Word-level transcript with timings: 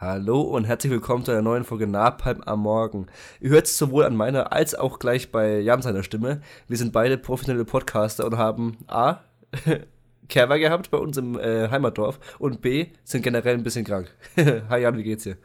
Hallo 0.00 0.42
und 0.42 0.62
herzlich 0.62 0.92
willkommen 0.92 1.24
zu 1.24 1.32
einer 1.32 1.42
neuen 1.42 1.64
Folge 1.64 1.88
Napalm 1.88 2.40
am 2.42 2.60
Morgen. 2.60 3.08
Ihr 3.40 3.50
hört 3.50 3.66
es 3.66 3.76
sowohl 3.76 4.04
an 4.04 4.14
meiner 4.14 4.52
als 4.52 4.76
auch 4.76 5.00
gleich 5.00 5.32
bei 5.32 5.58
Jan 5.58 5.82
seiner 5.82 6.04
Stimme. 6.04 6.40
Wir 6.68 6.76
sind 6.76 6.92
beide 6.92 7.18
professionelle 7.18 7.64
Podcaster 7.64 8.24
und 8.24 8.38
haben 8.38 8.76
A. 8.86 9.22
Kerber 10.28 10.60
gehabt 10.60 10.92
bei 10.92 10.98
uns 10.98 11.16
im 11.16 11.36
äh, 11.36 11.68
Heimatdorf 11.68 12.20
und 12.38 12.60
B. 12.60 12.92
sind 13.02 13.22
generell 13.22 13.54
ein 13.54 13.64
bisschen 13.64 13.84
krank. 13.84 14.14
Hi 14.36 14.82
Jan, 14.82 14.96
wie 14.96 15.02
geht's 15.02 15.24
dir? 15.24 15.36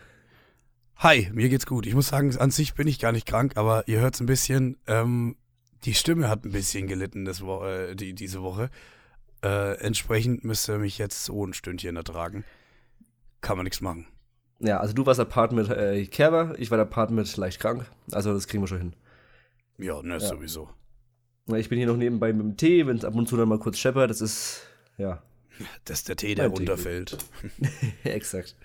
Hi, 0.98 1.32
mir 1.34 1.50
geht's 1.50 1.66
gut. 1.66 1.88
Ich 1.88 1.96
muss 1.96 2.10
sagen, 2.10 2.38
an 2.38 2.52
sich 2.52 2.76
bin 2.76 2.88
ich 2.88 3.00
gar 3.00 3.12
nicht 3.12 3.26
krank, 3.26 3.54
aber 3.56 3.88
ihr 3.88 4.02
hört 4.02 4.14
es 4.14 4.22
ein 4.22 4.28
bisschen. 4.28 4.78
Ähm, 4.86 5.36
die 5.84 5.96
Stimme 5.96 6.30
hat 6.30 6.46
ein 6.46 6.52
bisschen 6.52 6.86
gelitten 6.86 7.26
das 7.26 7.42
Wo 7.42 7.64
äh, 7.64 7.96
die, 7.96 8.14
diese 8.14 8.44
Woche. 8.44 8.70
Äh, 9.44 9.80
entsprechend 9.80 10.44
müsste 10.44 10.78
mich 10.78 11.00
jetzt 11.00 11.26
so 11.26 11.44
ein 11.44 11.54
Stündchen 11.54 11.96
ertragen. 11.96 12.46
Kann 13.42 13.58
man 13.58 13.64
nichts 13.64 13.82
machen. 13.82 14.06
Ja, 14.64 14.80
also 14.80 14.94
du 14.94 15.06
warst 15.06 15.20
der 15.20 15.26
Part 15.26 15.52
mit 15.52 15.70
äh, 15.70 16.06
Kerber, 16.06 16.56
ich 16.58 16.72
war 16.72 16.78
der 16.78 16.86
Part 16.86 17.12
mit 17.12 17.36
leicht 17.36 17.60
krank. 17.60 17.86
Also 18.12 18.34
das 18.34 18.48
kriegen 18.48 18.64
wir 18.64 18.68
schon 18.68 18.78
hin. 18.78 18.96
Ja, 19.78 20.02
ne, 20.02 20.14
ja. 20.14 20.20
sowieso. 20.20 20.70
Ich 21.54 21.68
bin 21.68 21.78
hier 21.78 21.88
noch 21.88 21.98
nebenbei 21.98 22.32
mit 22.32 22.42
dem 22.42 22.56
Tee, 22.56 22.88
wenn 22.88 22.96
es 22.96 23.04
ab 23.04 23.14
und 23.16 23.28
zu 23.28 23.36
dann 23.36 23.50
mal 23.50 23.60
kurz 23.60 23.78
scheppert, 23.78 24.10
das 24.10 24.22
ist, 24.22 24.62
ja. 24.98 25.22
Das 25.86 26.00
ist 26.00 26.10
der 26.10 26.16
Tee, 26.16 26.34
der 26.34 26.48
runterfällt. 26.48 27.18
Exakt. 28.04 28.56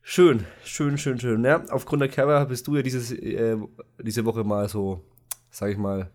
Schön, 0.00 0.46
schön, 0.64 0.96
schön, 0.96 1.18
schön. 1.18 1.44
Ja, 1.44 1.64
aufgrund 1.70 2.00
der 2.00 2.08
Kerber 2.08 2.46
bist 2.46 2.66
du 2.68 2.76
ja 2.76 2.82
dieses, 2.82 3.10
äh, 3.10 3.58
diese 4.00 4.24
Woche 4.24 4.44
mal 4.44 4.68
so, 4.68 5.04
sag 5.50 5.72
ich 5.72 5.76
mal. 5.76 6.10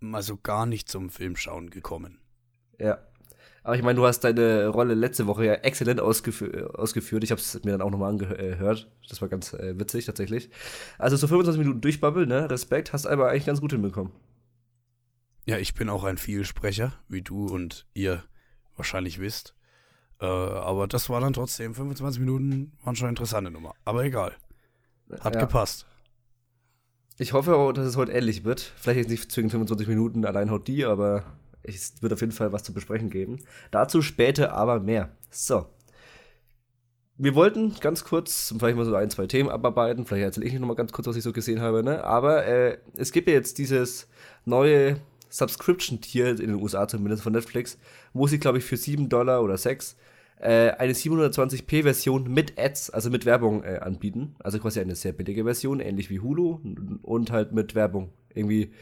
Mal 0.00 0.22
so 0.22 0.36
gar 0.36 0.66
nicht 0.66 0.88
zum 0.90 1.08
Filmschauen 1.08 1.70
gekommen. 1.70 2.18
Ja. 2.78 2.98
Aber 3.64 3.76
ich 3.76 3.82
meine, 3.82 3.96
du 3.96 4.06
hast 4.06 4.20
deine 4.20 4.68
Rolle 4.68 4.92
letzte 4.92 5.26
Woche 5.26 5.46
ja 5.46 5.54
exzellent 5.54 5.98
ausgefü 5.98 6.66
ausgeführt. 6.74 7.24
Ich 7.24 7.30
habe 7.30 7.40
es 7.40 7.64
mir 7.64 7.72
dann 7.72 7.80
auch 7.80 7.90
nochmal 7.90 8.10
angehört. 8.10 8.90
Das 9.08 9.22
war 9.22 9.28
ganz 9.28 9.54
äh, 9.54 9.78
witzig 9.80 10.04
tatsächlich. 10.04 10.50
Also 10.98 11.16
so 11.16 11.26
25 11.26 11.58
Minuten 11.58 11.80
durchbabbeln, 11.80 12.28
ne? 12.28 12.50
Respekt, 12.50 12.92
hast 12.92 13.06
aber 13.06 13.30
eigentlich 13.30 13.46
ganz 13.46 13.62
gut 13.62 13.72
hinbekommen. 13.72 14.12
Ja, 15.46 15.56
ich 15.56 15.72
bin 15.72 15.88
auch 15.88 16.04
ein 16.04 16.18
Vielsprecher, 16.18 16.92
wie 17.08 17.22
du 17.22 17.46
und 17.46 17.86
ihr 17.94 18.22
wahrscheinlich 18.76 19.18
wisst. 19.18 19.54
Äh, 20.20 20.26
aber 20.26 20.86
das 20.86 21.08
war 21.08 21.22
dann 21.22 21.32
trotzdem, 21.32 21.74
25 21.74 22.20
Minuten 22.20 22.72
waren 22.84 22.96
schon 22.96 23.06
eine 23.06 23.12
interessante 23.12 23.50
Nummer. 23.50 23.74
Aber 23.86 24.04
egal. 24.04 24.34
Hat 25.20 25.36
ja. 25.36 25.40
gepasst. 25.40 25.86
Ich 27.16 27.32
hoffe 27.32 27.56
auch, 27.56 27.72
dass 27.72 27.86
es 27.86 27.96
heute 27.96 28.12
ähnlich 28.12 28.44
wird. 28.44 28.60
Vielleicht 28.60 28.98
jetzt 28.98 29.10
nicht 29.10 29.32
zwingend 29.32 29.52
25 29.52 29.88
Minuten 29.88 30.26
allein 30.26 30.50
haut 30.50 30.68
die, 30.68 30.84
aber 30.84 31.24
es 31.64 32.02
wird 32.02 32.12
auf 32.12 32.20
jeden 32.20 32.32
Fall 32.32 32.52
was 32.52 32.62
zu 32.62 32.72
besprechen 32.72 33.10
geben. 33.10 33.38
Dazu 33.70 34.02
später 34.02 34.52
aber 34.52 34.80
mehr. 34.80 35.10
So. 35.30 35.66
Wir 37.16 37.34
wollten 37.34 37.74
ganz 37.80 38.04
kurz, 38.04 38.52
vielleicht 38.58 38.76
mal 38.76 38.84
so 38.84 38.94
ein, 38.94 39.10
zwei 39.10 39.26
Themen 39.26 39.48
abarbeiten. 39.48 40.04
Vielleicht 40.04 40.24
erzähle 40.24 40.46
ich 40.46 40.52
nicht 40.52 40.60
nochmal 40.60 40.76
ganz 40.76 40.92
kurz, 40.92 41.06
was 41.06 41.16
ich 41.16 41.22
so 41.22 41.32
gesehen 41.32 41.60
habe. 41.60 41.84
Ne? 41.84 42.02
Aber 42.02 42.44
äh, 42.44 42.78
es 42.96 43.12
gibt 43.12 43.28
ja 43.28 43.34
jetzt 43.34 43.58
dieses 43.58 44.08
neue 44.44 44.96
Subscription-Tier 45.30 46.30
in 46.30 46.36
den 46.36 46.54
USA 46.54 46.88
zumindest 46.88 47.22
von 47.22 47.32
Netflix, 47.32 47.78
wo 48.12 48.26
sie, 48.26 48.38
glaube 48.38 48.58
ich, 48.58 48.64
für 48.64 48.76
7 48.76 49.08
Dollar 49.08 49.42
oder 49.42 49.56
6 49.56 49.96
äh, 50.38 50.70
eine 50.72 50.92
720p-Version 50.92 52.32
mit 52.32 52.58
Ads, 52.58 52.90
also 52.90 53.10
mit 53.10 53.24
Werbung 53.26 53.64
äh, 53.64 53.78
anbieten. 53.80 54.36
Also 54.40 54.58
quasi 54.58 54.80
eine 54.80 54.94
sehr 54.94 55.12
billige 55.12 55.44
Version, 55.44 55.80
ähnlich 55.80 56.10
wie 56.10 56.20
Hulu 56.20 56.58
und 57.02 57.30
halt 57.30 57.52
mit 57.52 57.74
Werbung. 57.74 58.12
Irgendwie 58.34 58.72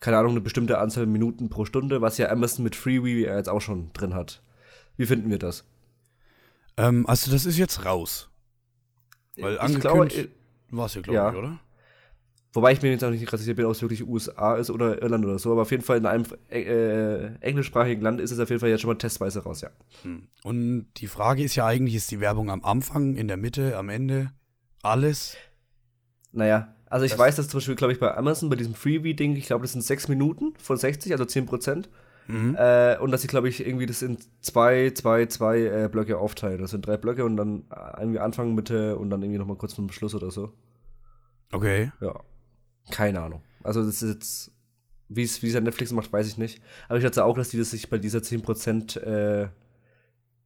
keine 0.00 0.18
Ahnung, 0.18 0.32
eine 0.32 0.40
bestimmte 0.40 0.78
Anzahl 0.78 1.06
Minuten 1.06 1.48
pro 1.48 1.64
Stunde, 1.64 2.00
was 2.00 2.18
ja 2.18 2.30
Amazon 2.30 2.64
mit 2.64 2.76
Freewee 2.76 3.24
jetzt 3.24 3.48
auch 3.48 3.60
schon 3.60 3.92
drin 3.92 4.14
hat. 4.14 4.42
Wie 4.96 5.06
finden 5.06 5.30
wir 5.30 5.38
das? 5.38 5.64
Ähm, 6.76 7.06
also 7.06 7.30
das 7.30 7.46
ist 7.46 7.58
jetzt 7.58 7.84
raus. 7.84 8.30
Weil 9.36 9.58
angekündigt 9.58 10.30
war 10.70 10.86
es 10.86 10.94
ja, 10.94 11.00
glaube 11.00 11.16
ja. 11.16 11.30
ich, 11.30 11.36
oder? 11.36 11.60
Wobei 12.52 12.72
ich 12.72 12.80
mir 12.80 12.90
jetzt 12.90 13.04
auch 13.04 13.10
nicht 13.10 13.26
gerade 13.26 13.42
sicher 13.42 13.54
bin, 13.54 13.66
ob 13.66 13.72
es 13.72 13.82
wirklich 13.82 14.06
USA 14.06 14.56
ist 14.56 14.70
oder 14.70 15.02
Irland 15.02 15.24
oder 15.24 15.38
so, 15.38 15.52
aber 15.52 15.62
auf 15.62 15.70
jeden 15.70 15.82
Fall 15.82 15.98
in 15.98 16.06
einem 16.06 16.24
äh, 16.48 17.34
englischsprachigen 17.40 18.02
Land 18.02 18.20
ist 18.20 18.30
es 18.30 18.38
auf 18.38 18.48
jeden 18.48 18.58
Fall 18.58 18.70
jetzt 18.70 18.80
schon 18.80 18.88
mal 18.88 18.96
testweise 18.96 19.42
raus, 19.42 19.60
ja. 19.60 19.70
Hm. 20.02 20.28
Und 20.44 20.88
die 20.96 21.08
Frage 21.08 21.42
ist 21.44 21.56
ja 21.56 21.66
eigentlich, 21.66 21.94
ist 21.94 22.10
die 22.10 22.20
Werbung 22.20 22.50
am 22.50 22.64
Anfang, 22.64 23.16
in 23.16 23.28
der 23.28 23.36
Mitte, 23.36 23.76
am 23.76 23.90
Ende, 23.90 24.32
alles? 24.82 25.36
Naja, 26.32 26.74
also 26.90 27.04
ich 27.04 27.12
das 27.12 27.18
weiß, 27.18 27.36
dass 27.36 27.48
zum 27.48 27.58
Beispiel, 27.58 27.76
glaube 27.76 27.92
ich, 27.92 28.00
bei 28.00 28.16
Amazon, 28.16 28.48
bei 28.48 28.56
diesem 28.56 28.74
Freebie-Ding, 28.74 29.36
ich 29.36 29.46
glaube, 29.46 29.62
das 29.62 29.72
sind 29.72 29.82
sechs 29.82 30.08
Minuten 30.08 30.54
von 30.58 30.76
60, 30.76 31.12
also 31.12 31.24
10 31.24 31.46
Prozent. 31.46 31.88
Mhm. 32.28 32.56
Äh, 32.58 32.98
und 32.98 33.10
dass 33.10 33.24
ich, 33.24 33.28
glaube 33.28 33.48
ich, 33.48 33.66
irgendwie 33.66 33.86
das 33.86 34.02
in 34.02 34.18
zwei, 34.40 34.90
zwei, 34.90 35.26
zwei 35.26 35.60
äh, 35.60 35.88
Blöcke 35.90 36.18
aufteilen. 36.18 36.60
Das 36.60 36.70
sind 36.72 36.86
drei 36.86 36.98
Blöcke 36.98 37.24
und 37.24 37.36
dann 37.36 37.64
äh, 37.70 38.00
irgendwie 38.00 38.18
Anfang, 38.18 38.54
Mitte 38.54 38.96
und 38.98 39.10
dann 39.10 39.22
irgendwie 39.22 39.38
nochmal 39.38 39.56
kurz 39.56 39.74
zum 39.74 39.90
Schluss 39.90 40.14
oder 40.14 40.30
so. 40.30 40.52
Okay. 41.52 41.90
Ja. 42.00 42.20
Keine 42.90 43.22
Ahnung. 43.22 43.42
Also 43.62 43.84
das 43.84 44.02
ist 44.02 44.14
jetzt, 44.14 44.52
wie 45.08 45.22
es 45.22 45.42
wie 45.42 45.60
Netflix 45.60 45.90
macht, 45.92 46.12
weiß 46.12 46.26
ich 46.26 46.36
nicht. 46.36 46.62
Aber 46.88 46.98
ich 46.98 47.04
schätze 47.04 47.24
auch, 47.24 47.36
dass 47.36 47.48
die 47.48 47.58
das 47.58 47.70
sich 47.70 47.88
bei 47.88 47.98
dieser 47.98 48.18
10%, 48.18 49.00
äh, 49.00 49.48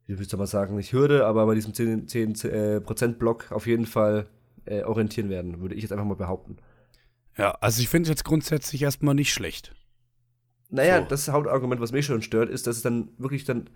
wie 0.07 0.19
willst 0.19 0.33
du 0.33 0.37
mal 0.37 0.47
sagen, 0.47 0.77
nicht 0.77 0.93
Hürde, 0.93 1.27
aber 1.27 1.47
bei 1.47 1.57
diesem 1.57 1.73
10%, 1.73 2.07
10 2.07 3.11
äh, 3.11 3.15
Block 3.15 3.51
auf 3.51 3.67
jeden 3.67 3.87
Fall 3.87 4.27
äh, 4.65 4.83
orientieren 4.83 5.29
werden, 5.29 5.61
würde 5.61 5.75
ich 5.75 5.83
jetzt 5.83 5.93
einfach 5.93 6.05
mal 6.05 6.15
behaupten. 6.15 6.57
Ja, 7.37 7.53
also 7.61 7.81
ich 7.81 7.89
finde 7.89 8.05
es 8.05 8.09
jetzt 8.11 8.25
grundsätzlich 8.25 8.83
erstmal 8.83 9.15
nicht 9.15 9.33
schlecht. 9.33 9.75
Naja, 10.69 11.03
so. 11.03 11.07
das 11.09 11.29
Hauptargument, 11.29 11.81
was 11.81 11.93
mich 11.93 12.07
schon 12.07 12.23
stört, 12.23 12.49
ist, 12.49 12.67
dass 12.67 12.77
es 12.77 12.83
dann 12.83 13.11
wirklich 13.19 13.45
dann. 13.45 13.69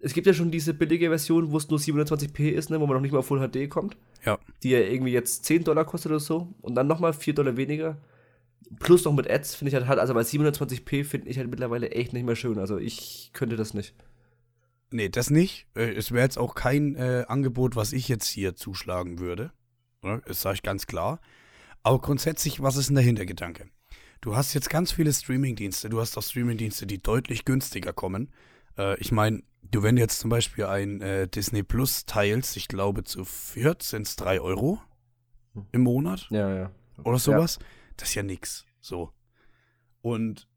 Es 0.00 0.14
gibt 0.14 0.28
ja 0.28 0.32
schon 0.32 0.52
diese 0.52 0.74
billige 0.74 1.08
Version, 1.08 1.50
wo 1.50 1.56
es 1.56 1.68
nur 1.68 1.80
720p 1.80 2.50
ist, 2.50 2.70
ne, 2.70 2.80
wo 2.80 2.86
man 2.86 2.94
noch 2.94 3.02
nicht 3.02 3.10
mal 3.10 3.18
auf 3.18 3.26
Full 3.26 3.40
HD 3.40 3.68
kommt. 3.68 3.96
Ja. 4.24 4.38
Die 4.62 4.70
ja 4.70 4.78
irgendwie 4.78 5.10
jetzt 5.10 5.44
10 5.44 5.64
Dollar 5.64 5.84
kostet 5.84 6.12
oder 6.12 6.20
so. 6.20 6.54
Und 6.60 6.76
dann 6.76 6.86
nochmal 6.86 7.12
4 7.12 7.34
Dollar 7.34 7.56
weniger. 7.56 7.98
Plus 8.78 9.04
noch 9.04 9.12
mit 9.12 9.28
Ads, 9.28 9.56
finde 9.56 9.70
ich 9.70 9.74
halt, 9.74 9.88
halt 9.88 9.98
also 9.98 10.14
bei 10.14 10.20
720p 10.20 11.04
finde 11.04 11.28
ich 11.28 11.38
halt 11.38 11.50
mittlerweile 11.50 11.90
echt 11.90 12.12
nicht 12.12 12.24
mehr 12.24 12.36
schön. 12.36 12.58
Also 12.58 12.78
ich 12.78 13.30
könnte 13.32 13.56
das 13.56 13.74
nicht. 13.74 13.94
Nee, 14.90 15.08
das 15.08 15.30
nicht. 15.30 15.66
Äh, 15.74 15.94
es 15.94 16.12
wäre 16.12 16.22
jetzt 16.22 16.38
auch 16.38 16.54
kein 16.54 16.94
äh, 16.94 17.24
Angebot, 17.26 17.74
was 17.74 17.92
ich 17.92 18.08
jetzt 18.08 18.28
hier 18.28 18.54
zuschlagen 18.54 19.18
würde. 19.18 19.52
Ne? 20.02 20.22
Das 20.26 20.42
sage 20.42 20.56
ich 20.56 20.62
ganz 20.62 20.86
klar. 20.86 21.20
Aber 21.82 22.00
grundsätzlich, 22.00 22.62
was 22.62 22.76
ist 22.76 22.88
denn 22.88 22.96
der 22.96 23.04
Hintergedanke? 23.04 23.68
Du 24.20 24.36
hast 24.36 24.54
jetzt 24.54 24.70
ganz 24.70 24.92
viele 24.92 25.12
Streamingdienste. 25.12 25.88
Du 25.88 26.00
hast 26.00 26.16
auch 26.18 26.22
Streamingdienste, 26.22 26.86
die 26.86 27.00
deutlich 27.00 27.44
günstiger 27.44 27.92
kommen. 27.92 28.32
Äh, 28.76 28.98
ich 28.98 29.12
meine, 29.12 29.42
du, 29.62 29.82
wenn 29.82 29.96
jetzt 29.96 30.18
zum 30.18 30.30
Beispiel 30.30 30.64
ein 30.64 31.00
äh, 31.00 31.28
Disney 31.28 31.62
Plus 31.62 32.04
teilst, 32.04 32.56
ich 32.56 32.68
glaube 32.68 33.04
zu 33.04 33.24
viert 33.24 33.82
sind 33.82 34.06
es 34.06 34.16
drei 34.16 34.40
Euro 34.40 34.80
im 35.72 35.82
Monat. 35.82 36.26
Ja, 36.30 36.54
ja. 36.54 36.70
Oder 37.04 37.18
sowas. 37.18 37.58
Ja. 37.60 37.66
Das 37.96 38.08
ist 38.08 38.14
ja 38.16 38.22
nix. 38.22 38.66
So. 38.80 39.12
Und 40.00 40.48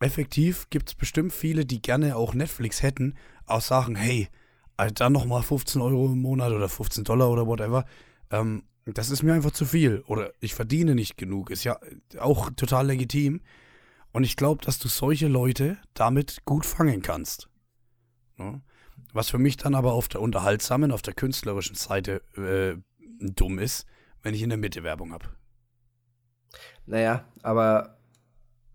effektiv 0.00 0.68
gibt 0.70 0.90
es 0.90 0.94
bestimmt 0.94 1.32
viele, 1.32 1.64
die 1.64 1.80
gerne 1.80 2.16
auch 2.16 2.34
Netflix 2.34 2.82
hätten, 2.82 3.16
auch 3.46 3.60
sagen, 3.60 3.94
hey, 3.94 4.28
also 4.76 4.94
dann 4.94 5.12
nochmal 5.12 5.42
15 5.42 5.80
Euro 5.80 6.06
im 6.06 6.20
Monat 6.20 6.52
oder 6.52 6.68
15 6.68 7.04
Dollar 7.04 7.30
oder 7.30 7.46
whatever 7.46 7.84
ähm, 8.32 8.64
das 8.84 9.10
ist 9.10 9.22
mir 9.22 9.34
einfach 9.34 9.52
zu 9.52 9.64
viel. 9.64 10.02
Oder 10.06 10.32
ich 10.40 10.54
verdiene 10.54 10.94
nicht 10.94 11.16
genug. 11.16 11.50
Ist 11.50 11.64
ja 11.64 11.78
auch 12.18 12.50
total 12.50 12.88
legitim. 12.88 13.40
Und 14.10 14.24
ich 14.24 14.36
glaube, 14.36 14.64
dass 14.64 14.78
du 14.78 14.88
solche 14.88 15.28
Leute 15.28 15.78
damit 15.94 16.44
gut 16.44 16.66
fangen 16.66 17.02
kannst. 17.02 17.48
Ja? 18.38 18.60
Was 19.12 19.30
für 19.30 19.38
mich 19.38 19.56
dann 19.56 19.74
aber 19.74 19.92
auf 19.92 20.08
der 20.08 20.20
unterhaltsamen, 20.20 20.90
auf 20.90 21.02
der 21.02 21.14
künstlerischen 21.14 21.76
Seite 21.76 22.22
äh, 22.36 22.76
dumm 23.20 23.58
ist, 23.58 23.86
wenn 24.22 24.34
ich 24.34 24.42
in 24.42 24.48
der 24.48 24.58
Mitte 24.58 24.82
Werbung 24.82 25.12
habe. 25.12 25.26
Naja, 26.86 27.24
aber 27.42 27.98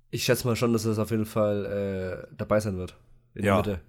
ich 0.09 0.23
schätze 0.23 0.47
mal 0.47 0.56
schon, 0.56 0.73
dass 0.73 0.85
es 0.85 1.00
auf 1.00 1.12
jeden 1.12 1.25
Fall 1.25 2.28
äh, 2.29 2.35
dabei 2.35 2.59
sein 2.59 2.78
wird. 2.78 2.97
In 3.34 3.46
ja. 3.46 3.62
der 3.62 3.73
Mitte. 3.73 3.85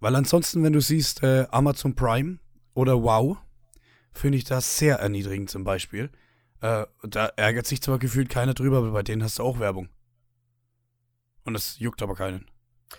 Weil 0.00 0.14
ansonsten, 0.14 0.62
wenn 0.62 0.72
du 0.72 0.80
siehst, 0.80 1.22
äh, 1.22 1.46
Amazon 1.50 1.94
Prime 1.94 2.38
oder 2.74 3.02
Wow, 3.02 3.38
finde 4.18 4.38
ich 4.38 4.44
das 4.44 4.78
sehr 4.78 4.96
erniedrigend 4.96 5.50
zum 5.50 5.64
Beispiel. 5.64 6.10
Äh, 6.60 6.86
da 7.02 7.26
ärgert 7.36 7.66
sich 7.66 7.80
zwar 7.80 7.98
gefühlt 7.98 8.28
keiner 8.28 8.54
drüber, 8.54 8.78
aber 8.78 8.90
bei 8.90 9.02
denen 9.02 9.22
hast 9.22 9.38
du 9.38 9.42
auch 9.42 9.60
Werbung. 9.60 9.88
Und 11.44 11.54
das 11.54 11.78
juckt 11.78 12.02
aber 12.02 12.14
keinen. 12.14 12.46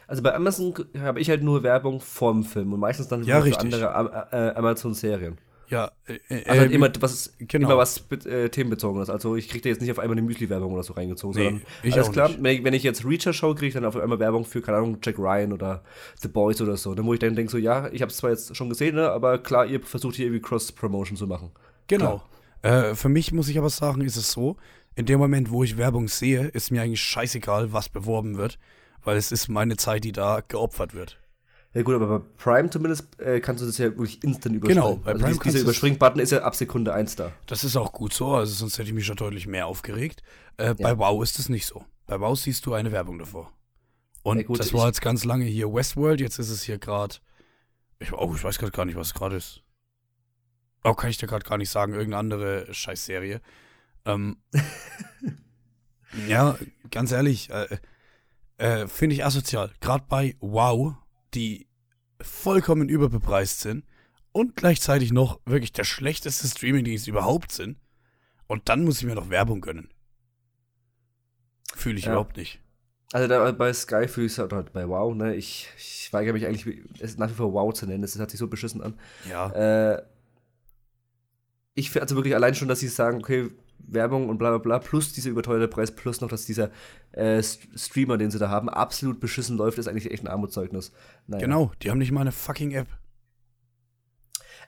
Also 0.08 0.22
bei 0.22 0.34
Amazon 0.34 0.74
habe 0.98 1.20
ich 1.20 1.30
halt 1.30 1.44
nur 1.44 1.64
Werbung 1.64 2.00
vorm 2.00 2.44
Film 2.44 2.74
und 2.74 2.80
meistens 2.80 3.08
dann 3.08 3.24
ja, 3.24 3.42
für 3.42 3.60
andere 3.60 4.30
äh, 4.32 4.56
Amazon-Serien. 4.58 5.38
Ja, 5.70 5.92
äh, 6.08 6.14
äh, 6.30 6.50
also 6.50 6.62
halt 6.62 6.72
immer 6.72 6.92
was, 7.00 7.34
genau. 7.38 7.68
immer 7.68 7.78
was 7.78 8.04
äh, 8.26 8.50
themenbezogen 8.50 9.02
ist. 9.02 9.10
Also 9.10 9.36
ich 9.36 9.50
kriege 9.50 9.62
da 9.62 9.70
jetzt 9.70 9.82
nicht 9.82 9.92
auf 9.92 10.00
einmal 10.00 10.18
eine 10.18 10.26
Müsli-Werbung 10.26 10.74
oder 10.74 10.84
so 10.84 10.94
reingezogen, 10.94 11.40
nee, 11.40 11.46
sondern 11.46 11.66
ich 11.84 11.94
alles 11.94 12.12
klar, 12.12 12.32
wenn 12.40 12.58
ich, 12.58 12.64
wenn 12.64 12.74
ich, 12.74 12.84
jetzt 12.84 13.06
Reacher 13.06 13.34
schaue, 13.34 13.54
kriege 13.54 13.68
ich 13.68 13.74
dann 13.76 13.86
auf 13.86 13.96
einmal 13.96 14.20
Werbung 14.20 14.46
für, 14.46 14.62
keine 14.62 14.80
Ahnung, 14.80 14.98
Jack 15.04 15.20
Ryan 15.20 15.54
oder 15.54 15.84
The 16.22 16.28
Boys 16.28 16.60
oder 16.62 16.76
so. 16.76 16.96
Dann 16.96 17.06
wo 17.06 17.14
ich 17.14 17.20
dann 17.20 17.36
denke 17.36 17.52
so, 17.52 17.58
ja, 17.58 17.88
ich 17.92 18.02
habe 18.02 18.10
es 18.10 18.18
zwar 18.18 18.32
jetzt 18.32 18.56
schon 18.56 18.70
gesehen, 18.70 18.96
ne, 18.96 19.12
aber 19.12 19.38
klar, 19.38 19.68
ihr 19.68 19.80
versucht 19.82 20.16
hier 20.16 20.26
irgendwie 20.26 20.42
Cross-Promotion 20.42 21.18
zu 21.18 21.28
machen. 21.28 21.52
Genau. 21.88 22.24
Äh, 22.64 22.96
für 22.96 23.10
mich 23.10 23.32
muss 23.32 23.48
ich 23.48 23.58
aber 23.60 23.70
sagen, 23.70 24.02
ist 24.02 24.18
es 24.18 24.32
so, 24.32 24.58
in 24.96 25.06
dem 25.06 25.20
Moment, 25.20 25.52
wo 25.52 25.64
ich 25.64 25.78
Werbung 25.78 26.08
sehe, 26.08 26.48
ist 26.48 26.72
mir 26.72 26.82
eigentlich 26.82 27.02
scheißegal, 27.02 27.72
was 27.72 27.90
beworben 27.90 28.38
wird, 28.38 28.58
weil 29.04 29.18
es 29.18 29.32
ist 29.32 29.48
meine 29.48 29.78
Zeit, 29.78 30.04
die 30.04 30.12
da 30.12 30.42
geopfert 30.46 30.94
wird. 30.94 31.20
Ja 31.74 31.84
gut, 31.84 31.94
aber 31.94 32.20
bei 32.20 32.26
Prime 32.38 32.70
zumindest 32.72 33.20
äh, 33.20 33.40
kannst 33.40 33.62
du 33.62 33.68
das 33.68 33.78
ja 33.78 33.86
wirklich 33.86 34.24
instant 34.24 34.56
überspringen. 34.56 34.82
Genau, 34.82 34.96
bei 34.96 35.12
also 35.12 35.24
Prime 35.24 35.36
dies- 35.36 35.44
dieser 35.44 35.60
Überspring-Button 35.60 36.20
ist 36.20 36.32
ja 36.32 36.42
ab 36.42 36.56
Sekunde 36.56 36.94
1 36.94 37.16
da. 37.16 37.32
Das 37.46 37.64
ist 37.64 37.76
auch 37.76 37.92
gut 37.92 38.12
so, 38.14 38.34
also 38.34 38.52
sonst 38.54 38.80
hätte 38.80 38.90
ich 38.90 38.96
mich 38.96 39.06
schon 39.06 39.18
deutlich 39.18 39.46
mehr 39.46 39.68
aufgeregt. 39.68 40.24
Äh, 40.58 40.74
Bei 40.74 40.98
WoW 40.98 41.22
ist 41.24 41.38
es 41.38 41.48
nicht 41.48 41.68
so. 41.68 41.86
Bei 42.08 42.20
WoW 42.20 42.38
siehst 42.40 42.66
du 42.66 42.74
eine 42.74 42.92
Werbung 42.92 43.20
davor. 43.20 43.54
Und 44.24 44.38
Ja, 44.38 44.44
gut, 44.44 44.60
das 44.60 44.74
war 44.74 44.88
jetzt 44.88 45.02
ganz 45.02 45.26
lange 45.26 45.46
hier 45.46 45.72
Westworld, 45.72 46.20
jetzt 46.20 46.40
ist 46.40 46.50
es 46.50 46.64
hier 46.64 46.80
gerade. 46.80 47.16
Ich, 48.00 48.12
oh, 48.14 48.34
ich 48.36 48.44
weiß 48.44 48.58
gerade 48.58 48.72
gar 48.72 48.86
nicht, 48.86 48.96
was 48.96 49.08
es 49.08 49.14
gerade 49.14 49.36
ist. 49.36 49.62
Oh, 50.84 50.94
kann 50.94 51.10
ich 51.10 51.18
dir 51.18 51.28
gerade 51.28 51.46
gar 51.46 51.58
nicht 51.58 51.70
sagen, 51.70 51.94
irgendeine 51.94 52.18
andere 52.18 52.74
Scheißserie. 52.74 53.42
Ähm, 54.06 54.38
ja, 56.28 56.58
ganz 56.90 57.12
ehrlich, 57.12 57.50
äh, 57.52 57.78
äh, 58.58 58.88
finde 58.88 59.16
ich 59.16 59.26
asozial. 59.26 59.72
Gerade 59.82 60.06
bei 60.08 60.36
WoW, 60.40 60.96
die 61.34 61.68
vollkommen 62.22 62.90
überbepreist 62.90 63.60
sind 63.62 63.86
und 64.32 64.56
gleichzeitig 64.56 65.12
noch 65.12 65.40
wirklich 65.46 65.72
der 65.72 65.84
schlechteste 65.84 66.48
Streamingdienst 66.48 67.08
überhaupt 67.08 67.52
sind. 67.52 67.78
Und 68.48 68.68
dann 68.70 68.84
muss 68.84 69.00
ich 69.00 69.06
mir 69.06 69.16
noch 69.16 69.30
Werbung 69.30 69.62
gönnen. 69.62 69.90
Fühle 71.76 71.98
ich 72.00 72.06
Ja. 72.06 72.12
überhaupt 72.12 72.38
nicht. 72.38 72.60
Also 73.12 73.28
da 73.28 73.52
bei 73.52 73.74
Sky 73.74 74.08
fühle 74.08 74.28
ich 74.28 74.34
es 74.34 74.38
halt, 74.38 74.54
halt 74.54 74.72
bei 74.74 74.88
Wow, 74.88 75.16
ne? 75.16 75.36
Ich, 75.36 75.68
ich 75.78 76.10
weigere 76.14 76.34
mich 76.34 76.46
eigentlich, 76.46 76.84
es 77.00 77.18
nach 77.18 77.30
wie 77.30 77.34
vor 77.34 77.54
Wow 77.54 77.74
zu 77.74 77.88
nennen. 77.88 78.02
Das 78.02 78.18
hört 78.18 78.30
sich 78.30 78.40
so 78.40 78.48
beschissen 78.48 78.82
an. 78.82 79.00
Ja, 79.28 79.50
Äh, 79.52 80.04
ich 81.74 81.90
finde 81.92 82.04
also 82.04 82.16
wirklich 82.16 82.36
allein 82.36 82.54
schon, 82.56 82.68
dass 82.68 82.82
sie 82.82 82.88
sagen, 82.88 83.20
okay, 83.20 83.50
Werbung 83.88 84.30
und 84.30 84.38
bla 84.38 84.50
bla 84.50 84.58
bla, 84.60 84.80
plus 84.80 85.14
dieser 85.14 85.30
überteuerte 85.30 85.68
Preis, 85.68 85.92
plus 85.96 86.22
noch, 86.22 86.30
dass 86.30 86.46
dieser 86.46 86.70
äh, 87.12 87.40
St- 87.40 87.68
Streamer, 87.78 88.18
den 88.18 88.30
sie 88.32 88.40
da 88.40 88.50
haben, 88.50 88.70
absolut 88.70 89.20
beschissen 89.20 89.58
läuft, 89.58 89.78
ist 89.78 89.88
eigentlich 89.88 90.12
echt 90.12 90.24
ein 90.24 90.28
Armutszeugnis. 90.28 90.92
Naja. 91.28 91.46
genau. 91.46 91.72
Die 91.82 91.90
haben 91.90 91.98
nicht 91.98 92.12
mal 92.12 92.22
eine 92.22 92.32
fucking 92.32 92.72
App. 92.72 92.88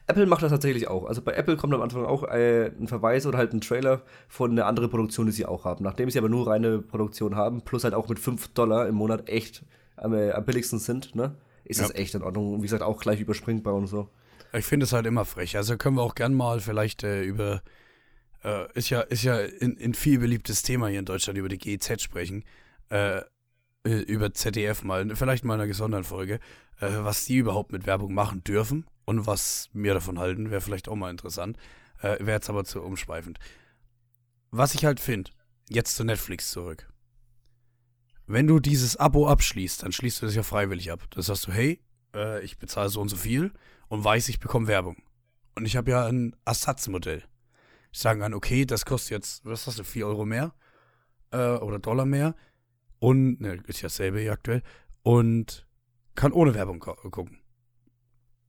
Apple 0.08 0.26
macht 0.26 0.42
das 0.42 0.50
tatsächlich 0.50 0.88
auch. 0.88 1.04
Also 1.04 1.22
bei 1.22 1.32
Apple 1.34 1.56
kommt 1.56 1.72
am 1.74 1.80
Anfang 1.82 2.04
auch 2.04 2.24
äh, 2.24 2.66
ein 2.78 2.88
Verweis 2.88 3.24
oder 3.24 3.38
halt 3.38 3.52
ein 3.52 3.60
Trailer 3.60 4.02
von 4.28 4.50
einer 4.50 4.66
anderen 4.66 4.90
Produktion, 4.90 5.26
die 5.26 5.32
sie 5.32 5.46
auch 5.46 5.64
haben. 5.64 5.84
Nachdem 5.84 6.10
sie 6.10 6.18
aber 6.18 6.28
nur 6.28 6.48
reine 6.48 6.80
Produktion 6.80 7.36
haben, 7.36 7.62
plus 7.62 7.84
halt 7.84 7.94
auch 7.94 8.08
mit 8.08 8.18
5 8.18 8.48
Dollar 8.48 8.88
im 8.88 8.96
Monat 8.96 9.28
echt 9.28 9.64
am, 9.96 10.12
äh, 10.14 10.32
am 10.32 10.44
billigsten 10.44 10.80
sind, 10.80 11.14
ne? 11.14 11.36
Ist 11.64 11.80
Ja. 11.80 11.86
das 11.86 11.94
echt 11.94 12.14
in 12.16 12.22
Ordnung. 12.22 12.54
Und 12.54 12.58
wie 12.58 12.66
gesagt, 12.66 12.82
auch 12.82 12.98
gleich 13.00 13.20
überspringbar 13.20 13.74
und 13.74 13.86
so. 13.86 14.08
Ich 14.52 14.64
finde 14.64 14.84
es 14.84 14.92
halt 14.92 15.06
immer 15.06 15.24
frech. 15.24 15.56
Also 15.56 15.76
können 15.76 15.96
wir 15.96 16.02
auch 16.02 16.16
gern 16.16 16.34
mal 16.34 16.58
vielleicht 16.58 17.04
äh, 17.04 17.22
über, 17.22 17.62
äh, 18.44 18.70
ist 18.74 18.90
ja, 18.90 19.00
ist 19.00 19.22
ja 19.22 19.38
in, 19.38 19.76
in 19.76 19.94
viel 19.94 20.18
beliebtes 20.18 20.62
Thema 20.62 20.88
hier 20.88 20.98
in 20.98 21.04
Deutschland, 21.04 21.38
über 21.38 21.48
die 21.48 21.58
GEZ 21.58 22.02
sprechen. 22.02 22.44
Äh, 22.88 23.22
äh, 23.84 24.00
über 24.02 24.32
ZDF 24.32 24.84
mal, 24.84 25.14
vielleicht 25.16 25.44
mal 25.44 25.54
in 25.54 25.60
einer 25.60 25.68
gesonderten 25.68 26.04
Folge, 26.04 26.34
äh, 26.80 26.88
was 26.98 27.24
die 27.24 27.36
überhaupt 27.36 27.72
mit 27.72 27.86
Werbung 27.86 28.14
machen 28.14 28.44
dürfen 28.44 28.86
und 29.04 29.26
was 29.26 29.70
wir 29.72 29.94
davon 29.94 30.18
halten, 30.18 30.50
wäre 30.50 30.60
vielleicht 30.60 30.88
auch 30.88 30.94
mal 30.94 31.10
interessant. 31.10 31.56
Äh, 32.00 32.18
wäre 32.20 32.36
jetzt 32.36 32.50
aber 32.50 32.64
zu 32.64 32.80
umschweifend. 32.82 33.38
Was 34.50 34.74
ich 34.74 34.84
halt 34.84 35.00
finde, 35.00 35.30
jetzt 35.68 35.96
zu 35.96 36.04
Netflix 36.04 36.50
zurück. 36.50 36.88
Wenn 38.26 38.46
du 38.46 38.60
dieses 38.60 38.96
Abo 38.96 39.28
abschließt, 39.28 39.82
dann 39.82 39.92
schließt 39.92 40.22
du 40.22 40.26
das 40.26 40.34
ja 40.34 40.42
freiwillig 40.42 40.92
ab. 40.92 41.04
Das 41.10 41.26
sagst 41.26 41.48
du, 41.48 41.52
hey, 41.52 41.80
äh, 42.14 42.42
ich 42.44 42.58
bezahle 42.58 42.88
so 42.88 43.00
und 43.00 43.08
so 43.08 43.16
viel 43.16 43.52
und 43.88 44.04
weiß, 44.04 44.28
ich 44.28 44.38
bekomme 44.38 44.68
Werbung. 44.68 45.02
Und 45.54 45.66
ich 45.66 45.76
habe 45.76 45.90
ja 45.90 46.06
ein 46.06 46.36
Ersatzmodell. 46.44 47.24
Ich 47.92 47.98
sage 48.00 48.20
dann, 48.20 48.34
okay, 48.34 48.64
das 48.64 48.84
kostet 48.86 49.10
jetzt, 49.12 49.44
was 49.44 49.66
hast 49.66 49.78
du, 49.78 49.84
4 49.84 50.06
Euro 50.06 50.24
mehr 50.24 50.54
äh, 51.30 51.56
oder 51.56 51.78
Dollar 51.78 52.06
mehr 52.06 52.34
und, 52.98 53.40
ne, 53.40 53.62
ist 53.66 53.82
ja 53.82 53.86
dasselbe 53.86 54.20
hier 54.20 54.32
aktuell, 54.32 54.62
und 55.02 55.66
kann 56.14 56.32
ohne 56.32 56.54
Werbung 56.54 56.80
gucken. 56.80 57.38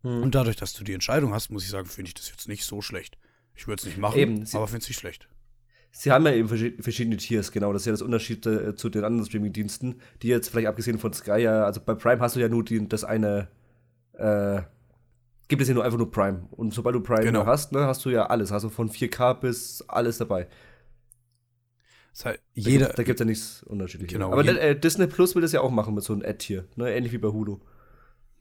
Und 0.02 0.36
dadurch, 0.36 0.58
dass 0.58 0.74
du 0.74 0.84
die 0.84 0.94
Entscheidung 0.94 1.34
hast, 1.34 1.50
muss 1.50 1.64
ich 1.64 1.70
sagen, 1.70 1.88
finde 1.88 2.10
ich 2.10 2.14
das 2.14 2.30
jetzt 2.30 2.48
nicht 2.50 2.66
so 2.66 2.82
schlecht. 2.82 3.18
Ich 3.56 3.68
würde 3.68 3.80
es 3.80 3.86
nicht 3.86 3.98
machen, 3.98 4.20
Eben, 4.20 4.46
aber 4.54 4.68
finde 4.68 4.84
es 4.84 4.90
nicht 4.90 4.98
schlecht. 5.00 5.30
Sie 5.92 6.12
haben 6.12 6.26
ja 6.26 6.34
eben 6.34 6.50
verschi- 6.50 6.82
verschiedene 6.82 7.18
Tiers, 7.18 7.52
genau. 7.52 7.72
Das 7.72 7.84
ist 7.84 7.86
ja 7.86 7.92
das 7.94 8.02
Unterschied 8.02 8.46
äh, 8.46 8.76
zu 8.76 8.90
den 8.90 9.04
anderen 9.06 9.26
Streaming-Diensten, 9.28 10.02
die 10.22 10.28
jetzt 10.28 10.50
vielleicht 10.50 10.68
abgesehen 10.68 11.00
von 11.00 11.14
Sky 11.14 11.40
ja, 11.42 11.64
also 11.64 11.80
bei 11.80 11.94
Prime 11.96 12.20
hast 12.20 12.36
du 12.36 12.40
ja 12.42 12.50
nur 12.50 12.66
die, 12.66 12.86
das 12.90 13.04
eine, 13.06 13.48
äh, 14.14 14.62
gibt 15.54 15.62
es 15.64 15.68
ja 15.70 15.74
nur 15.74 15.84
einfach 15.86 15.98
nur 15.98 16.12
Prime. 16.12 16.48
Und 16.52 16.74
sobald 16.74 16.96
du 16.96 17.00
Prime 17.02 17.24
Genau. 17.24 17.46
hast, 17.46 17.72
ne, 17.72 17.82
hast 17.86 18.04
du 18.06 18.10
ja 18.10 18.26
alles. 18.28 18.52
Also 18.52 18.70
von 18.70 18.90
4K 18.90 19.34
bis 19.40 19.82
alles 19.88 20.18
dabei. 20.18 20.48
Das 22.14 22.26
heißt, 22.26 22.40
jeder, 22.54 22.86
gibt- 22.88 23.00
Da 23.00 23.04
gibt 23.04 23.20
es 23.20 23.24
ja 23.24 23.26
nichts 23.26 23.64
unterschiedliches. 23.64 24.14
Genau, 24.14 24.32
Aber 24.32 24.46
äh, 24.46 24.80
Disney 24.80 25.08
Plus 25.08 25.34
will 25.36 25.42
das 25.42 25.52
ja 25.52 25.62
auch 25.62 25.72
machen 25.72 25.96
mit 25.96 26.04
so 26.04 26.14
einem 26.14 26.22
Ad-Tier, 26.24 26.68
ne? 26.76 26.94
Ähnlich 26.94 27.12
wie 27.12 27.18
bei 27.18 27.30
Hulu. 27.30 27.60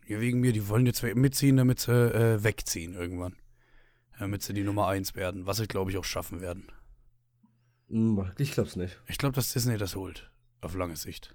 Ja, 0.06 0.20
wegen 0.20 0.40
mir, 0.40 0.52
die 0.52 0.68
wollen 0.68 0.84
jetzt 0.84 1.02
mitziehen, 1.02 1.56
damit 1.56 1.80
sie 1.80 1.92
äh, 1.92 2.42
wegziehen 2.42 2.94
irgendwann. 2.94 3.36
Damit 4.18 4.42
sie 4.42 4.52
die 4.52 4.62
Nummer 4.64 4.88
1 4.88 5.14
werden, 5.14 5.46
was 5.46 5.56
sie, 5.56 5.66
glaube 5.66 5.90
ich, 5.90 5.96
auch 5.96 6.04
schaffen 6.04 6.40
werden. 6.40 6.70
Hm, 7.88 8.30
ich 8.38 8.52
glaub's 8.52 8.76
nicht. 8.76 9.00
Ich 9.08 9.16
glaube, 9.18 9.34
dass 9.34 9.52
Disney 9.52 9.78
das 9.78 9.96
holt. 9.96 10.30
Auf 10.60 10.74
lange 10.74 10.96
Sicht. 10.96 11.34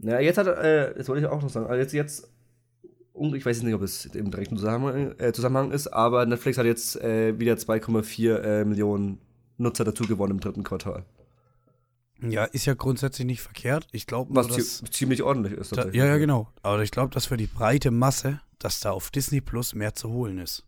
Ja, 0.00 0.20
jetzt 0.20 0.38
hat 0.38 0.46
er, 0.46 0.90
äh, 0.90 0.94
das 0.96 1.08
wollte 1.08 1.22
ich 1.24 1.30
auch 1.30 1.42
noch 1.42 1.48
sagen, 1.50 1.66
also 1.66 1.80
jetzt, 1.80 1.92
jetzt, 1.92 2.30
ich 3.34 3.44
weiß 3.46 3.56
jetzt 3.58 3.64
nicht, 3.64 3.74
ob 3.74 3.82
es 3.82 4.06
im 4.06 4.30
direkten 4.30 4.56
Zusammenhang, 4.56 5.14
äh, 5.18 5.32
Zusammenhang 5.32 5.70
ist, 5.72 5.88
aber 5.88 6.24
Netflix 6.26 6.58
hat 6.58 6.66
jetzt 6.66 6.96
äh, 6.96 7.38
wieder 7.38 7.54
2,4 7.54 8.34
äh, 8.36 8.64
Millionen 8.64 9.20
Nutzer 9.56 9.84
dazu 9.84 10.04
gewonnen 10.04 10.32
im 10.32 10.40
dritten 10.40 10.62
Quartal. 10.64 11.04
Ja, 12.20 12.44
ist 12.44 12.66
ja 12.66 12.74
grundsätzlich 12.74 13.26
nicht 13.26 13.40
verkehrt. 13.42 13.86
Ich 13.92 14.06
glaube, 14.06 14.34
Was 14.34 14.48
dass, 14.48 14.56
zie- 14.82 14.90
ziemlich 14.90 15.22
ordentlich 15.22 15.52
ist. 15.54 15.76
da, 15.76 15.88
ja, 15.90 16.04
ja, 16.06 16.16
genau. 16.18 16.48
Aber 16.62 16.82
ich 16.82 16.90
glaube, 16.90 17.14
dass 17.14 17.26
für 17.26 17.36
die 17.36 17.46
breite 17.46 17.90
Masse, 17.92 18.40
dass 18.58 18.80
da 18.80 18.90
auf 18.90 19.10
Disney 19.10 19.40
Plus 19.40 19.74
mehr 19.74 19.94
zu 19.94 20.10
holen 20.10 20.38
ist. 20.38 20.64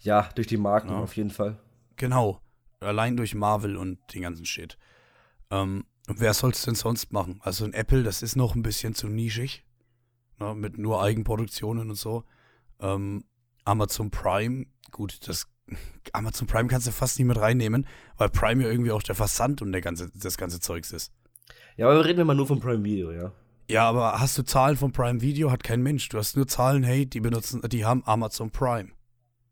Ja, 0.00 0.28
durch 0.36 0.46
die 0.46 0.56
Marken 0.56 0.90
Ja. 0.90 0.98
auf 1.00 1.16
jeden 1.16 1.30
Fall. 1.30 1.58
Genau. 1.96 2.40
Allein 2.80 3.16
durch 3.16 3.34
Marvel 3.34 3.76
und 3.76 3.98
den 4.14 4.22
ganzen 4.22 4.44
Shit. 4.46 4.78
Ähm, 5.50 5.84
und 6.06 6.20
wer 6.20 6.32
soll 6.34 6.50
es 6.50 6.62
denn 6.62 6.74
sonst 6.76 7.12
machen? 7.12 7.40
Also 7.42 7.64
ein 7.64 7.72
Apple, 7.72 8.02
das 8.04 8.22
ist 8.22 8.36
noch 8.36 8.54
ein 8.54 8.62
bisschen 8.62 8.94
zu 8.94 9.08
nischig. 9.08 9.63
Ne, 10.40 10.54
mit 10.54 10.78
nur 10.78 11.02
Eigenproduktionen 11.02 11.90
und 11.90 11.96
so. 11.96 12.24
Ähm, 12.80 13.24
Amazon 13.64 14.10
Prime, 14.10 14.66
gut, 14.90 15.28
das 15.28 15.46
Amazon 16.12 16.46
Prime 16.46 16.68
kannst 16.68 16.86
du 16.86 16.92
fast 16.92 17.18
nicht 17.18 17.28
mit 17.28 17.40
reinnehmen, 17.40 17.86
weil 18.16 18.28
Prime 18.28 18.62
ja 18.62 18.70
irgendwie 18.70 18.90
auch 18.90 19.02
der 19.02 19.14
Versand 19.14 19.62
und 19.62 19.72
der 19.72 19.80
ganze, 19.80 20.10
das 20.14 20.36
ganze 20.36 20.60
Zeugs 20.60 20.92
ist. 20.92 21.12
Ja, 21.76 21.86
aber 21.86 22.04
reden 22.04 22.18
wir 22.18 22.24
mal 22.24 22.34
nur 22.34 22.46
vom 22.46 22.60
Prime 22.60 22.84
Video, 22.84 23.10
ja. 23.10 23.32
Ja, 23.68 23.88
aber 23.88 24.20
hast 24.20 24.36
du 24.36 24.42
Zahlen 24.42 24.76
von 24.76 24.92
Prime 24.92 25.22
Video? 25.22 25.50
Hat 25.50 25.64
kein 25.64 25.82
Mensch. 25.82 26.08
Du 26.10 26.18
hast 26.18 26.36
nur 26.36 26.46
Zahlen, 26.46 26.82
hey, 26.82 27.06
die 27.06 27.20
benutzen, 27.20 27.62
die 27.66 27.84
haben 27.84 28.02
Amazon 28.04 28.50
Prime. 28.50 28.90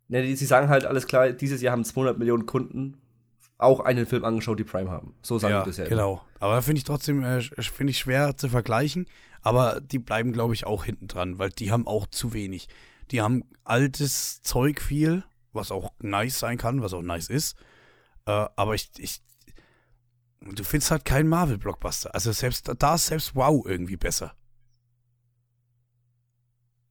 Ne, 0.08 0.22
die, 0.22 0.36
sie 0.36 0.44
sagen 0.44 0.68
halt 0.68 0.84
alles 0.84 1.06
klar, 1.06 1.30
dieses 1.30 1.62
Jahr 1.62 1.72
haben 1.72 1.84
200 1.84 2.18
Millionen 2.18 2.44
Kunden 2.44 2.98
auch 3.56 3.80
einen 3.80 4.06
Film 4.06 4.24
angeschaut, 4.24 4.58
die 4.58 4.64
Prime 4.64 4.90
haben. 4.90 5.14
So 5.22 5.38
sagen 5.38 5.54
ja, 5.54 5.62
die 5.62 5.70
das 5.70 5.78
ja. 5.78 5.84
immer. 5.84 5.90
genau. 5.90 6.22
Aber 6.40 6.60
finde 6.60 6.78
ich 6.78 6.84
trotzdem 6.84 7.22
äh, 7.22 7.40
finde 7.40 7.92
ich 7.92 7.98
schwer 7.98 8.36
zu 8.36 8.48
vergleichen. 8.48 9.06
Aber 9.42 9.80
die 9.80 9.98
bleiben, 9.98 10.32
glaube 10.32 10.54
ich, 10.54 10.66
auch 10.66 10.84
hinten 10.84 11.08
dran, 11.08 11.38
weil 11.38 11.50
die 11.50 11.70
haben 11.72 11.86
auch 11.86 12.06
zu 12.06 12.32
wenig. 12.32 12.68
Die 13.10 13.20
haben 13.20 13.44
altes 13.64 14.42
Zeug 14.42 14.80
viel, 14.80 15.24
was 15.52 15.70
auch 15.70 15.92
nice 16.00 16.38
sein 16.38 16.58
kann, 16.58 16.82
was 16.82 16.94
auch 16.94 17.02
nice 17.02 17.28
ist. 17.28 17.56
Äh, 18.26 18.46
aber 18.56 18.74
ich, 18.74 18.90
ich, 18.98 19.20
du 20.40 20.64
findest 20.64 20.90
halt 20.90 21.04
keinen 21.04 21.28
Marvel-Blockbuster. 21.28 22.14
Also 22.14 22.32
selbst 22.32 22.70
da 22.78 22.94
ist 22.94 23.06
selbst 23.06 23.34
Wow 23.34 23.66
irgendwie 23.66 23.96
besser. 23.96 24.34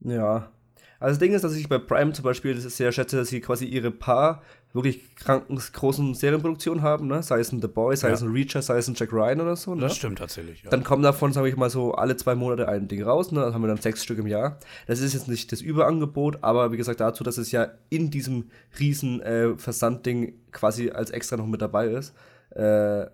Ja. 0.02 0.52
Also 1.00 1.14
das 1.14 1.20
Ding 1.20 1.34
ist, 1.34 1.44
dass 1.44 1.56
ich 1.56 1.68
bei 1.68 1.80
Prime 1.80 2.14
zum 2.14 2.24
Beispiel 2.24 2.56
sehr 2.58 2.92
schätze, 2.92 3.18
dass 3.18 3.30
sie 3.30 3.42
quasi 3.42 3.66
ihre 3.66 3.92
paar 3.92 4.44
wirklich 4.74 5.16
kranken, 5.16 5.58
großen 5.58 6.14
Serienproduktionen 6.14 6.82
haben, 6.84 7.08
ne? 7.08 7.22
Sei 7.24 7.40
es 7.40 7.52
ein 7.52 7.62
The 7.62 7.68
Boy, 7.68 7.96
sei 7.98 8.08
Ja. 8.10 8.14
es 8.14 8.22
ein 8.22 8.32
Reacher, 8.32 8.62
sei 8.62 8.78
es 8.78 8.88
ein 8.88 8.96
Jack 8.96 9.12
Ryan 9.12 9.42
oder 9.42 9.56
so, 9.56 9.76
ne? 9.76 9.82
Das 9.82 9.96
stimmt 9.98 10.20
tatsächlich. 10.20 10.64
Ja. 10.64 10.70
Dann 10.70 10.84
kommen 10.84 11.04
davon, 11.04 11.34
sage 11.34 11.50
ich 11.50 11.58
mal 11.58 11.70
so, 11.70 11.94
alle 11.94 12.16
zwei 12.18 12.36
Monate 12.36 12.68
ein 12.68 12.88
Ding 12.88 13.04
raus, 13.04 13.32
ne? 13.32 13.42
Dann 13.42 13.54
haben 13.54 13.62
wir 13.62 13.68
dann 13.68 13.78
sechs 13.82 14.04
Stück 14.04 14.18
im 14.20 14.28
Jahr. 14.28 14.60
Das 14.88 15.00
ist 15.02 15.14
jetzt 15.14 15.28
nicht 15.28 15.52
das 15.52 15.62
Überangebot, 15.62 16.40
aber 16.42 16.72
wie 16.72 16.78
gesagt, 16.78 17.00
dazu, 17.02 17.24
dass 17.24 17.38
es 17.38 17.52
ja 17.52 17.68
in 17.90 18.12
diesem 18.12 18.50
riesen 18.80 19.22
äh, 19.22 19.58
Versandding 19.58 20.34
quasi 20.52 20.90
als 20.90 21.12
extra 21.12 21.38
noch 21.38 21.48
mit 21.48 21.62
dabei 21.62 21.88
ist, 21.88 22.14
äh, 22.56 23.06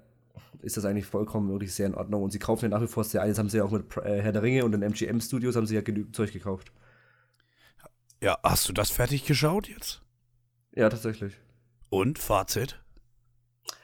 ist 0.61 0.75
das 0.75 0.85
eigentlich 0.85 1.05
vollkommen 1.05 1.49
wirklich 1.51 1.73
sehr 1.73 1.85
in 1.87 1.95
Ordnung. 1.95 2.23
Und 2.23 2.31
sie 2.31 2.39
kaufen 2.39 2.65
ja 2.65 2.69
nach 2.69 2.81
wie 2.81 2.87
vor 2.87 3.03
sehr 3.03 3.21
ein. 3.21 3.29
Das 3.29 3.37
haben 3.39 3.49
sie 3.49 3.57
ja 3.57 3.63
auch 3.63 3.71
mit 3.71 3.85
äh, 3.97 4.21
Herr 4.21 4.31
der 4.31 4.41
Ringe 4.43 4.65
und 4.65 4.71
den 4.71 4.81
MGM-Studios 4.81 5.55
haben 5.55 5.67
sie 5.67 5.75
ja 5.75 5.81
genügend 5.81 6.15
Zeug 6.15 6.31
gekauft. 6.33 6.71
ja, 8.21 8.37
hast 8.43 8.67
du 8.67 8.73
das 8.73 8.89
fertig 8.89 9.25
geschaut 9.25 9.67
jetzt? 9.69 10.01
Ja, 10.75 10.89
tatsächlich. 10.89 11.33
Und 11.89 12.19
Fazit? 12.19 12.79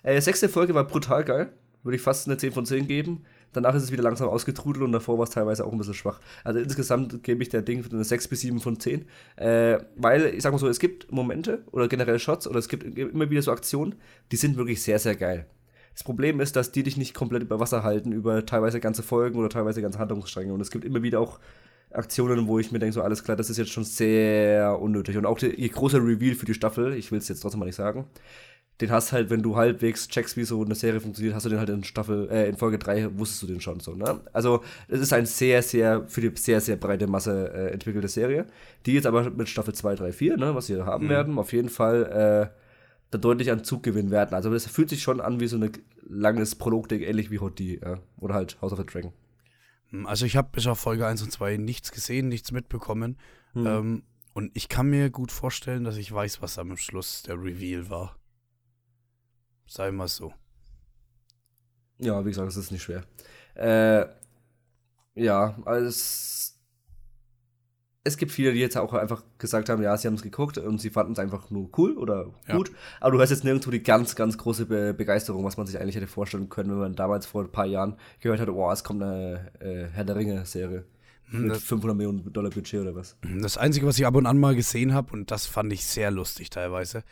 Äh, 0.03 0.19
sechste 0.21 0.49
Folge 0.49 0.73
war 0.73 0.85
brutal 0.85 1.23
geil. 1.23 1.53
Würde 1.83 1.95
ich 1.95 2.01
fast 2.01 2.27
eine 2.27 2.37
10 2.37 2.51
von 2.53 2.65
10 2.65 2.87
geben. 2.87 3.25
Danach 3.51 3.75
ist 3.75 3.83
es 3.83 3.91
wieder 3.91 4.03
langsam 4.03 4.29
ausgetrudelt 4.29 4.83
und 4.83 4.91
davor 4.91 5.17
war 5.17 5.25
es 5.25 5.29
teilweise 5.29 5.65
auch 5.65 5.71
ein 5.71 5.77
bisschen 5.77 5.93
schwach. 5.93 6.19
Also 6.43 6.59
insgesamt 6.59 7.23
gebe 7.23 7.43
ich 7.43 7.49
der 7.49 7.61
Ding 7.61 7.85
eine 7.91 8.03
6 8.03 8.27
bis 8.27 8.41
7 8.41 8.59
von 8.59 8.79
10. 8.79 9.05
Äh, 9.35 9.79
weil, 9.95 10.25
ich 10.33 10.41
sag 10.41 10.51
mal 10.51 10.57
so, 10.57 10.67
es 10.67 10.79
gibt 10.79 11.11
Momente 11.11 11.63
oder 11.71 11.87
generell 11.87 12.19
Shots 12.19 12.47
oder 12.47 12.59
es 12.59 12.67
gibt 12.67 12.83
immer 12.97 13.29
wieder 13.29 13.41
so 13.41 13.51
Aktionen, 13.51 13.95
die 14.31 14.37
sind 14.37 14.57
wirklich 14.57 14.81
sehr, 14.81 14.97
sehr 14.97 15.15
geil. 15.15 15.45
Das 15.93 16.03
Problem 16.03 16.39
ist, 16.39 16.55
dass 16.55 16.71
die 16.71 16.81
dich 16.81 16.97
nicht 16.97 17.13
komplett 17.13 17.43
über 17.43 17.59
Wasser 17.59 17.83
halten, 17.83 18.11
über 18.11 18.45
teilweise 18.45 18.79
ganze 18.79 19.03
Folgen 19.03 19.37
oder 19.37 19.49
teilweise 19.49 19.81
ganze 19.81 19.99
Handlungsstränge. 19.99 20.51
Und 20.51 20.61
es 20.61 20.71
gibt 20.71 20.85
immer 20.85 21.03
wieder 21.03 21.19
auch 21.19 21.39
Aktionen, 21.93 22.47
wo 22.47 22.59
ich 22.59 22.71
mir 22.71 22.79
denke, 22.79 22.93
so 22.93 23.01
alles 23.01 23.23
klar, 23.23 23.37
das 23.37 23.49
ist 23.49 23.57
jetzt 23.57 23.71
schon 23.71 23.83
sehr 23.83 24.79
unnötig. 24.79 25.17
Und 25.17 25.25
auch 25.25 25.37
der, 25.37 25.57
ihr 25.57 25.69
großer 25.69 25.99
Reveal 25.99 26.35
für 26.35 26.45
die 26.45 26.53
Staffel, 26.53 26.93
ich 26.93 27.11
will 27.11 27.19
es 27.19 27.27
jetzt 27.27 27.41
trotzdem 27.41 27.59
mal 27.59 27.65
nicht 27.65 27.75
sagen, 27.75 28.05
den 28.81 28.91
hast 28.91 29.11
halt, 29.11 29.29
wenn 29.29 29.43
du 29.43 29.55
halbwegs 29.55 30.07
checkst, 30.07 30.35
wie 30.35 30.43
so 30.43 30.63
eine 30.63 30.75
Serie 30.75 30.99
funktioniert, 30.99 31.35
hast 31.35 31.45
du 31.45 31.49
den 31.49 31.59
halt 31.59 31.69
in 31.69 31.83
Staffel, 31.83 32.27
äh, 32.31 32.49
in 32.49 32.57
Folge 32.57 32.79
3 32.79 33.17
wusstest 33.17 33.43
du 33.43 33.47
den 33.47 33.61
schon 33.61 33.79
so, 33.79 33.93
ne? 33.93 34.19
Also, 34.33 34.63
es 34.87 34.99
ist 34.99 35.13
eine 35.13 35.27
sehr, 35.27 35.61
sehr, 35.61 36.07
für 36.07 36.21
die 36.21 36.31
sehr, 36.35 36.59
sehr 36.59 36.75
breite 36.75 37.07
Masse 37.07 37.51
äh, 37.53 37.71
entwickelte 37.71 38.07
Serie, 38.07 38.47
die 38.85 38.93
jetzt 38.93 39.05
aber 39.05 39.29
mit 39.29 39.47
Staffel 39.47 39.73
2, 39.73 39.95
3, 39.95 40.11
4, 40.11 40.37
ne, 40.37 40.55
was 40.55 40.67
sie 40.67 40.81
haben 40.81 41.05
mhm. 41.05 41.09
werden, 41.09 41.37
auf 41.37 41.53
jeden 41.53 41.69
Fall, 41.69 42.49
äh, 42.51 42.57
da 43.11 43.17
deutlich 43.19 43.51
an 43.51 43.63
Zug 43.63 43.83
gewinnen 43.83 44.09
werden. 44.09 44.33
Also, 44.33 44.49
das 44.51 44.65
fühlt 44.65 44.89
sich 44.89 45.03
schon 45.03 45.21
an 45.21 45.39
wie 45.39 45.47
so 45.47 45.57
ein 45.57 45.71
langes 46.09 46.55
Prolog-Ding, 46.55 47.01
ähnlich 47.01 47.29
wie 47.29 47.39
Hot 47.39 47.59
D, 47.59 47.79
ja? 47.79 47.99
oder 48.19 48.33
halt 48.33 48.59
House 48.61 48.73
of 48.73 48.79
the 48.79 48.85
Dragon. 48.85 49.13
Hm, 49.93 50.07
also, 50.07 50.25
ich 50.25 50.35
habe 50.35 50.49
bis 50.51 50.67
auf 50.67 50.79
Folge 50.79 51.07
1 51.07 51.21
und 51.21 51.31
2 51.31 51.57
nichts 51.57 51.91
gesehen, 51.91 52.27
nichts 52.27 52.51
mitbekommen. 52.51 53.17
Mhm. 53.53 53.67
Ähm, 53.67 54.03
und 54.33 54.51
ich 54.55 54.67
kann 54.67 54.89
mir 54.89 55.11
gut 55.11 55.31
vorstellen, 55.31 55.83
dass 55.83 55.95
ich 55.95 56.11
weiß, 56.11 56.41
was 56.41 56.57
am 56.57 56.75
Schluss 56.75 57.21
der 57.21 57.35
Reveal 57.35 57.89
war. 57.89 58.17
Sei 59.67 59.91
mal 59.91 60.07
so. 60.07 60.33
Ja, 61.99 62.25
wie 62.25 62.29
gesagt, 62.29 62.49
es 62.49 62.57
ist 62.57 62.71
nicht 62.71 62.81
schwer. 62.81 63.05
Äh, 63.53 64.07
ja, 65.15 65.55
also 65.65 66.52
es 68.05 68.17
gibt 68.17 68.31
viele, 68.31 68.51
die 68.51 68.59
jetzt 68.59 68.77
auch 68.77 68.93
einfach 68.93 69.23
gesagt 69.37 69.69
haben, 69.69 69.81
ja, 69.81 69.95
sie 69.95 70.07
haben 70.07 70.15
es 70.15 70.23
geguckt 70.23 70.57
und 70.57 70.79
sie 70.79 70.89
fanden 70.89 71.13
es 71.13 71.19
einfach 71.19 71.49
nur 71.49 71.69
cool 71.77 71.97
oder 71.97 72.25
gut. 72.51 72.69
Ja. 72.69 72.75
Aber 72.99 73.11
du 73.11 73.21
hast 73.21 73.29
jetzt 73.29 73.45
nirgendwo 73.45 73.71
die 73.71 73.81
ganz, 73.81 74.15
ganz 74.15 74.37
große 74.37 74.65
Be 74.65 74.93
Begeisterung, 74.93 75.45
was 75.45 75.55
man 75.55 75.67
sich 75.67 75.79
eigentlich 75.79 75.95
hätte 75.95 76.07
vorstellen 76.07 76.49
können, 76.49 76.71
wenn 76.71 76.79
man 76.79 76.95
damals 76.95 77.25
vor 77.25 77.43
ein 77.43 77.51
paar 77.51 77.65
Jahren 77.65 77.95
gehört 78.19 78.41
hat, 78.41 78.49
oh, 78.49 78.71
es 78.71 78.83
kommt 78.83 79.01
eine 79.01 79.51
äh, 79.59 79.85
Herr 79.93 80.03
der 80.03 80.17
Ringe-Serie. 80.17 80.85
Hm, 81.29 81.47
mit 81.47 81.57
500 81.57 81.95
Millionen 81.95 82.33
Dollar 82.33 82.51
Budget 82.51 82.81
oder 82.81 82.95
was. 82.95 83.17
Das 83.41 83.57
Einzige, 83.57 83.87
was 83.87 83.97
ich 83.97 84.05
ab 84.05 84.15
und 84.15 84.25
an 84.25 84.37
mal 84.37 84.55
gesehen 84.55 84.93
habe, 84.93 85.13
und 85.13 85.31
das 85.31 85.45
fand 85.45 85.71
ich 85.71 85.85
sehr 85.85 86.11
lustig 86.11 86.49
teilweise, 86.49 87.03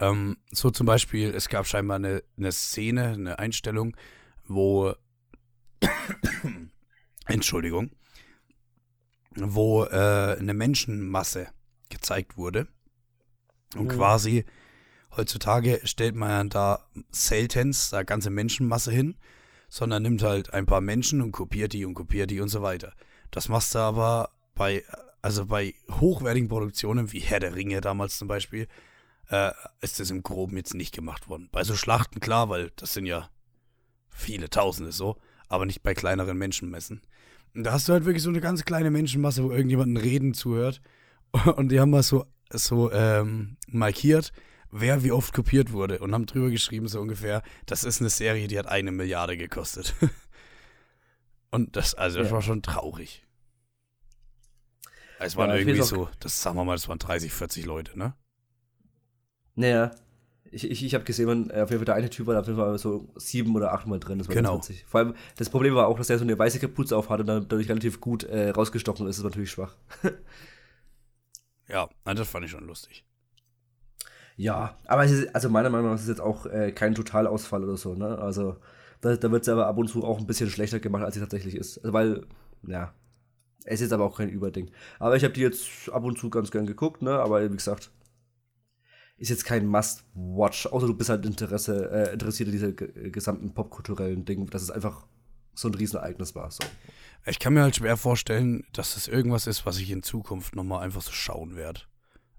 ähm, 0.00 0.36
so 0.50 0.70
zum 0.70 0.86
Beispiel, 0.86 1.32
es 1.32 1.48
gab 1.48 1.66
scheinbar 1.68 1.96
eine, 1.96 2.24
eine 2.36 2.50
Szene, 2.50 3.12
eine 3.12 3.38
Einstellung, 3.38 3.96
wo 4.48 4.94
Entschuldigung, 7.26 7.92
wo 9.36 9.84
äh, 9.84 10.36
eine 10.38 10.54
Menschenmasse 10.54 11.48
gezeigt 11.88 12.36
wurde. 12.36 12.68
Und 13.76 13.84
mhm. 13.84 13.88
quasi 13.88 14.44
heutzutage 15.16 15.80
stellt 15.84 16.14
man 16.14 16.48
da 16.48 16.86
seltenst 17.10 17.92
da 17.92 18.02
ganze 18.02 18.30
Menschenmasse 18.30 18.92
hin, 18.92 19.16
sondern 19.68 20.02
nimmt 20.02 20.22
halt 20.22 20.52
ein 20.52 20.66
paar 20.66 20.80
Menschen 20.80 21.22
und 21.22 21.32
kopiert 21.32 21.72
die 21.72 21.84
und 21.84 21.94
kopiert 21.94 22.30
die 22.30 22.40
und 22.40 22.48
so 22.48 22.62
weiter. 22.62 22.92
Das 23.30 23.48
machst 23.48 23.74
du 23.74 23.78
aber 23.78 24.30
bei, 24.54 24.84
also 25.22 25.46
bei 25.46 25.74
hochwertigen 25.90 26.48
Produktionen 26.48 27.12
wie 27.12 27.20
Herr 27.20 27.40
der 27.40 27.54
Ringe 27.54 27.80
damals 27.80 28.18
zum 28.18 28.28
Beispiel, 28.28 28.68
äh, 29.30 29.52
ist 29.80 29.98
das 29.98 30.10
im 30.10 30.22
Groben 30.22 30.56
jetzt 30.56 30.74
nicht 30.74 30.94
gemacht 30.94 31.28
worden. 31.28 31.48
Bei 31.52 31.64
so 31.64 31.74
Schlachten 31.74 32.20
klar, 32.20 32.48
weil 32.48 32.70
das 32.76 32.92
sind 32.92 33.06
ja 33.06 33.30
viele 34.10 34.50
Tausende 34.50 34.92
so, 34.92 35.16
aber 35.48 35.64
nicht 35.64 35.82
bei 35.82 35.94
kleineren 35.94 36.36
Menschenmessen. 36.36 37.02
Da 37.54 37.72
hast 37.72 37.88
du 37.88 37.92
halt 37.92 38.04
wirklich 38.04 38.22
so 38.22 38.30
eine 38.30 38.40
ganz 38.40 38.64
kleine 38.64 38.90
Menschenmasse, 38.90 39.44
wo 39.44 39.50
irgendjemand 39.50 40.00
Reden 40.00 40.34
zuhört 40.34 40.80
und 41.56 41.70
die 41.70 41.80
haben 41.80 41.90
mal 41.90 42.02
so, 42.02 42.26
so 42.50 42.90
ähm, 42.92 43.56
markiert, 43.68 44.32
wer 44.70 45.04
wie 45.04 45.12
oft 45.12 45.34
kopiert 45.34 45.72
wurde 45.72 45.98
und 45.98 46.14
haben 46.14 46.26
drüber 46.26 46.50
geschrieben, 46.50 46.88
so 46.88 47.00
ungefähr, 47.00 47.42
das 47.66 47.84
ist 47.84 48.00
eine 48.00 48.10
Serie, 48.10 48.48
die 48.48 48.58
hat 48.58 48.66
eine 48.66 48.90
Milliarde 48.90 49.36
gekostet. 49.36 49.94
und 51.50 51.76
das, 51.76 51.94
also 51.94 52.18
das 52.18 52.28
ja. 52.28 52.34
war 52.34 52.42
schon 52.42 52.62
traurig. 52.62 53.26
Es 55.18 55.36
waren 55.36 55.50
ja, 55.50 55.56
irgendwie 55.56 55.82
so, 55.82 56.08
das 56.18 56.42
sagen 56.42 56.56
wir 56.56 56.64
mal, 56.64 56.74
das 56.74 56.88
waren 56.88 56.98
30, 56.98 57.32
40 57.32 57.64
Leute, 57.64 57.96
ne? 57.96 58.14
Naja, 59.54 59.92
ich, 60.52 60.70
ich, 60.70 60.84
ich 60.84 60.94
habe 60.94 61.04
gesehen, 61.04 61.26
man, 61.26 61.50
auf 61.50 61.70
jeden 61.70 61.78
Fall 61.78 61.84
der 61.86 61.94
eine 61.94 62.10
Typ 62.10 62.26
war 62.26 62.38
auf 62.38 62.46
jeden 62.46 62.58
Fall 62.58 62.78
so 62.78 63.08
sieben 63.16 63.56
oder 63.56 63.72
achtmal 63.72 63.98
drin. 63.98 64.18
Das 64.18 64.28
war 64.28 64.34
genau. 64.34 64.58
witzig. 64.58 64.84
Vor 64.86 65.00
allem, 65.00 65.14
das 65.36 65.48
Problem 65.48 65.74
war 65.74 65.88
auch, 65.88 65.96
dass 65.96 66.10
er 66.10 66.18
so 66.18 66.24
eine 66.24 66.38
weiße 66.38 66.58
Kapuze 66.58 66.96
auf 66.96 67.08
hatte 67.08 67.22
und 67.22 67.26
dann 67.26 67.48
dadurch 67.48 67.68
relativ 67.68 68.00
gut 68.00 68.24
äh, 68.24 68.50
rausgestochen 68.50 69.06
ist. 69.06 69.16
Das 69.16 69.18
ist 69.18 69.24
natürlich 69.24 69.50
schwach. 69.50 69.74
ja, 71.68 71.88
das 72.04 72.28
fand 72.28 72.44
ich 72.44 72.50
schon 72.50 72.66
lustig. 72.66 73.04
Ja, 74.36 74.76
aber 74.86 75.04
ist, 75.04 75.34
also 75.34 75.48
meiner 75.48 75.70
Meinung 75.70 75.88
nach 75.88 75.94
ist 75.94 76.02
es 76.02 76.08
jetzt 76.08 76.20
auch 76.20 76.46
äh, 76.46 76.72
kein 76.72 76.94
Totalausfall 76.94 77.64
oder 77.64 77.76
so, 77.76 77.94
ne? 77.94 78.18
Also 78.18 78.56
da, 79.00 79.16
da 79.16 79.30
wird 79.30 79.42
es 79.42 79.48
aber 79.48 79.66
ab 79.66 79.78
und 79.78 79.88
zu 79.88 80.04
auch 80.04 80.18
ein 80.18 80.26
bisschen 80.26 80.50
schlechter 80.50 80.80
gemacht, 80.80 81.02
als 81.02 81.16
es 81.16 81.22
tatsächlich 81.22 81.54
ist. 81.54 81.78
Also, 81.78 81.92
weil, 81.92 82.26
ja, 82.66 82.94
es 83.64 83.80
ist 83.80 83.92
aber 83.92 84.04
auch 84.04 84.16
kein 84.16 84.28
Überding. 84.28 84.70
Aber 84.98 85.16
ich 85.16 85.24
habe 85.24 85.34
die 85.34 85.40
jetzt 85.40 85.90
ab 85.90 86.04
und 86.04 86.18
zu 86.18 86.30
ganz 86.30 86.50
gern 86.50 86.66
geguckt, 86.66 87.02
ne? 87.02 87.18
Aber 87.18 87.42
wie 87.42 87.56
gesagt, 87.56 87.90
ist 89.22 89.28
jetzt 89.28 89.44
kein 89.44 89.66
Must-Watch, 89.66 90.66
außer 90.66 90.88
du 90.88 90.94
bist 90.94 91.08
halt 91.08 91.24
Interesse, 91.24 91.90
äh, 91.92 92.12
interessiert 92.12 92.48
in 92.48 92.52
diese 92.52 92.74
gesamten 92.74 93.54
popkulturellen 93.54 94.24
Dingen, 94.24 94.48
dass 94.48 94.62
es 94.62 94.70
einfach 94.70 95.06
so 95.54 95.68
ein 95.68 95.74
Riesenereignis 95.74 96.34
war. 96.34 96.50
So. 96.50 96.64
Ich 97.24 97.38
kann 97.38 97.54
mir 97.54 97.62
halt 97.62 97.76
schwer 97.76 97.96
vorstellen, 97.96 98.64
dass 98.72 98.94
das 98.94 99.06
irgendwas 99.06 99.46
ist, 99.46 99.64
was 99.64 99.78
ich 99.78 99.92
in 99.92 100.02
Zukunft 100.02 100.56
nochmal 100.56 100.82
einfach 100.82 101.02
so 101.02 101.12
schauen 101.12 101.54
werde. 101.54 101.82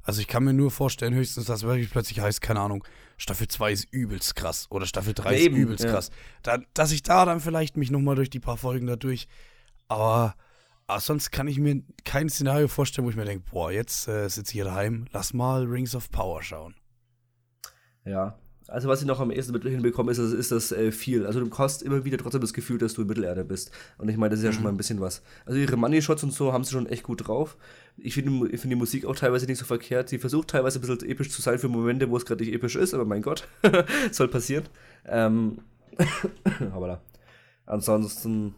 Also 0.02 0.20
ich 0.20 0.28
kann 0.28 0.44
mir 0.44 0.52
nur 0.52 0.72
vorstellen, 0.72 1.14
höchstens, 1.14 1.46
dass 1.46 1.64
wirklich 1.64 1.90
plötzlich 1.90 2.20
heißt, 2.20 2.42
keine 2.42 2.60
Ahnung, 2.60 2.84
Staffel 3.16 3.48
2 3.48 3.72
ist 3.72 3.88
übelst 3.90 4.36
krass 4.36 4.68
oder 4.70 4.86
Staffel 4.86 5.14
3 5.14 5.32
ja, 5.32 5.38
ist 5.38 5.58
übelst 5.58 5.86
ja. 5.86 5.92
krass. 5.92 6.10
Da, 6.42 6.58
dass 6.74 6.92
ich 6.92 7.02
da 7.02 7.24
dann 7.24 7.40
vielleicht 7.40 7.78
mich 7.78 7.92
nochmal 7.92 8.16
durch 8.16 8.30
die 8.30 8.42
paar 8.42 8.58
Folgen 8.58 8.88
dadurch, 8.88 9.30
aber 9.88 10.36
aber 10.88 11.00
sonst 11.00 11.32
kann 11.32 11.48
ich 11.48 11.60
mir 11.60 11.82
kein 12.04 12.30
Szenario 12.30 12.68
vorstellen, 12.68 13.06
wo 13.06 13.10
ich 13.10 13.16
mir 13.16 13.26
denke, 13.26 13.46
boah, 13.52 13.72
jetzt 13.72 14.08
äh, 14.08 14.28
sitze 14.28 14.52
ich 14.52 14.54
hier 14.54 14.66
daheim, 14.66 15.06
lass 15.12 15.34
mal 15.34 15.64
Rings 15.64 15.96
of 15.96 16.12
Power 16.12 16.44
schauen. 16.44 16.76
Ja, 18.06 18.38
also 18.68 18.88
was 18.88 19.02
ich 19.02 19.08
noch 19.08 19.20
am 19.20 19.32
ehesten 19.32 19.60
hinbekomme, 19.62 20.12
ist, 20.12 20.18
ist 20.20 20.52
das 20.52 20.72
äh, 20.72 20.92
viel. 20.92 21.26
Also 21.26 21.44
du 21.44 21.58
hast 21.58 21.84
immer 21.84 22.06
wieder 22.06 22.18
trotzdem 22.18 22.42
das 22.42 22.54
Gefühl, 22.54 22.78
dass 22.78 22.94
du 22.94 23.02
in 23.02 23.08
Mittelerde 23.08 23.44
bist. 23.44 23.72
Und 23.98 24.10
ich 24.10 24.18
meine, 24.18 24.32
das 24.32 24.40
ist 24.40 24.46
ja 24.46 24.52
mhm. 24.52 24.56
schon 24.56 24.64
mal 24.64 24.70
ein 24.70 24.78
bisschen 24.78 25.02
was. 25.02 25.22
Also 25.46 25.60
ihre 25.60 25.76
Money-Shots 25.76 26.24
und 26.24 26.32
so 26.32 26.54
haben 26.54 26.64
sie 26.64 26.72
schon 26.72 26.88
echt 26.88 27.04
gut 27.04 27.28
drauf. 27.28 27.58
Ich 27.98 28.14
finde 28.14 28.58
find 28.58 28.72
die 28.72 28.76
Musik 28.76 29.06
auch 29.06 29.16
teilweise 29.16 29.46
nicht 29.46 29.60
so 29.60 29.66
verkehrt. 29.66 30.10
Sie 30.10 30.18
versucht 30.18 30.50
teilweise 30.50 30.80
ein 30.80 30.82
bisschen 30.82 31.10
episch 31.10 31.30
zu 31.30 31.42
sein 31.42 31.60
für 31.60 31.68
Momente, 31.68 32.10
wo 32.10 32.18
es 32.18 32.26
gerade 32.26 32.44
nicht 32.44 32.54
episch 32.54 32.76
ist, 32.76 32.94
aber 32.94 33.06
mein 33.06 33.22
Gott, 33.22 33.48
soll 34.12 34.28
passieren. 34.28 34.66
Ähm, 35.06 35.60
aber 36.74 36.88
da. 36.88 37.02
Ansonsten 37.66 38.56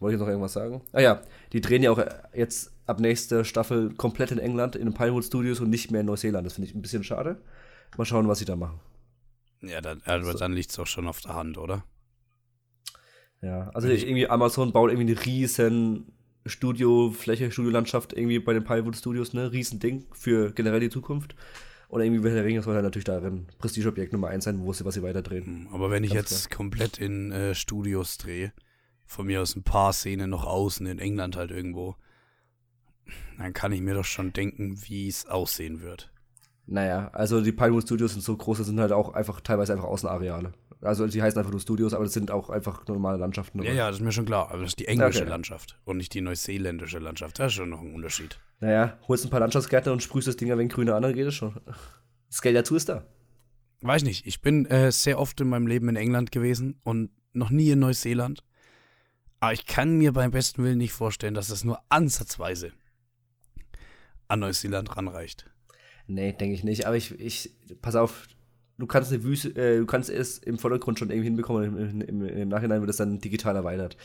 wollte 0.00 0.14
ich 0.14 0.20
noch 0.20 0.28
irgendwas 0.28 0.52
sagen? 0.52 0.82
Ah 0.92 1.00
ja, 1.00 1.22
die 1.52 1.60
drehen 1.60 1.82
ja 1.82 1.90
auch 1.90 2.02
jetzt 2.34 2.72
ab 2.86 3.00
nächster 3.00 3.44
Staffel 3.44 3.94
komplett 3.94 4.30
in 4.30 4.38
England, 4.38 4.76
in 4.76 4.86
den 4.86 4.94
Pinewood 4.94 5.24
Studios 5.24 5.60
und 5.60 5.70
nicht 5.70 5.90
mehr 5.90 6.00
in 6.00 6.06
Neuseeland. 6.06 6.46
Das 6.46 6.54
finde 6.54 6.68
ich 6.68 6.74
ein 6.74 6.82
bisschen 6.82 7.04
schade. 7.04 7.40
Mal 7.96 8.04
schauen, 8.04 8.28
was 8.28 8.38
sie 8.38 8.44
da 8.44 8.56
machen. 8.56 8.80
Ja, 9.60 9.80
dann, 9.80 10.00
also, 10.04 10.32
dann 10.32 10.52
liegt 10.52 10.70
es 10.70 10.78
auch 10.78 10.86
schon 10.86 11.08
auf 11.08 11.20
der 11.20 11.34
Hand, 11.34 11.58
oder? 11.58 11.84
Ja, 13.42 13.70
also 13.70 13.88
ich, 13.88 14.04
irgendwie 14.04 14.28
Amazon 14.28 14.72
baut 14.72 14.90
irgendwie 14.90 15.12
eine 15.12 15.24
riesen 15.24 16.12
Studiofläche, 16.46 17.50
Studiolandschaft 17.50 18.12
irgendwie 18.12 18.38
bei 18.38 18.52
den 18.52 18.64
Pinewood 18.64 18.96
Studios, 18.96 19.32
ne? 19.32 19.52
Riesen 19.52 19.80
Ding 19.80 20.06
für 20.12 20.52
generell 20.52 20.80
die 20.80 20.90
Zukunft. 20.90 21.34
Und 21.88 22.02
irgendwie 22.02 22.22
wird 22.22 22.34
der 22.34 22.44
Ring 22.44 22.60
soll 22.60 22.74
halt 22.74 22.84
natürlich 22.84 23.04
darin 23.04 23.46
Prestigeobjekt 23.58 24.12
Nummer 24.12 24.28
eins 24.28 24.44
sein, 24.44 24.60
wo 24.60 24.72
sie 24.72 24.84
was 24.84 24.94
sie 24.94 25.02
weiter 25.02 25.22
drehen. 25.22 25.44
Hm, 25.44 25.68
aber 25.72 25.90
wenn 25.90 26.04
ich 26.04 26.12
Ganz 26.12 26.30
jetzt 26.30 26.50
klar. 26.50 26.58
komplett 26.58 26.98
in 26.98 27.32
äh, 27.32 27.54
Studios 27.54 28.18
drehe, 28.18 28.52
von 29.08 29.26
mir 29.26 29.40
aus 29.40 29.56
ein 29.56 29.64
paar 29.64 29.92
Szenen 29.92 30.30
noch 30.30 30.44
außen 30.44 30.86
in 30.86 30.98
England 30.98 31.36
halt 31.36 31.50
irgendwo, 31.50 31.96
dann 33.38 33.54
kann 33.54 33.72
ich 33.72 33.80
mir 33.80 33.94
doch 33.94 34.04
schon 34.04 34.32
denken, 34.32 34.78
wie 34.86 35.08
es 35.08 35.26
aussehen 35.26 35.80
wird. 35.80 36.12
Naja, 36.66 37.08
also 37.14 37.40
die 37.40 37.52
Pinewood 37.52 37.84
Studios 37.84 38.12
sind 38.12 38.20
so 38.20 38.36
groß, 38.36 38.58
das 38.58 38.66
sind 38.66 38.78
halt 38.78 38.92
auch 38.92 39.14
einfach 39.14 39.40
teilweise 39.40 39.72
einfach 39.72 39.86
Außenareale. 39.86 40.52
Also 40.82 41.06
die 41.06 41.22
heißen 41.22 41.38
einfach 41.38 41.50
nur 41.50 41.60
Studios, 41.60 41.94
aber 41.94 42.04
das 42.04 42.12
sind 42.12 42.30
auch 42.30 42.50
einfach 42.50 42.86
normale 42.86 43.18
Landschaften. 43.18 43.62
Ja, 43.62 43.72
ja, 43.72 43.86
das 43.88 43.96
ist 43.96 44.02
mir 44.02 44.12
schon 44.12 44.26
klar. 44.26 44.50
Aber 44.50 44.60
das 44.60 44.72
ist 44.72 44.78
die 44.78 44.86
englische 44.86 45.22
okay. 45.22 45.30
Landschaft 45.30 45.80
und 45.84 45.96
nicht 45.96 46.12
die 46.14 46.20
neuseeländische 46.20 46.98
Landschaft. 46.98 47.38
Das 47.38 47.48
ist 47.48 47.54
schon 47.54 47.70
noch 47.70 47.80
ein 47.80 47.94
Unterschied. 47.94 48.38
Naja, 48.60 48.98
holst 49.08 49.24
ein 49.24 49.30
paar 49.30 49.40
Landschaftsgärtner 49.40 49.92
und 49.92 50.02
sprühst 50.02 50.28
das 50.28 50.36
Ding 50.36 50.52
ein 50.52 50.58
wenig 50.58 50.72
grüner 50.72 50.94
an, 50.94 51.02
dann 51.02 51.14
geht 51.14 51.26
es 51.26 51.34
schon. 51.34 51.56
Das 52.28 52.42
Geld 52.42 52.54
dazu 52.54 52.76
ist 52.76 52.90
da. 52.90 53.06
Weiß 53.80 54.04
nicht. 54.04 54.26
Ich 54.26 54.42
bin 54.42 54.66
äh, 54.66 54.92
sehr 54.92 55.18
oft 55.18 55.40
in 55.40 55.48
meinem 55.48 55.66
Leben 55.66 55.88
in 55.88 55.96
England 55.96 56.30
gewesen 56.30 56.78
und 56.84 57.10
noch 57.32 57.50
nie 57.50 57.70
in 57.70 57.78
Neuseeland. 57.78 58.44
Aber 59.40 59.52
ich 59.52 59.66
kann 59.66 59.98
mir 59.98 60.12
beim 60.12 60.30
besten 60.30 60.64
Willen 60.64 60.78
nicht 60.78 60.92
vorstellen, 60.92 61.34
dass 61.34 61.48
das 61.48 61.64
nur 61.64 61.80
ansatzweise 61.88 62.72
an 64.26 64.40
Neuseeland 64.40 64.96
ranreicht. 64.96 65.48
Nee, 66.06 66.32
denke 66.32 66.54
ich 66.54 66.64
nicht. 66.64 66.86
Aber 66.86 66.96
ich, 66.96 67.18
ich, 67.20 67.54
pass 67.80 67.94
auf, 67.94 68.26
du 68.78 68.86
kannst 68.86 69.12
eine 69.12 69.22
Wüste, 69.22 69.50
äh, 69.50 69.78
du 69.78 69.86
kannst 69.86 70.10
es 70.10 70.38
im 70.38 70.58
Vordergrund 70.58 70.98
schon 70.98 71.10
irgendwie 71.10 71.26
hinbekommen 71.26 71.76
und 71.76 72.00
im, 72.00 72.00
im, 72.00 72.24
im, 72.24 72.48
Nachhinein 72.48 72.80
wird 72.80 72.90
es 72.90 72.96
dann 72.96 73.18
digital 73.18 73.56
erweitert. 73.56 73.96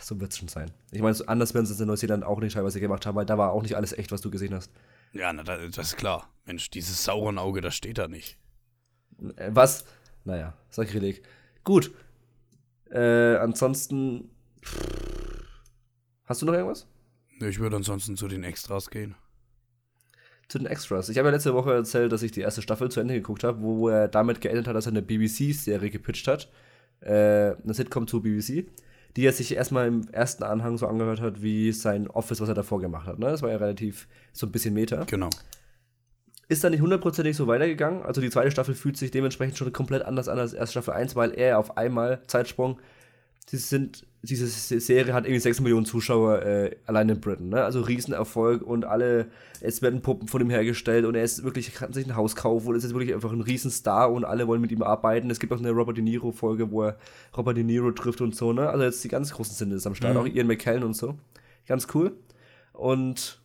So 0.00 0.18
wird 0.20 0.32
es 0.32 0.38
schon 0.38 0.48
sein. 0.48 0.70
Ich 0.90 1.02
meine, 1.02 1.16
anders 1.28 1.52
werden 1.52 1.66
sie 1.66 1.74
es 1.74 1.80
in 1.80 1.86
Neuseeland 1.86 2.24
auch 2.24 2.40
nicht 2.40 2.54
teilweise 2.54 2.80
gemacht 2.80 3.04
haben, 3.06 3.14
weil 3.14 3.26
da 3.26 3.36
war 3.36 3.52
auch 3.52 3.62
nicht 3.62 3.76
alles 3.76 3.92
echt, 3.92 4.10
was 4.10 4.22
du 4.22 4.30
gesehen 4.30 4.54
hast. 4.54 4.72
Ja, 5.12 5.32
na, 5.32 5.42
das 5.42 5.76
ist 5.76 5.96
klar. 5.96 6.30
Mensch, 6.46 6.70
dieses 6.70 7.04
sauren 7.04 7.38
Auge, 7.38 7.60
das 7.60 7.74
steht 7.74 7.98
da 7.98 8.08
nicht. 8.08 8.38
Äh, 9.36 9.50
was? 9.50 9.84
Naja, 10.24 10.54
Sakrileg. 10.70 11.22
Gut. 11.62 11.92
Äh, 12.90 13.36
ansonsten 13.36 14.30
Hast 16.24 16.42
du 16.42 16.46
noch 16.46 16.54
irgendwas? 16.54 16.86
Ich 17.40 17.58
würde 17.58 17.76
ansonsten 17.76 18.16
zu 18.16 18.28
den 18.28 18.44
Extras 18.44 18.90
gehen. 18.90 19.14
Zu 20.48 20.58
den 20.58 20.66
Extras. 20.66 21.08
Ich 21.08 21.18
habe 21.18 21.28
ja 21.28 21.34
letzte 21.34 21.54
Woche 21.54 21.72
erzählt, 21.72 22.12
dass 22.12 22.22
ich 22.22 22.32
die 22.32 22.40
erste 22.40 22.62
Staffel 22.62 22.90
zu 22.90 23.00
Ende 23.00 23.14
geguckt 23.14 23.44
habe, 23.44 23.60
wo 23.60 23.88
er 23.88 24.08
damit 24.08 24.40
geendet 24.40 24.66
hat, 24.66 24.76
dass 24.76 24.86
er 24.86 24.92
eine 24.92 25.02
BBC-Serie 25.02 25.90
gepitcht 25.90 26.28
hat. 26.28 26.48
Äh, 27.00 27.54
eine 27.62 27.74
Sitcom 27.74 28.06
zu 28.06 28.22
BBC, 28.22 28.66
die 29.16 29.24
er 29.24 29.32
sich 29.32 29.54
erstmal 29.54 29.88
im 29.88 30.08
ersten 30.08 30.44
Anhang 30.44 30.78
so 30.78 30.86
angehört 30.86 31.20
hat, 31.20 31.42
wie 31.42 31.72
sein 31.72 32.08
Office, 32.08 32.40
was 32.40 32.48
er 32.48 32.54
davor 32.54 32.80
gemacht 32.80 33.06
hat. 33.06 33.18
Ne? 33.18 33.26
Das 33.26 33.42
war 33.42 33.50
ja 33.50 33.56
relativ 33.56 34.08
so 34.32 34.46
ein 34.46 34.52
bisschen 34.52 34.74
Meta. 34.74 35.04
Genau. 35.04 35.30
Ist 36.48 36.62
dann 36.62 36.72
nicht 36.72 36.80
hundertprozentig 36.80 37.36
so 37.36 37.46
weitergegangen. 37.48 38.02
Also 38.02 38.20
die 38.20 38.30
zweite 38.30 38.50
Staffel 38.50 38.74
fühlt 38.74 38.96
sich 38.96 39.10
dementsprechend 39.10 39.58
schon 39.58 39.72
komplett 39.72 40.04
anders 40.04 40.28
an 40.28 40.38
als 40.38 40.54
erste 40.54 40.72
Staffel 40.72 40.94
1, 40.94 41.16
weil 41.16 41.32
er 41.32 41.58
auf 41.58 41.76
einmal, 41.76 42.22
Zeitsprung, 42.28 42.78
sie 43.48 43.56
sind, 43.56 44.06
diese 44.22 44.46
Serie 44.46 45.14
hat 45.14 45.24
irgendwie 45.24 45.40
6 45.40 45.60
Millionen 45.60 45.86
Zuschauer 45.86 46.42
äh, 46.42 46.76
allein 46.86 47.08
in 47.08 47.20
Britain, 47.20 47.48
ne? 47.48 47.62
Also 47.64 47.80
Riesenerfolg 47.80 48.62
und 48.62 48.84
alle, 48.84 49.26
es 49.60 49.82
werden 49.82 50.02
Puppen 50.02 50.28
von 50.28 50.40
ihm 50.40 50.50
hergestellt 50.50 51.04
und 51.04 51.14
er 51.14 51.22
ist 51.22 51.44
wirklich, 51.44 51.72
kann 51.74 51.92
sich 51.92 52.06
ein 52.06 52.16
Haus 52.16 52.34
kaufen 52.34 52.68
und 52.68 52.76
es 52.76 52.84
ist 52.84 52.92
wirklich 52.92 53.14
einfach 53.14 53.32
ein 53.32 53.40
Riesenstar 53.40 54.10
und 54.12 54.24
alle 54.24 54.46
wollen 54.48 54.60
mit 54.60 54.72
ihm 54.72 54.82
arbeiten. 54.82 55.30
Es 55.30 55.38
gibt 55.38 55.52
auch 55.52 55.58
eine 55.58 55.70
Robert 55.70 55.96
De 55.96 56.04
Niro-Folge, 56.04 56.70
wo 56.70 56.84
er 56.84 56.98
Robert 57.36 57.56
De 57.56 57.64
Niro 57.64 57.92
trifft 57.92 58.20
und 58.20 58.34
so, 58.34 58.52
ne? 58.52 58.68
Also 58.68 58.84
jetzt 58.84 59.04
die 59.04 59.08
ganz 59.08 59.32
großen 59.32 59.54
sind 59.54 59.72
jetzt 59.72 59.86
am 59.86 59.94
Start, 59.94 60.14
mhm. 60.14 60.20
auch 60.20 60.26
Ian 60.26 60.46
McKellen 60.46 60.82
und 60.82 60.94
so. 60.94 61.16
Ganz 61.66 61.86
cool. 61.94 62.16
Und 62.72 63.40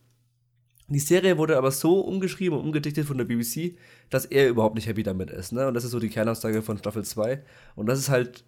die 0.88 0.98
Serie 0.98 1.38
wurde 1.38 1.56
aber 1.56 1.70
so 1.70 2.00
umgeschrieben 2.00 2.58
und 2.58 2.64
umgedichtet 2.66 3.06
von 3.06 3.16
der 3.16 3.24
BBC, 3.24 3.76
dass 4.10 4.26
er 4.26 4.48
überhaupt 4.48 4.74
nicht 4.74 4.86
happy 4.86 5.02
damit 5.02 5.30
ist. 5.30 5.52
Ne? 5.52 5.66
Und 5.66 5.74
das 5.74 5.84
ist 5.84 5.92
so 5.92 6.00
die 6.00 6.10
Kernaussage 6.10 6.60
von 6.60 6.76
Staffel 6.76 7.04
2. 7.04 7.42
Und 7.76 7.86
das 7.86 7.98
ist 7.98 8.10
halt 8.10 8.44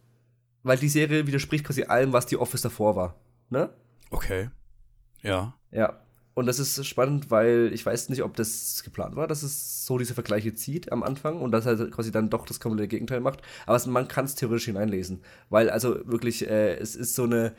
weil 0.65 0.79
die 0.79 0.89
Serie 0.89 1.29
widerspricht 1.29 1.65
quasi 1.65 1.85
allem, 1.85 2.13
was 2.13 2.27
die 2.27 2.37
Office 2.37 2.63
davor 2.63 2.97
war. 2.97 3.15
Ne? 3.51 3.71
Okay. 4.11 4.51
Ja. 5.23 5.55
Ja. 5.71 6.01
Und 6.35 6.47
das 6.47 6.59
ist 6.59 6.85
spannend, 6.85 7.31
weil 7.31 7.71
ich 7.73 7.87
weiß 7.87 8.09
nicht, 8.09 8.25
ob 8.25 8.35
das 8.35 8.83
geplant 8.83 9.15
war, 9.15 9.29
dass 9.29 9.45
es 9.45 9.87
so 9.87 9.99
diese 9.99 10.15
Vergleiche 10.15 10.53
zieht 10.55 10.91
am 10.91 11.05
Anfang 11.05 11.41
und 11.41 11.53
dass 11.53 11.65
er 11.65 11.77
quasi 11.91 12.11
dann 12.11 12.29
doch 12.29 12.45
das 12.45 12.59
komplette 12.59 12.89
Gegenteil 12.89 13.21
macht. 13.21 13.43
Aber 13.67 13.81
man 13.87 14.09
kann 14.09 14.25
es 14.25 14.35
theoretisch 14.35 14.65
hineinlesen. 14.65 15.23
Weil 15.49 15.71
also 15.71 15.97
wirklich, 16.09 16.49
äh, 16.49 16.75
es 16.75 16.97
ist 16.97 17.15
so 17.15 17.23
eine 17.23 17.55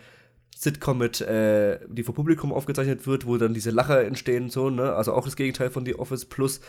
Sitcom 0.58 0.98
mit, 0.98 1.22
äh, 1.22 1.80
die 1.88 2.04
vor 2.04 2.16
Publikum 2.16 2.52
aufgezeichnet 2.52 3.08
wird, 3.08 3.26
wo 3.26 3.38
dann 3.38 3.54
diese 3.54 3.72
Lacher 3.72 4.04
entstehen, 4.04 4.50
so, 4.50 4.70
ne? 4.70 4.94
Also 4.94 5.14
auch 5.14 5.26
das 5.26 5.38
Gegenteil 5.38 5.70
von 5.70 5.86
The 5.86 5.96
Office. 5.96 6.26
Plus, 6.26 6.60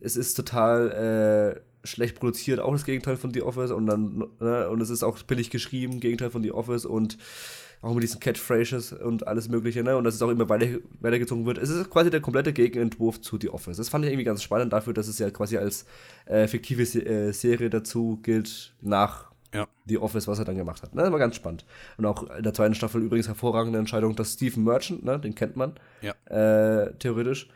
es 0.00 0.16
ist 0.16 0.34
total 0.34 1.56
äh, 1.56 1.60
schlecht 1.84 2.18
produziert, 2.18 2.60
auch 2.60 2.72
das 2.72 2.84
Gegenteil 2.84 3.16
von 3.16 3.32
The 3.32 3.42
Office 3.42 3.70
und 3.70 3.86
dann, 3.86 4.28
ne, 4.40 4.68
und 4.68 4.80
es 4.80 4.90
ist 4.90 5.02
auch 5.02 5.20
billig 5.22 5.50
geschrieben, 5.50 6.00
Gegenteil 6.00 6.30
von 6.30 6.42
The 6.42 6.52
Office 6.52 6.84
und 6.84 7.18
auch 7.82 7.94
mit 7.94 8.02
diesen 8.02 8.20
Catphrases 8.20 8.92
und 8.92 9.26
alles 9.26 9.48
mögliche, 9.48 9.82
ne, 9.82 9.96
und 9.96 10.04
dass 10.04 10.14
es 10.14 10.22
auch 10.22 10.28
immer 10.28 10.48
weiter, 10.48 10.66
weitergezogen 11.00 11.46
wird. 11.46 11.58
Es 11.58 11.70
ist 11.70 11.88
quasi 11.90 12.10
der 12.10 12.20
komplette 12.20 12.52
Gegenentwurf 12.52 13.20
zu 13.20 13.38
The 13.40 13.48
Office. 13.50 13.78
Das 13.78 13.88
fand 13.88 14.04
ich 14.04 14.10
irgendwie 14.10 14.24
ganz 14.24 14.42
spannend 14.42 14.72
dafür, 14.72 14.92
dass 14.92 15.08
es 15.08 15.18
ja 15.18 15.30
quasi 15.30 15.56
als 15.56 15.86
äh, 16.26 16.46
fiktive 16.46 16.84
Se 16.84 17.04
äh, 17.04 17.32
Serie 17.32 17.70
dazu 17.70 18.18
gilt, 18.22 18.74
nach 18.82 19.30
ja. 19.54 19.66
The 19.86 19.98
Office, 19.98 20.28
was 20.28 20.38
er 20.38 20.44
dann 20.44 20.56
gemacht 20.56 20.82
hat. 20.82 20.94
Ne, 20.94 21.02
das 21.02 21.10
war 21.10 21.18
ganz 21.18 21.36
spannend. 21.36 21.64
Und 21.96 22.04
auch 22.04 22.28
in 22.36 22.42
der 22.42 22.52
zweiten 22.52 22.74
Staffel 22.74 23.02
übrigens 23.02 23.28
hervorragende 23.28 23.78
Entscheidung, 23.78 24.14
dass 24.14 24.34
Stephen 24.34 24.62
Merchant, 24.64 25.04
ne, 25.04 25.18
den 25.18 25.34
kennt 25.34 25.56
man, 25.56 25.74
ja. 26.02 26.12
äh, 26.26 26.92
theoretisch, 26.98 27.48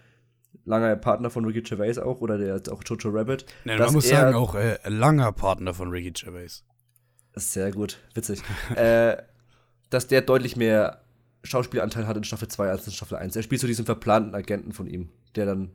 langer 0.64 0.96
Partner 0.96 1.30
von 1.30 1.44
Ricky 1.44 1.62
Gervais 1.62 1.98
auch, 1.98 2.20
oder 2.20 2.38
der 2.38 2.56
ist 2.56 2.70
auch 2.70 2.82
Jojo 2.84 3.10
Rabbit. 3.10 3.46
Nee, 3.64 3.76
man 3.76 3.92
muss 3.92 4.08
sagen, 4.08 4.34
auch 4.34 4.54
äh, 4.54 4.78
langer 4.88 5.32
Partner 5.32 5.74
von 5.74 5.90
Ricky 5.90 6.12
Gervais. 6.12 6.64
Sehr 7.34 7.72
gut, 7.72 7.98
witzig. 8.14 8.42
äh, 8.76 9.16
dass 9.90 10.06
der 10.06 10.22
deutlich 10.22 10.56
mehr 10.56 11.00
Schauspielanteil 11.42 12.06
hat 12.06 12.16
in 12.16 12.24
Staffel 12.24 12.48
2 12.48 12.70
als 12.70 12.86
in 12.86 12.92
Staffel 12.92 13.16
1. 13.18 13.36
Er 13.36 13.42
spielt 13.42 13.60
so 13.60 13.66
diesen 13.66 13.84
verplanten 13.84 14.34
Agenten 14.34 14.72
von 14.72 14.86
ihm, 14.86 15.10
der 15.36 15.46
dann 15.46 15.70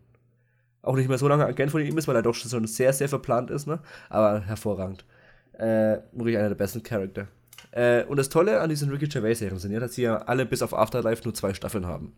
auch 0.81 0.95
nicht 0.95 1.09
mehr 1.09 1.17
so 1.17 1.27
lange 1.27 1.45
Agent 1.45 1.71
von 1.71 1.81
ihm 1.81 1.97
ist, 1.97 2.07
weil 2.07 2.15
er 2.15 2.21
doch 2.21 2.33
schon 2.33 2.65
sehr, 2.67 2.93
sehr 2.93 3.09
verplant 3.09 3.51
ist, 3.51 3.67
ne? 3.67 3.79
Aber 4.09 4.41
hervorragend. 4.41 5.05
Äh, 5.53 5.99
wirklich 6.13 6.37
einer 6.37 6.49
der 6.49 6.55
besten 6.55 6.83
Charakter. 6.83 7.27
Äh, 7.71 8.05
und 8.05 8.17
das 8.17 8.29
Tolle 8.29 8.61
an 8.61 8.69
diesen 8.69 8.89
Ricky 8.89 9.07
Gervais-Serien 9.07 9.59
sind 9.59 9.71
ja, 9.71 9.79
dass 9.79 9.95
sie 9.95 10.03
ja 10.03 10.17
alle 10.17 10.45
bis 10.45 10.61
auf 10.61 10.73
Afterlife 10.73 11.23
nur 11.23 11.33
zwei 11.33 11.53
Staffeln 11.53 11.85
haben. 11.85 12.15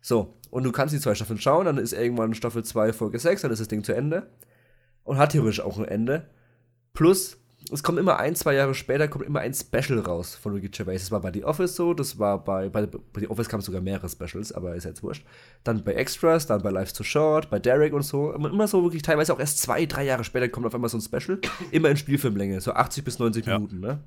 So, 0.00 0.34
und 0.50 0.64
du 0.64 0.72
kannst 0.72 0.94
die 0.94 1.00
zwei 1.00 1.14
Staffeln 1.14 1.40
schauen, 1.40 1.66
dann 1.66 1.78
ist 1.78 1.92
irgendwann 1.92 2.34
Staffel 2.34 2.64
2, 2.64 2.92
Folge 2.92 3.18
6, 3.18 3.42
dann 3.42 3.50
ist 3.50 3.60
das 3.60 3.68
Ding 3.68 3.84
zu 3.84 3.94
Ende. 3.94 4.30
Und 5.04 5.18
hat 5.18 5.32
theoretisch 5.32 5.60
auch 5.60 5.78
ein 5.78 5.86
Ende. 5.86 6.28
Plus, 6.92 7.38
es 7.72 7.82
kommt 7.82 7.98
immer 7.98 8.18
ein, 8.18 8.34
zwei 8.34 8.54
Jahre 8.54 8.74
später, 8.74 9.08
kommt 9.08 9.26
immer 9.26 9.40
ein 9.40 9.52
Special 9.52 9.98
raus 9.98 10.34
von 10.34 10.52
Ricky 10.52 10.68
Gervais. 10.68 11.00
Das 11.00 11.10
war 11.10 11.20
bei 11.20 11.32
The 11.32 11.44
Office 11.44 11.76
so, 11.76 11.92
das 11.92 12.18
war 12.18 12.42
bei, 12.42 12.68
bei, 12.68 12.86
bei 12.86 13.20
The 13.20 13.28
Office 13.28 13.48
kamen 13.48 13.62
sogar 13.62 13.80
mehrere 13.80 14.08
Specials, 14.08 14.52
aber 14.52 14.74
ist 14.74 14.84
jetzt 14.84 15.02
wurscht. 15.02 15.26
Dann 15.64 15.82
bei 15.82 15.94
Extras, 15.94 16.46
dann 16.46 16.62
bei 16.62 16.70
Life's 16.70 16.92
Too 16.92 17.04
Short, 17.04 17.50
bei 17.50 17.58
Derek 17.58 17.92
und 17.92 18.02
so. 18.02 18.32
Immer 18.32 18.68
so 18.68 18.82
wirklich, 18.82 19.02
teilweise 19.02 19.32
auch 19.32 19.40
erst 19.40 19.58
zwei, 19.58 19.86
drei 19.86 20.04
Jahre 20.04 20.24
später 20.24 20.48
kommt 20.48 20.66
auf 20.66 20.74
einmal 20.74 20.90
so 20.90 20.98
ein 20.98 21.02
Special. 21.02 21.40
Immer 21.70 21.90
in 21.90 21.96
Spielfilmlänge, 21.96 22.60
so 22.60 22.72
80 22.72 23.04
bis 23.04 23.18
90 23.18 23.46
ja. 23.46 23.58
Minuten, 23.58 23.80
ne? 23.80 24.00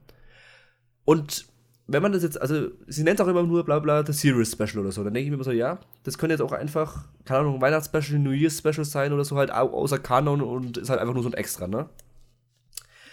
Und 1.04 1.46
wenn 1.94 2.02
man 2.02 2.12
das 2.12 2.24
jetzt, 2.24 2.40
also 2.42 2.70
sie 2.88 3.04
nennt 3.04 3.20
es 3.20 3.26
auch 3.26 3.30
immer 3.30 3.44
nur 3.44 3.64
bla 3.64 3.80
bla 3.80 4.06
The 4.06 4.14
Series 4.14 4.52
Special 4.52 4.80
oder 4.80 4.92
so, 4.92 5.04
dann 5.04 5.14
denke 5.14 5.26
ich 5.26 5.30
mir 5.30 5.36
immer 5.36 5.44
so, 5.44 5.52
ja, 5.52 5.80
das 6.04 6.18
könnte 6.18 6.34
jetzt 6.34 6.42
auch 6.42 6.52
einfach, 6.52 7.06
keine 7.26 7.42
Ahnung, 7.42 7.62
Weihnachtsspecial, 7.62 8.20
New 8.20 8.32
Year's 8.32 8.58
Special 8.58 8.86
sein 8.86 9.14
oder 9.14 9.26
so 9.26 9.38
halt 9.38 9.52
außer 9.52 10.00
Kanon 10.00 10.42
und 10.42 10.78
ist 10.78 10.90
halt 10.90 11.00
einfach 11.00 11.14
nur 11.14 11.24
so 11.24 11.30
ein 11.30 11.34
Extra, 11.34 11.68
ne? 11.68 11.90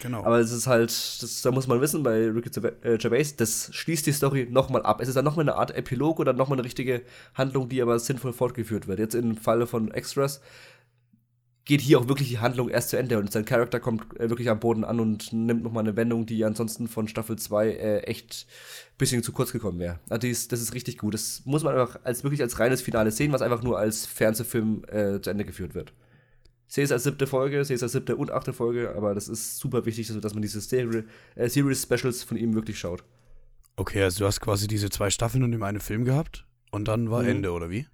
Genau. 0.00 0.22
Aber 0.24 0.38
es 0.38 0.52
ist 0.52 0.66
halt, 0.66 0.90
das, 0.90 1.42
da 1.42 1.50
muss 1.50 1.66
man 1.66 1.80
wissen, 1.80 2.02
bei 2.02 2.28
Ricky 2.30 2.50
äh, 2.82 2.98
Gervais, 2.98 3.34
das 3.36 3.70
schließt 3.74 4.06
die 4.06 4.12
Story 4.12 4.46
nochmal 4.48 4.82
ab. 4.82 5.00
Es 5.00 5.08
ist 5.08 5.16
dann 5.16 5.24
nochmal 5.24 5.44
eine 5.44 5.56
Art 5.56 5.74
Epilog 5.76 6.20
oder 6.20 6.32
nochmal 6.32 6.58
eine 6.58 6.64
richtige 6.64 7.02
Handlung, 7.34 7.68
die 7.68 7.82
aber 7.82 7.98
sinnvoll 7.98 8.32
fortgeführt 8.32 8.86
wird. 8.86 9.00
Jetzt 9.00 9.14
im 9.14 9.36
Falle 9.36 9.66
von 9.66 9.90
Extras 9.90 10.40
geht 11.68 11.82
hier 11.82 12.00
auch 12.00 12.08
wirklich 12.08 12.30
die 12.30 12.38
Handlung 12.38 12.70
erst 12.70 12.88
zu 12.88 12.96
Ende 12.96 13.18
und 13.18 13.30
sein 13.30 13.44
Charakter 13.44 13.78
kommt 13.78 14.18
äh, 14.18 14.30
wirklich 14.30 14.48
am 14.48 14.58
Boden 14.58 14.84
an 14.84 15.00
und 15.00 15.34
nimmt 15.34 15.62
nochmal 15.62 15.84
eine 15.84 15.96
Wendung, 15.96 16.24
die 16.24 16.42
ansonsten 16.42 16.88
von 16.88 17.08
Staffel 17.08 17.36
2 17.36 17.68
äh, 17.68 17.98
echt 18.04 18.46
ein 18.48 18.96
bisschen 18.96 19.22
zu 19.22 19.32
kurz 19.32 19.52
gekommen 19.52 19.78
wäre. 19.78 20.00
Also 20.08 20.26
das, 20.26 20.48
das 20.48 20.62
ist 20.62 20.72
richtig 20.72 20.96
gut. 20.96 21.12
Das 21.12 21.42
muss 21.44 21.62
man 21.62 21.74
einfach 21.74 22.00
als 22.04 22.24
wirklich 22.24 22.40
als 22.40 22.58
reines 22.58 22.80
Finale 22.80 23.10
sehen, 23.10 23.32
was 23.32 23.42
einfach 23.42 23.62
nur 23.62 23.78
als 23.78 24.06
Fernsehfilm 24.06 24.82
äh, 24.88 25.20
zu 25.20 25.28
Ende 25.28 25.44
geführt 25.44 25.74
wird. 25.74 25.92
Ich 26.68 26.74
sehe 26.74 26.84
es 26.84 26.90
als 26.90 27.04
siebte 27.04 27.26
Folge, 27.26 27.62
sehe 27.66 27.76
es 27.76 27.82
als 27.82 27.92
siebte 27.92 28.16
und 28.16 28.30
achte 28.30 28.54
Folge, 28.54 28.94
aber 28.96 29.14
das 29.14 29.28
ist 29.28 29.58
super 29.58 29.84
wichtig, 29.84 30.10
dass 30.20 30.32
man 30.32 30.40
diese 30.40 30.62
Serie, 30.62 31.04
äh, 31.34 31.50
Series 31.50 31.82
Specials 31.82 32.22
von 32.22 32.38
ihm 32.38 32.54
wirklich 32.54 32.78
schaut. 32.78 33.04
Okay, 33.76 34.02
also 34.02 34.20
du 34.20 34.26
hast 34.26 34.40
quasi 34.40 34.68
diese 34.68 34.88
zwei 34.88 35.10
Staffeln 35.10 35.44
und 35.44 35.52
in 35.52 35.62
einem 35.62 35.80
Film 35.80 36.06
gehabt 36.06 36.46
und 36.70 36.88
dann 36.88 37.10
war 37.10 37.24
mhm. 37.24 37.28
Ende, 37.28 37.52
oder 37.52 37.68
wie? 37.68 37.86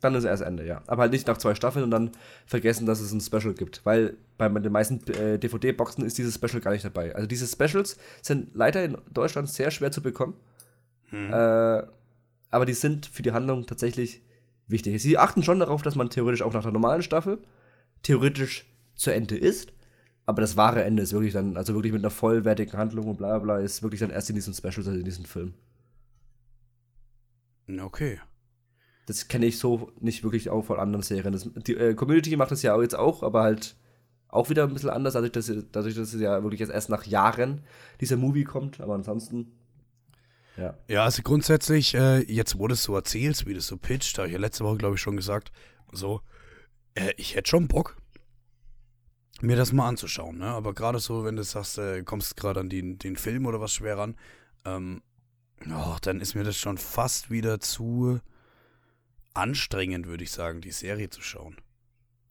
Dann 0.00 0.14
ist 0.14 0.24
erst 0.24 0.42
Ende, 0.42 0.64
ja. 0.64 0.82
Aber 0.86 1.02
halt 1.02 1.12
nicht 1.12 1.26
nach 1.26 1.38
zwei 1.38 1.54
Staffeln 1.54 1.84
und 1.84 1.90
dann 1.90 2.12
vergessen, 2.46 2.86
dass 2.86 3.00
es 3.00 3.12
ein 3.12 3.20
Special 3.20 3.54
gibt. 3.54 3.84
Weil 3.84 4.16
bei 4.36 4.48
den 4.48 4.72
meisten 4.72 5.00
äh, 5.12 5.38
DVD-Boxen 5.38 6.04
ist 6.04 6.18
dieses 6.18 6.36
Special 6.36 6.60
gar 6.60 6.70
nicht 6.70 6.84
dabei. 6.84 7.14
Also 7.14 7.26
diese 7.26 7.46
Specials 7.46 7.98
sind 8.22 8.54
leider 8.54 8.84
in 8.84 8.96
Deutschland 9.12 9.48
sehr 9.48 9.70
schwer 9.70 9.90
zu 9.90 10.00
bekommen. 10.00 10.34
Hm. 11.10 11.32
Äh, 11.32 11.82
aber 12.50 12.64
die 12.64 12.74
sind 12.74 13.06
für 13.06 13.22
die 13.22 13.32
Handlung 13.32 13.66
tatsächlich 13.66 14.22
wichtig. 14.68 15.02
Sie 15.02 15.18
achten 15.18 15.42
schon 15.42 15.58
darauf, 15.58 15.82
dass 15.82 15.96
man 15.96 16.10
theoretisch 16.10 16.42
auch 16.42 16.52
nach 16.52 16.62
der 16.62 16.72
normalen 16.72 17.02
Staffel 17.02 17.38
theoretisch 18.02 18.66
zu 18.94 19.10
Ende 19.10 19.36
ist. 19.36 19.72
Aber 20.26 20.42
das 20.42 20.56
wahre 20.56 20.84
Ende 20.84 21.02
ist 21.02 21.12
wirklich 21.12 21.32
dann, 21.32 21.56
also 21.56 21.74
wirklich 21.74 21.92
mit 21.92 22.02
einer 22.02 22.10
vollwertigen 22.10 22.78
Handlung 22.78 23.08
und 23.08 23.16
bla 23.16 23.38
bla, 23.38 23.58
ist 23.58 23.82
wirklich 23.82 24.00
dann 24.00 24.10
erst 24.10 24.28
in 24.28 24.34
diesen 24.36 24.54
Specials, 24.54 24.86
also 24.86 24.92
in 24.92 25.04
diesem 25.04 25.24
Film. 25.24 25.54
Okay. 27.80 28.20
Das 29.08 29.28
kenne 29.28 29.46
ich 29.46 29.58
so 29.58 29.90
nicht 30.00 30.22
wirklich 30.22 30.50
auch 30.50 30.62
von 30.62 30.78
anderen 30.78 31.02
Serien. 31.02 31.32
Das, 31.32 31.48
die 31.66 31.74
äh, 31.74 31.94
Community 31.94 32.36
macht 32.36 32.50
das 32.50 32.62
ja 32.62 32.80
jetzt 32.80 32.94
auch, 32.94 33.22
aber 33.22 33.42
halt 33.42 33.76
auch 34.28 34.50
wieder 34.50 34.64
ein 34.64 34.74
bisschen 34.74 34.90
anders, 34.90 35.14
dadurch, 35.14 35.32
dass, 35.32 35.50
dadurch, 35.72 35.94
dass 35.94 36.12
es 36.12 36.20
ja 36.20 36.42
wirklich 36.42 36.60
erst 36.60 36.90
nach 36.90 37.06
Jahren 37.06 37.62
dieser 38.00 38.18
Movie 38.18 38.44
kommt. 38.44 38.80
Aber 38.80 38.94
ansonsten 38.94 39.52
ja. 40.58 40.74
Ja, 40.88 41.04
also 41.04 41.22
grundsätzlich, 41.22 41.94
äh, 41.94 42.20
jetzt 42.30 42.54
du 42.54 42.66
es 42.66 42.82
so 42.82 42.94
erzählst, 42.96 43.46
wie 43.46 43.52
du 43.52 43.60
es 43.60 43.68
so 43.68 43.76
pitcht, 43.76 44.18
habe 44.18 44.26
ich 44.26 44.34
ja 44.34 44.40
letzte 44.40 44.64
Woche, 44.64 44.76
glaube 44.76 44.96
ich, 44.96 45.00
schon 45.00 45.16
gesagt, 45.16 45.52
so, 45.92 46.20
äh, 46.94 47.12
ich 47.16 47.36
hätte 47.36 47.48
schon 47.48 47.68
Bock, 47.68 47.96
mir 49.40 49.56
das 49.56 49.72
mal 49.72 49.88
anzuschauen, 49.88 50.38
ne? 50.38 50.46
Aber 50.46 50.74
gerade 50.74 50.98
so, 50.98 51.24
wenn 51.24 51.36
du 51.36 51.44
sagst, 51.44 51.78
äh, 51.78 52.02
kommst 52.02 52.36
gerade 52.36 52.58
an 52.58 52.68
den, 52.68 52.98
den 52.98 53.16
Film 53.16 53.46
oder 53.46 53.60
was 53.60 53.72
schwer 53.72 53.98
ran, 53.98 54.16
ähm, 54.64 55.00
oh, 55.70 55.96
dann 56.02 56.20
ist 56.20 56.34
mir 56.34 56.42
das 56.42 56.56
schon 56.56 56.76
fast 56.76 57.30
wieder 57.30 57.60
zu 57.60 58.20
anstrengend, 59.38 60.06
würde 60.06 60.24
ich 60.24 60.32
sagen, 60.32 60.60
die 60.60 60.72
Serie 60.72 61.10
zu 61.10 61.22
schauen. 61.22 61.56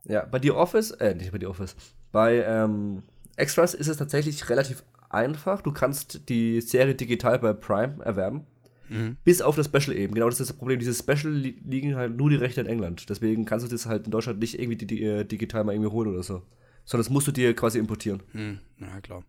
Ja, 0.04 0.26
bei 0.26 0.40
The 0.42 0.52
Office, 0.52 0.92
äh, 0.92 1.16
nicht 1.16 1.32
bei 1.32 1.40
The 1.40 1.48
Office, 1.48 1.76
bei 2.12 2.44
ähm, 2.44 3.04
Extras 3.36 3.74
ist 3.74 3.88
es 3.88 3.98
tatsächlich 3.98 4.50
relativ 4.50 4.84
einfach. 5.10 5.62
Du 5.62 5.72
kannst 5.72 6.30
die 6.30 6.62
Serie 6.62 6.96
digital 6.96 7.40
bei 7.40 7.54
Prime 7.54 8.04
erwerben. 8.04 8.46
Mhm. 8.90 9.18
Bis 9.24 9.42
auf 9.42 9.56
das 9.56 9.68
Special 9.68 9.96
eben. 9.96 10.14
Genau 10.14 10.28
das 10.28 10.40
ist 10.40 10.50
das 10.50 10.58
Problem. 10.58 10.80
Diese 10.80 10.94
Special 10.94 11.34
li 11.34 11.62
liegen 11.66 11.96
halt 11.96 12.16
nur 12.16 12.30
die 12.30 12.38
Rechte 12.38 12.62
in 12.62 12.68
England. 12.68 13.10
Deswegen 13.10 13.46
kannst 13.46 13.66
du 13.66 13.70
das 13.70 13.86
halt 13.86 14.06
in 14.06 14.12
Deutschland 14.12 14.40
nicht 14.40 14.60
irgendwie 14.60 14.78
die, 14.78 14.88
die, 14.88 15.04
äh, 15.04 15.26
digital 15.26 15.66
mal 15.66 15.74
irgendwie 15.74 15.92
holen 15.92 16.10
oder 16.10 16.24
so. 16.24 16.42
Sondern 16.86 17.04
das 17.04 17.10
musst 17.10 17.28
du 17.28 17.32
dir 17.34 17.54
quasi 17.54 17.80
importieren. 17.80 18.24
Mhm. 18.32 18.60
Na 18.78 19.02
klar. 19.02 19.24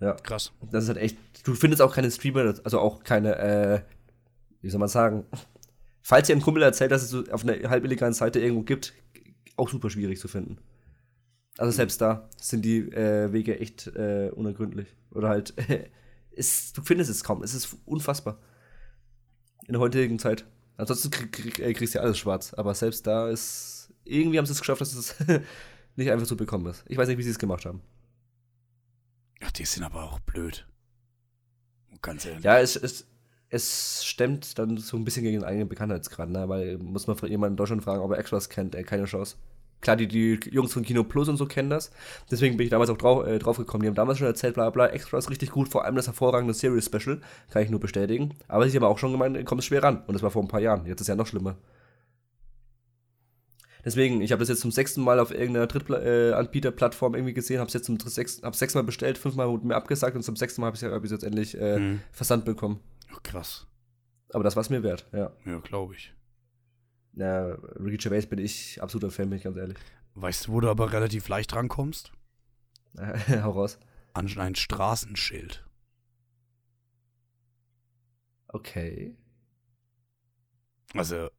Ja. 0.00 0.14
Krass. 0.14 0.52
Das 0.72 0.84
ist 0.84 0.88
halt 0.88 0.98
echt. 0.98 1.16
Du 1.44 1.54
findest 1.54 1.80
auch 1.80 1.94
keine 1.94 2.10
Streamer, 2.10 2.54
also 2.64 2.80
auch 2.80 3.04
keine 3.04 3.36
äh, 3.36 3.80
wie 4.64 4.70
soll 4.70 4.80
man 4.80 4.88
sagen, 4.88 5.26
falls 6.04 6.28
ihr 6.28 6.36
ein 6.36 6.42
Kumpel 6.42 6.62
erzählt, 6.62 6.92
dass 6.92 7.02
es 7.02 7.10
so 7.10 7.24
auf 7.30 7.42
einer 7.42 7.68
halb 7.68 7.84
illegalen 7.84 8.12
Seite 8.12 8.38
irgendwo 8.38 8.62
gibt, 8.62 8.92
auch 9.56 9.68
super 9.68 9.90
schwierig 9.90 10.20
zu 10.20 10.28
finden. 10.28 10.58
Also 11.56 11.72
selbst 11.72 12.00
da 12.00 12.28
sind 12.36 12.64
die 12.64 12.80
äh, 12.92 13.32
Wege 13.32 13.58
echt 13.58 13.86
äh, 13.88 14.30
unergründlich. 14.34 14.88
Oder 15.10 15.30
halt, 15.30 15.54
ist, 16.30 16.76
du 16.76 16.82
findest 16.82 17.10
es 17.10 17.24
kaum. 17.24 17.42
Es 17.42 17.54
ist 17.54 17.76
unfassbar. 17.86 18.38
In 19.66 19.72
der 19.72 19.80
heutigen 19.80 20.18
Zeit. 20.18 20.44
Ansonsten 20.76 21.10
krieg, 21.10 21.32
krieg, 21.32 21.58
äh, 21.58 21.72
kriegst 21.72 21.94
du 21.94 21.98
ja 21.98 22.04
alles 22.04 22.18
schwarz. 22.18 22.52
Aber 22.54 22.74
selbst 22.74 23.06
da 23.06 23.30
ist, 23.30 23.92
irgendwie 24.04 24.38
haben 24.38 24.46
sie 24.46 24.52
es 24.52 24.58
geschafft, 24.58 24.82
dass 24.82 24.94
es 24.94 25.14
nicht 25.96 26.10
einfach 26.10 26.26
so 26.26 26.36
bekommen 26.36 26.66
ist. 26.66 26.84
Ich 26.86 26.98
weiß 26.98 27.08
nicht, 27.08 27.18
wie 27.18 27.22
sie 27.22 27.30
es 27.30 27.38
gemacht 27.38 27.64
haben. 27.64 27.80
Ach, 29.42 29.52
die 29.52 29.64
sind 29.64 29.84
aber 29.84 30.04
auch 30.04 30.20
blöd. 30.20 30.66
Ganz 32.02 32.26
ehrlich. 32.26 32.44
Ja, 32.44 32.58
es, 32.58 32.76
es, 32.76 33.06
es 33.54 34.04
stemmt 34.04 34.58
dann 34.58 34.78
so 34.78 34.96
ein 34.96 35.04
bisschen 35.04 35.22
gegen 35.22 35.40
den 35.40 35.44
eigenen 35.44 35.68
Bekanntheitsgrad, 35.68 36.28
ne? 36.28 36.48
Weil 36.48 36.78
muss 36.78 37.06
man 37.06 37.16
jemanden 37.28 37.52
in 37.52 37.56
Deutschland 37.56 37.84
fragen, 37.84 38.02
ob 38.02 38.10
er 38.10 38.18
Extras 38.18 38.48
kennt, 38.48 38.74
ey, 38.74 38.82
keine 38.82 39.04
Chance. 39.04 39.36
Klar, 39.80 39.96
die, 39.96 40.08
die 40.08 40.40
Jungs 40.50 40.72
von 40.72 40.82
Kino 40.82 41.04
Plus 41.04 41.28
und 41.28 41.36
so 41.36 41.46
kennen 41.46 41.70
das. 41.70 41.92
Deswegen 42.30 42.56
bin 42.56 42.64
ich 42.64 42.70
damals 42.70 42.90
auch 42.90 42.96
drauf, 42.96 43.26
äh, 43.26 43.38
drauf 43.38 43.58
gekommen. 43.58 43.82
Die 43.82 43.88
haben 43.88 43.94
damals 43.94 44.18
schon 44.18 44.26
erzählt, 44.26 44.54
bla 44.54 44.70
bla, 44.70 44.86
Extras 44.86 45.30
richtig 45.30 45.50
gut, 45.50 45.68
vor 45.68 45.84
allem 45.84 45.94
das 45.94 46.06
hervorragende 46.06 46.54
Series 46.54 46.86
Special. 46.86 47.20
Kann 47.50 47.62
ich 47.62 47.70
nur 47.70 47.80
bestätigen. 47.80 48.34
Aber 48.48 48.68
sie 48.68 48.76
haben 48.76 48.84
auch 48.84 48.98
schon 48.98 49.12
gemeint, 49.12 49.44
kommt 49.44 49.60
es 49.60 49.66
schwer 49.66 49.82
ran. 49.82 50.02
Und 50.06 50.14
das 50.14 50.22
war 50.22 50.30
vor 50.30 50.42
ein 50.42 50.48
paar 50.48 50.60
Jahren. 50.60 50.86
Jetzt 50.86 51.00
ist 51.00 51.02
es 51.02 51.08
ja 51.08 51.16
noch 51.16 51.26
schlimmer. 51.26 51.56
Deswegen, 53.84 54.22
ich 54.22 54.32
habe 54.32 54.40
das 54.40 54.48
jetzt 54.48 54.62
zum 54.62 54.72
sechsten 54.72 55.02
Mal 55.02 55.20
auf 55.20 55.30
irgendeiner 55.30 55.66
Drittanbieter-Plattform 55.66 57.14
äh, 57.14 57.18
irgendwie 57.18 57.34
gesehen, 57.34 57.58
habe 57.58 57.68
es 57.68 57.74
jetzt 57.74 57.84
zum 57.84 58.00
sechsten, 58.00 58.50
sechsmal 58.54 58.82
bestellt, 58.82 59.18
fünfmal 59.18 59.48
wurde 59.48 59.66
mir 59.66 59.76
abgesagt 59.76 60.16
und 60.16 60.22
zum 60.22 60.36
sechsten 60.36 60.62
Mal 60.62 60.68
habe 60.68 60.76
ich 60.76 60.82
es 60.82 60.90
hab 60.90 61.04
jetzt 61.04 61.22
endlich 61.22 61.60
äh, 61.60 61.78
mhm. 61.78 62.00
Versand 62.10 62.46
bekommen. 62.46 62.80
Oh, 63.14 63.20
krass. 63.22 63.66
Aber 64.32 64.44
das 64.44 64.56
war 64.56 64.62
es 64.62 64.70
mir 64.70 64.82
wert, 64.82 65.06
ja. 65.12 65.32
Ja, 65.44 65.58
glaube 65.60 65.94
ich. 65.94 66.14
Ja, 67.12 67.54
Ricky 67.78 68.08
Gervais 68.08 68.26
bin 68.26 68.38
ich 68.38 68.82
absoluter 68.82 69.10
Fan, 69.10 69.30
bin 69.30 69.38
ich 69.38 69.44
ganz 69.44 69.56
ehrlich. 69.56 69.78
Weißt 70.14 70.46
du, 70.46 70.52
wo 70.52 70.60
du 70.60 70.68
aber 70.68 70.92
relativ 70.92 71.28
leicht 71.28 71.54
rankommst? 71.54 72.12
Hau 73.28 73.50
raus. 73.50 73.78
An 74.14 74.28
ein 74.38 74.54
Straßenschild. 74.54 75.64
Okay. 78.48 79.16
Also, 80.94 81.30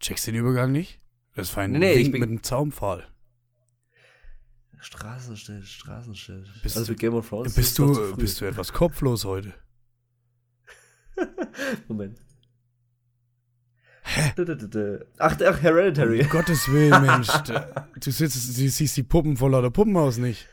checkst 0.00 0.26
du 0.26 0.32
den 0.32 0.40
Übergang 0.40 0.72
nicht? 0.72 1.00
Das 1.34 1.54
war 1.56 1.64
ein 1.64 1.72
nee, 1.72 1.96
Wink 1.96 2.12
mit 2.12 2.22
einem 2.22 2.42
Zaunpfahl. 2.42 3.06
Straßenschild, 4.80 5.66
Straßenschild. 5.66 6.62
Bist, 6.62 6.76
also 6.76 6.94
Game 6.94 7.14
of 7.14 7.28
Thrones. 7.28 7.54
Bist 7.54 7.78
du, 7.78 8.16
bist 8.16 8.40
du 8.40 8.44
etwas 8.44 8.72
kopflos 8.72 9.24
heute? 9.24 9.54
Moment. 11.88 12.18
Hä? 14.04 14.32
Ach, 15.18 15.36
ach, 15.40 15.62
Hereditary. 15.62 16.22
Um 16.22 16.28
Gottes 16.28 16.68
Willen, 16.70 17.02
Mensch. 17.06 17.28
Du, 18.00 18.10
sitzt, 18.10 18.58
du 18.58 18.68
siehst 18.68 18.96
die 18.96 19.02
Puppen 19.02 19.36
vor 19.36 19.50
lauter 19.50 19.70
Puppenhaus 19.70 20.18
nicht. 20.18 20.46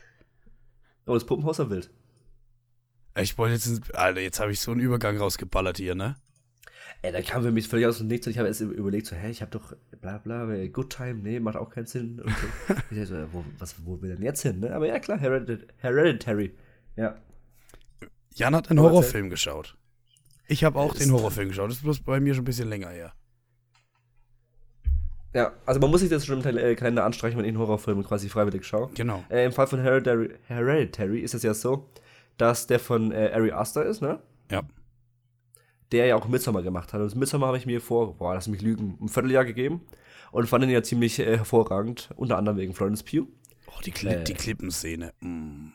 Oh, 1.06 1.14
das 1.14 1.24
Puppenhaus 1.24 1.58
war 1.58 1.68
wild. 1.70 1.90
Ich 3.18 3.36
wollte 3.36 3.54
jetzt, 3.54 3.94
Alter, 3.94 4.20
jetzt 4.20 4.40
habe 4.40 4.52
ich 4.52 4.60
so 4.60 4.70
einen 4.70 4.80
Übergang 4.80 5.18
rausgeballert 5.18 5.76
hier, 5.76 5.94
ne? 5.94 6.16
Ey, 7.02 7.12
da 7.12 7.20
kam 7.20 7.42
für 7.42 7.50
mich 7.50 7.68
völlig 7.68 7.86
aus 7.86 7.98
dem 7.98 8.06
Nichts 8.06 8.26
und 8.26 8.30
ich 8.30 8.38
habe 8.38 8.48
erst 8.48 8.60
überlegt, 8.60 9.06
so, 9.06 9.16
hä, 9.16 9.28
ich 9.28 9.42
habe 9.42 9.50
doch 9.50 9.74
bla 10.00 10.18
bla, 10.18 10.46
Good 10.68 10.90
Time, 10.90 11.14
nee, 11.14 11.40
macht 11.40 11.56
auch 11.56 11.68
keinen 11.68 11.86
Sinn. 11.86 12.20
Und 12.20 12.30
so. 12.90 12.96
ich 12.96 13.08
so, 13.08 13.16
wo, 13.32 13.44
was, 13.58 13.74
wo 13.84 14.00
will 14.00 14.14
denn 14.14 14.22
jetzt 14.22 14.42
hin, 14.42 14.60
ne? 14.60 14.72
Aber 14.72 14.86
ja, 14.86 14.98
klar, 14.98 15.18
Heredit 15.18 15.66
Hereditary. 15.78 16.54
Ja. 16.96 17.16
Jan 18.34 18.54
hat 18.54 18.70
einen 18.70 18.80
Horrorfilm 18.80 19.30
geschaut. 19.30 19.76
Ich 20.52 20.64
habe 20.64 20.78
auch 20.78 20.94
den 20.94 21.10
Horrorfilm 21.10 21.48
geschaut. 21.48 21.70
Das 21.70 21.78
ist 21.78 21.82
bloß 21.82 22.00
bei 22.00 22.20
mir 22.20 22.34
schon 22.34 22.42
ein 22.42 22.44
bisschen 22.44 22.68
länger 22.68 22.90
her. 22.90 23.14
Ja, 25.32 25.52
also 25.64 25.80
man 25.80 25.90
muss 25.90 26.02
sich 26.02 26.10
das 26.10 26.26
schon 26.26 26.42
im 26.42 26.58
äh, 26.58 26.74
Kalender 26.74 27.06
anstreichen, 27.06 27.38
wenn 27.38 27.46
ich 27.46 27.52
einen 27.52 27.58
Horrorfilm 27.58 28.04
quasi 28.04 28.28
freiwillig 28.28 28.66
schaue. 28.66 28.90
Genau. 28.92 29.24
Äh, 29.30 29.46
Im 29.46 29.52
Fall 29.52 29.66
von 29.66 29.80
Hereditary, 29.80 30.34
Hereditary 30.48 31.20
ist 31.20 31.32
es 31.32 31.42
ja 31.42 31.54
so, 31.54 31.88
dass 32.36 32.66
der 32.66 32.78
von 32.78 33.12
äh, 33.12 33.30
Ari 33.32 33.50
Aster 33.50 33.86
ist, 33.86 34.02
ne? 34.02 34.18
Ja. 34.50 34.60
Der 35.90 36.04
ja 36.04 36.16
auch 36.16 36.28
Midsommar 36.28 36.62
gemacht 36.62 36.92
hat. 36.92 37.00
Und 37.00 37.16
Midsommar 37.16 37.46
habe 37.46 37.56
ich 37.56 37.64
mir 37.64 37.80
vor, 37.80 38.18
boah, 38.18 38.34
lass 38.34 38.46
mich 38.46 38.60
lügen, 38.60 38.98
ein 39.00 39.08
Vierteljahr 39.08 39.46
gegeben 39.46 39.80
und 40.32 40.46
fand 40.50 40.64
ihn 40.64 40.70
ja 40.70 40.82
ziemlich 40.82 41.18
äh, 41.18 41.38
hervorragend, 41.38 42.10
unter 42.16 42.36
anderem 42.36 42.58
wegen 42.58 42.74
Florence 42.74 43.02
Pugh. 43.02 43.26
Oh, 43.68 43.80
die, 43.86 43.90
Kli 43.90 44.10
äh, 44.10 44.24
die 44.24 44.34
Klippenszene. 44.34 45.14
Mm. 45.20 45.68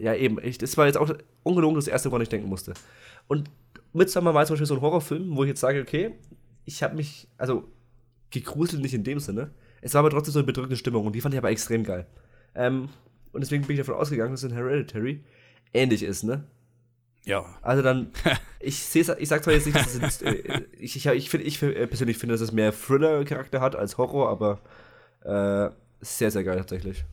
Ja, 0.00 0.14
eben. 0.14 0.38
Ich, 0.42 0.56
das 0.56 0.78
war 0.78 0.86
jetzt 0.86 0.96
auch 0.96 1.14
ungelogen 1.42 1.76
das 1.76 1.88
erste, 1.88 2.10
woran 2.10 2.22
ich 2.22 2.30
denken 2.30 2.48
musste. 2.48 2.72
Und 3.26 3.50
Midsommar 3.92 4.34
war 4.34 4.46
zum 4.46 4.54
Beispiel 4.54 4.66
so 4.66 4.74
ein 4.74 4.80
Horrorfilm, 4.80 5.36
wo 5.36 5.44
ich 5.44 5.48
jetzt 5.48 5.60
sage, 5.60 5.80
okay, 5.80 6.14
ich 6.64 6.82
habe 6.82 6.96
mich, 6.96 7.28
also 7.36 7.68
gegruselt 8.30 8.82
nicht 8.82 8.94
in 8.94 9.04
dem 9.04 9.20
Sinne. 9.20 9.50
Es 9.80 9.94
war 9.94 10.00
aber 10.00 10.10
trotzdem 10.10 10.32
so 10.32 10.38
eine 10.38 10.46
bedrückende 10.46 10.76
Stimmung 10.76 11.06
und 11.06 11.14
die 11.14 11.20
fand 11.20 11.34
ich 11.34 11.38
aber 11.38 11.50
extrem 11.50 11.84
geil. 11.84 12.06
Ähm, 12.54 12.88
und 13.32 13.40
deswegen 13.40 13.66
bin 13.66 13.74
ich 13.74 13.84
davon 13.84 14.00
ausgegangen, 14.00 14.32
dass 14.32 14.42
es 14.42 14.50
in 14.50 14.56
Hereditary 14.56 15.24
ähnlich 15.74 16.02
ist, 16.02 16.22
ne? 16.22 16.44
Ja. 17.24 17.44
Also 17.62 17.82
dann, 17.82 18.10
ich 18.60 18.78
sehe 18.78 19.16
ich 19.18 19.28
sag 19.28 19.44
zwar 19.44 19.54
jetzt 19.54 19.66
nicht, 19.66 19.76
dass 19.76 19.94
es, 19.94 20.22
äh, 20.22 20.62
ich, 20.78 20.96
ich, 20.96 21.06
ich, 21.06 21.30
find, 21.30 21.44
ich 21.44 21.62
äh, 21.62 21.86
persönlich 21.86 22.18
finde, 22.18 22.34
dass 22.34 22.40
es 22.40 22.52
mehr 22.52 22.72
Thriller-Charakter 22.72 23.60
hat 23.60 23.76
als 23.76 23.98
Horror, 23.98 24.28
aber 24.28 24.60
äh, 25.24 25.74
sehr, 26.00 26.30
sehr 26.30 26.44
geil 26.44 26.58
tatsächlich. 26.58 27.04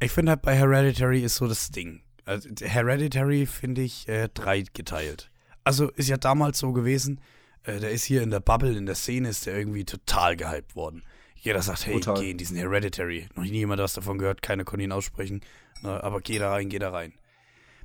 Ich 0.00 0.12
finde 0.12 0.30
halt 0.30 0.42
bei 0.42 0.54
Hereditary 0.54 1.20
ist 1.20 1.36
so 1.36 1.46
das 1.46 1.70
Ding. 1.70 2.00
Also 2.24 2.48
Hereditary 2.60 3.46
finde 3.46 3.82
ich 3.82 4.08
äh, 4.08 4.28
drei 4.32 4.64
geteilt. 4.72 5.30
Also 5.64 5.90
ist 5.90 6.08
ja 6.08 6.16
damals 6.16 6.58
so 6.58 6.72
gewesen, 6.72 7.20
äh, 7.64 7.78
der 7.78 7.90
ist 7.90 8.04
hier 8.04 8.22
in 8.22 8.30
der 8.30 8.40
Bubble, 8.40 8.76
in 8.76 8.86
der 8.86 8.94
Szene, 8.94 9.28
ist 9.28 9.46
der 9.46 9.56
irgendwie 9.56 9.84
total 9.84 10.36
gehypt 10.36 10.74
worden. 10.76 11.02
Jeder 11.36 11.62
sagt, 11.62 11.86
hey, 11.86 11.94
total. 12.00 12.22
geh 12.22 12.30
in 12.30 12.38
diesen 12.38 12.56
Hereditary. 12.56 13.28
Noch 13.34 13.44
nie 13.44 13.50
jemand 13.50 13.80
was 13.80 13.94
davon 13.94 14.18
gehört, 14.18 14.42
keiner 14.42 14.64
konnte 14.64 14.84
ihn 14.84 14.92
aussprechen. 14.92 15.40
Na, 15.82 16.02
aber 16.02 16.20
geh 16.20 16.38
da 16.38 16.50
rein, 16.52 16.68
geh 16.68 16.78
da 16.78 16.90
rein. 16.90 17.14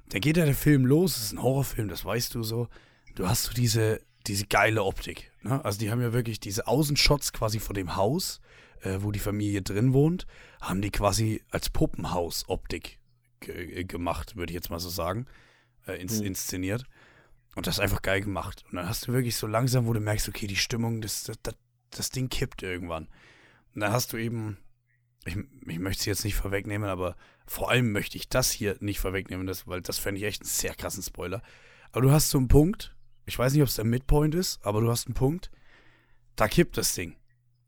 Dann 0.09 0.21
geht 0.21 0.37
ja 0.37 0.45
der 0.45 0.55
Film 0.55 0.85
los, 0.85 1.15
es 1.15 1.23
ist 1.25 1.33
ein 1.33 1.41
Horrorfilm, 1.41 1.87
das 1.87 2.03
weißt 2.03 2.35
du 2.35 2.43
so. 2.43 2.67
Du 3.15 3.27
hast 3.27 3.43
so 3.43 3.53
diese, 3.53 4.01
diese 4.27 4.45
geile 4.45 4.83
Optik. 4.83 5.31
Ne? 5.41 5.63
Also 5.63 5.79
die 5.79 5.89
haben 5.89 6.01
ja 6.01 6.11
wirklich 6.13 6.39
diese 6.39 6.67
Außenshots 6.67 7.31
quasi 7.31 7.59
vor 7.59 7.73
dem 7.73 7.95
Haus, 7.95 8.41
äh, 8.81 8.97
wo 8.99 9.11
die 9.11 9.19
Familie 9.19 9.61
drin 9.61 9.93
wohnt, 9.93 10.27
haben 10.61 10.81
die 10.81 10.91
quasi 10.91 11.41
als 11.49 11.69
Puppenhaus-Optik 11.69 12.99
gemacht, 13.39 14.35
würde 14.35 14.51
ich 14.51 14.55
jetzt 14.55 14.69
mal 14.69 14.79
so 14.79 14.89
sagen, 14.89 15.27
äh, 15.87 15.93
ins 16.01 16.19
mhm. 16.19 16.27
inszeniert. 16.27 16.83
Und 17.55 17.67
das 17.67 17.75
ist 17.75 17.79
einfach 17.79 18.01
geil 18.01 18.21
gemacht. 18.21 18.63
Und 18.69 18.75
dann 18.75 18.87
hast 18.87 19.07
du 19.07 19.13
wirklich 19.13 19.35
so 19.37 19.47
langsam, 19.47 19.87
wo 19.87 19.93
du 19.93 20.01
merkst, 20.01 20.27
okay, 20.27 20.45
die 20.45 20.57
Stimmung, 20.57 21.01
das, 21.01 21.23
das, 21.23 21.37
das, 21.41 21.55
das 21.89 22.09
Ding 22.09 22.29
kippt 22.29 22.63
irgendwann. 22.63 23.07
Und 23.73 23.81
dann 23.81 23.91
hast 23.91 24.13
du 24.13 24.17
eben, 24.17 24.57
ich, 25.25 25.37
ich 25.37 25.79
möchte 25.79 26.01
es 26.01 26.05
jetzt 26.05 26.25
nicht 26.25 26.35
vorwegnehmen, 26.35 26.89
aber 26.89 27.15
vor 27.47 27.69
allem 27.69 27.91
möchte 27.91 28.17
ich 28.17 28.27
das 28.27 28.51
hier 28.51 28.75
nicht 28.81 28.99
vorwegnehmen, 28.99 29.47
das, 29.47 29.67
weil 29.67 29.81
das 29.81 29.99
fände 29.99 30.19
ich 30.19 30.27
echt 30.27 30.41
einen 30.41 30.49
sehr 30.49 30.75
krassen 30.75 31.01
Spoiler. 31.01 31.41
Aber 31.91 32.01
du 32.01 32.11
hast 32.11 32.29
so 32.29 32.37
einen 32.37 32.49
Punkt, 32.49 32.95
ich 33.25 33.39
weiß 33.39 33.53
nicht, 33.53 33.61
ob 33.61 33.69
es 33.69 33.75
der 33.75 33.85
Midpoint 33.85 34.35
ist, 34.35 34.63
aber 34.65 34.81
du 34.81 34.91
hast 34.91 35.07
einen 35.07 35.15
Punkt, 35.15 35.49
da 36.35 36.47
kippt 36.47 36.77
das 36.77 36.93
Ding. 36.93 37.15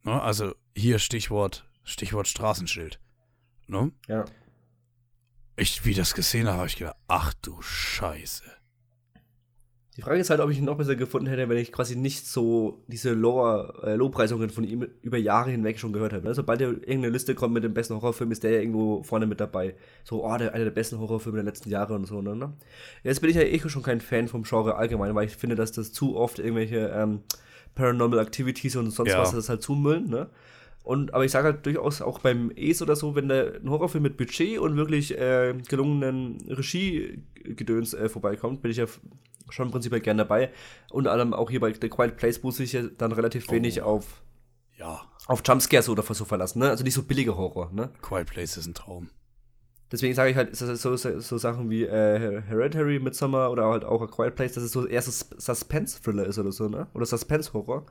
Ne? 0.03 0.21
Also 0.21 0.53
hier 0.75 0.99
Stichwort, 0.99 1.69
Stichwort 1.83 2.27
Straßenschild. 2.27 2.99
Ne? 3.67 3.91
Ja. 4.07 4.25
Ich, 5.55 5.85
wie 5.85 5.93
das 5.93 6.13
gesehen 6.13 6.47
habe, 6.47 6.57
habe 6.57 6.67
ich 6.67 6.75
gedacht, 6.75 6.97
ach 7.07 7.33
du 7.41 7.61
Scheiße. 7.61 8.43
Die 9.97 10.03
Frage 10.03 10.19
ist 10.19 10.29
halt, 10.29 10.41
ob 10.41 10.51
ich 10.51 10.59
ihn 10.59 10.65
noch 10.65 10.77
besser 10.77 10.95
gefunden 10.95 11.25
hätte, 11.25 11.49
wenn 11.49 11.57
ich 11.57 11.71
quasi 11.71 11.95
nicht 11.95 12.27
so 12.27 12.83
diese 12.85 13.13
Lore, 13.13 13.81
äh, 13.83 13.95
Lobpreisungen 13.95 14.51
von 14.51 14.63
ihm 14.63 14.87
über 15.01 15.17
Jahre 15.17 15.49
hinweg 15.49 15.79
schon 15.79 15.91
gehört 15.91 16.13
habe. 16.13 16.35
Sobald 16.35 16.61
er 16.61 16.69
irgendeine 16.69 17.09
Liste 17.09 17.33
kommt 17.33 17.55
mit 17.55 17.63
dem 17.63 17.73
besten 17.73 17.95
Horrorfilm, 17.95 18.31
ist 18.31 18.43
der 18.43 18.51
ja 18.51 18.59
irgendwo 18.59 19.01
vorne 19.01 19.25
mit 19.25 19.39
dabei. 19.39 19.73
So, 20.03 20.23
oh, 20.23 20.37
der, 20.37 20.53
einer 20.53 20.65
der 20.65 20.71
besten 20.71 20.99
Horrorfilme 20.99 21.37
der 21.37 21.45
letzten 21.45 21.71
Jahre 21.71 21.95
und 21.95 22.05
so. 22.05 22.21
Ne? 22.21 22.53
Jetzt 23.03 23.21
bin 23.21 23.31
ich 23.31 23.37
ja 23.37 23.41
eh 23.41 23.59
schon 23.67 23.81
kein 23.81 23.99
Fan 23.99 24.27
vom 24.27 24.43
Genre 24.43 24.75
allgemein, 24.75 25.15
weil 25.15 25.25
ich 25.25 25.35
finde, 25.35 25.55
dass 25.55 25.71
das 25.71 25.91
zu 25.91 26.15
oft 26.15 26.37
irgendwelche 26.37 26.91
ähm, 26.95 27.21
Paranormal 27.73 28.19
Activities 28.19 28.75
und 28.75 28.91
sonst 28.91 29.09
ja. 29.09 29.19
was 29.19 29.31
das 29.31 29.49
halt 29.49 29.63
zumüllen. 29.63 30.07
Ne? 30.11 30.29
Und, 30.83 31.11
aber 31.15 31.25
ich 31.25 31.31
sage 31.31 31.45
halt 31.45 31.65
durchaus 31.65 32.03
auch 32.03 32.19
beim 32.19 32.51
Es 32.55 32.83
oder 32.83 32.95
so, 32.95 33.15
wenn 33.15 33.29
da 33.29 33.45
ein 33.45 33.67
Horrorfilm 33.67 34.03
mit 34.03 34.15
Budget 34.15 34.59
und 34.59 34.77
wirklich 34.77 35.17
äh, 35.17 35.55
gelungenen 35.67 36.37
Regiegedöns 36.47 37.95
äh, 37.95 38.09
vorbeikommt, 38.09 38.61
bin 38.61 38.69
ich 38.69 38.77
ja 38.77 38.85
schon 39.49 39.71
prinzipiell 39.71 40.01
gern 40.01 40.17
dabei. 40.17 40.51
Unter 40.91 41.11
anderem 41.11 41.33
auch 41.33 41.49
hier 41.49 41.59
bei 41.59 41.73
The 41.73 41.89
Quiet 41.89 42.17
Place 42.17 42.43
muss 42.43 42.59
ich 42.59 42.73
ja 42.73 42.83
dann 42.83 43.11
relativ 43.11 43.49
wenig 43.51 43.81
oh. 43.81 43.85
auf, 43.85 44.21
ja. 44.77 45.01
auf 45.27 45.41
Jumpscares 45.45 45.89
oder 45.89 46.03
so 46.03 46.25
verlassen, 46.25 46.59
ne? 46.59 46.69
Also 46.69 46.83
nicht 46.83 46.93
so 46.93 47.03
billige 47.03 47.37
Horror, 47.37 47.71
ne? 47.71 47.89
Quiet 48.01 48.27
Place 48.27 48.57
ist 48.57 48.67
ein 48.67 48.73
Traum. 48.73 49.09
Deswegen 49.91 50.13
sage 50.13 50.31
ich 50.31 50.35
halt, 50.35 50.53
so, 50.55 50.75
so, 50.75 50.95
so 50.97 51.37
Sachen 51.37 51.69
wie 51.69 51.83
äh, 51.83 52.41
Hereditary, 52.41 52.99
Midsommar 52.99 53.51
oder 53.51 53.67
halt 53.67 53.85
auch 53.85 54.01
A 54.01 54.07
Quiet 54.07 54.35
Place, 54.35 54.53
dass 54.53 54.63
es 54.63 54.71
so 54.73 54.85
erstes 54.85 55.29
Suspense-Thriller 55.37 56.25
ist 56.25 56.37
oder 56.37 56.51
so, 56.51 56.67
ne? 56.67 56.87
Oder 56.93 57.05
Suspense-Horror. 57.05 57.85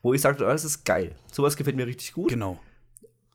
Wo 0.00 0.14
ich 0.14 0.20
sage, 0.20 0.42
oh, 0.42 0.46
das 0.46 0.64
ist 0.64 0.84
geil. 0.84 1.14
Sowas 1.30 1.56
gefällt 1.56 1.76
mir 1.76 1.86
richtig 1.86 2.12
gut. 2.12 2.30
Genau. 2.30 2.58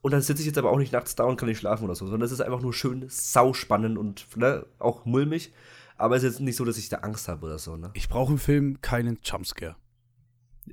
Und 0.02 0.12
dann 0.12 0.22
sitze 0.22 0.42
ich 0.42 0.46
jetzt 0.46 0.58
aber 0.58 0.70
auch 0.70 0.78
nicht 0.78 0.92
nachts 0.92 1.14
da 1.14 1.24
und 1.24 1.36
kann 1.36 1.48
nicht 1.48 1.58
schlafen 1.58 1.84
oder 1.84 1.94
so, 1.94 2.06
sondern 2.06 2.26
es 2.26 2.32
ist 2.32 2.40
einfach 2.40 2.60
nur 2.60 2.72
schön 2.72 3.04
sauspannend 3.08 3.98
und 3.98 4.26
ne, 4.36 4.64
auch 4.78 5.04
mulmig. 5.04 5.52
Aber 5.98 6.16
es 6.16 6.22
ist 6.22 6.32
jetzt 6.34 6.40
nicht 6.40 6.56
so, 6.56 6.64
dass 6.64 6.78
ich 6.78 6.88
da 6.88 6.98
Angst 6.98 7.28
habe 7.28 7.44
oder 7.44 7.58
so, 7.58 7.76
ne? 7.76 7.90
Ich 7.94 8.08
brauche 8.08 8.32
im 8.32 8.38
Film 8.38 8.80
keinen 8.80 9.18
Jumpscare. 9.22 9.76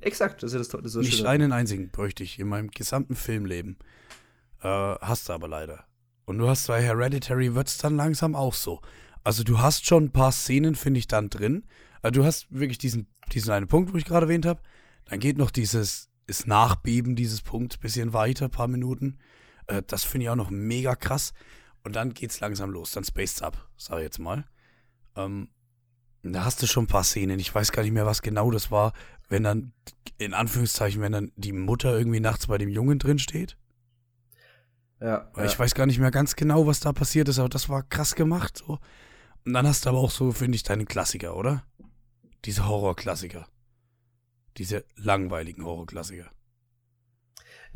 Exakt, 0.00 0.42
das 0.42 0.52
ist 0.52 0.54
ja 0.54 0.58
das, 0.58 0.68
das, 0.68 0.94
ist 0.94 1.02
Nicht 1.04 1.16
Schöne. 1.18 1.28
einen 1.28 1.52
einzigen 1.52 1.90
bräuchte 1.90 2.22
ich 2.22 2.38
in 2.38 2.48
meinem 2.48 2.70
gesamten 2.70 3.16
Filmleben. 3.16 3.76
Äh, 4.62 4.68
hast 4.68 5.28
du 5.28 5.32
aber 5.32 5.48
leider. 5.48 5.84
Und 6.24 6.38
du 6.38 6.48
hast 6.48 6.66
bei 6.66 6.82
Hereditary 6.82 7.54
wird's 7.54 7.78
dann 7.78 7.96
langsam 7.96 8.34
auch 8.34 8.54
so. 8.54 8.80
Also 9.24 9.42
du 9.42 9.58
hast 9.58 9.86
schon 9.86 10.04
ein 10.04 10.12
paar 10.12 10.32
Szenen, 10.32 10.74
finde 10.74 10.98
ich, 10.98 11.08
dann 11.08 11.30
drin. 11.30 11.64
Also 12.02 12.20
du 12.20 12.26
hast 12.26 12.46
wirklich 12.50 12.78
diesen, 12.78 13.08
diesen 13.32 13.52
einen 13.52 13.66
Punkt, 13.68 13.92
wo 13.92 13.96
ich 13.96 14.04
gerade 14.04 14.26
erwähnt 14.26 14.46
habe. 14.46 14.60
Dann 15.06 15.18
geht 15.18 15.38
noch 15.38 15.50
dieses, 15.50 16.08
ist 16.26 16.46
Nachbeben, 16.46 17.16
dieses 17.16 17.42
Punkt, 17.42 17.80
bisschen 17.80 18.12
weiter, 18.12 18.48
paar 18.48 18.68
Minuten. 18.68 19.18
Äh, 19.66 19.82
das 19.86 20.04
finde 20.04 20.24
ich 20.24 20.30
auch 20.30 20.36
noch 20.36 20.50
mega 20.50 20.94
krass. 20.94 21.32
Und 21.84 21.96
dann 21.96 22.14
geht's 22.14 22.40
langsam 22.40 22.70
los. 22.70 22.92
Dann 22.92 23.04
spaced's 23.04 23.42
ab, 23.42 23.68
sag 23.76 23.98
ich 23.98 24.04
jetzt 24.04 24.18
mal. 24.18 24.44
Ähm, 25.16 25.48
da 26.22 26.44
hast 26.44 26.62
du 26.62 26.66
schon 26.66 26.84
ein 26.84 26.88
paar 26.88 27.04
Szenen. 27.04 27.38
Ich 27.38 27.54
weiß 27.54 27.72
gar 27.72 27.82
nicht 27.82 27.92
mehr, 27.92 28.06
was 28.06 28.22
genau 28.22 28.50
das 28.50 28.70
war, 28.70 28.92
wenn 29.28 29.42
dann, 29.42 29.72
in 30.18 30.34
Anführungszeichen, 30.34 31.00
wenn 31.00 31.12
dann 31.12 31.32
die 31.36 31.52
Mutter 31.52 31.96
irgendwie 31.96 32.20
nachts 32.20 32.46
bei 32.46 32.58
dem 32.58 32.68
Jungen 32.68 32.98
drin 32.98 33.18
steht. 33.18 33.56
Ja, 35.00 35.30
Weil 35.34 35.44
ja. 35.44 35.50
Ich 35.50 35.58
weiß 35.58 35.74
gar 35.74 35.86
nicht 35.86 35.98
mehr 35.98 36.10
ganz 36.10 36.36
genau, 36.36 36.66
was 36.66 36.80
da 36.80 36.92
passiert 36.92 37.28
ist, 37.28 37.38
aber 37.38 37.48
das 37.48 37.68
war 37.68 37.82
krass 37.82 38.14
gemacht. 38.14 38.58
So. 38.58 38.78
Und 39.44 39.52
dann 39.52 39.66
hast 39.66 39.84
du 39.84 39.90
aber 39.90 39.98
auch 39.98 40.10
so, 40.10 40.32
finde 40.32 40.56
ich, 40.56 40.62
deine 40.62 40.86
Klassiker, 40.86 41.36
oder? 41.36 41.64
Diese 42.44 42.66
Horrorklassiker. 42.66 43.46
Diese 44.56 44.84
langweiligen 44.96 45.64
Horrorklassiker. 45.64 46.30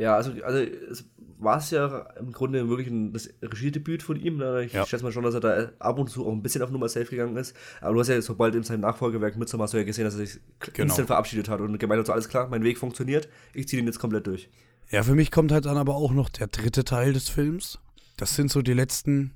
Ja, 0.01 0.17
also, 0.17 0.33
also 0.43 0.59
es 0.59 1.05
war 1.39 1.59
es 1.59 1.71
ja 1.71 1.87
im 2.19 2.33
Grunde 2.33 2.69
wirklich 2.69 2.89
ein, 2.89 3.13
das 3.13 3.29
Regiedebüt 3.43 4.03
von 4.03 4.17
ihm. 4.19 4.39
Ne? 4.39 4.65
Ich 4.65 4.73
Ja. 4.73 4.87
schätze 4.87 5.05
mal 5.05 5.13
schon, 5.13 5.25
dass 5.25 5.35
er 5.35 5.41
da 5.41 5.71
ab 5.79 5.99
und 5.99 6.09
zu 6.09 6.27
auch 6.27 6.33
ein 6.33 6.43
bisschen 6.43 6.63
auf 6.63 6.71
Nummer 6.71 6.89
safe 6.89 7.07
gegangen 7.07 7.37
ist. 7.37 7.55
Aber 7.81 7.95
du 7.95 8.01
hast 8.01 8.09
ja, 8.09 8.21
sobald 8.23 8.55
in 8.55 8.63
seinem 8.63 8.81
Nachfolgewerk 8.81 9.37
Midsommar 9.37 9.65
hast 9.65 9.73
du 9.75 9.79
ja 9.79 9.85
gesehen, 9.85 10.05
dass 10.05 10.15
er 10.15 10.27
sich 10.27 10.41
Genau. 10.61 10.85
instant 10.87 11.07
verabschiedet 11.07 11.49
hat 11.49 11.61
und 11.61 11.79
gemeint 11.79 11.99
hat, 12.01 12.07
so 12.07 12.13
alles 12.13 12.29
klar, 12.29 12.49
mein 12.49 12.63
Weg 12.63 12.79
funktioniert, 12.79 13.29
ich 13.55 13.69
ziehe 13.69 13.81
den 13.83 13.87
jetzt 13.87 13.99
komplett 13.99 14.27
durch. 14.27 14.49
Ja, 14.91 15.03
für 15.03 15.15
mich 15.15 15.31
kommt 15.31 15.53
halt 15.53 15.67
dann 15.67 15.77
aber 15.77 15.95
auch 15.97 16.13
noch 16.13 16.29
der 16.31 16.47
dritte 16.49 16.83
Teil 16.85 17.13
des 17.13 17.29
Films. 17.29 17.79
Das 18.17 18.35
sind 18.35 18.51
so 18.51 18.61
die 18.63 18.73
letzten, 18.75 19.35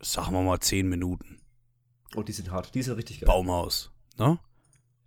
sagen 0.00 0.32
wir 0.32 0.42
mal, 0.42 0.60
zehn 0.60 0.88
Minuten. 0.88 1.40
Und 2.14 2.28
die 2.28 2.32
sind 2.32 2.50
hart, 2.50 2.74
die 2.74 2.82
sind 2.82 2.94
richtig 2.96 3.20
geil. 3.20 3.26
Baumhaus. 3.26 3.90
Ne? 4.18 4.38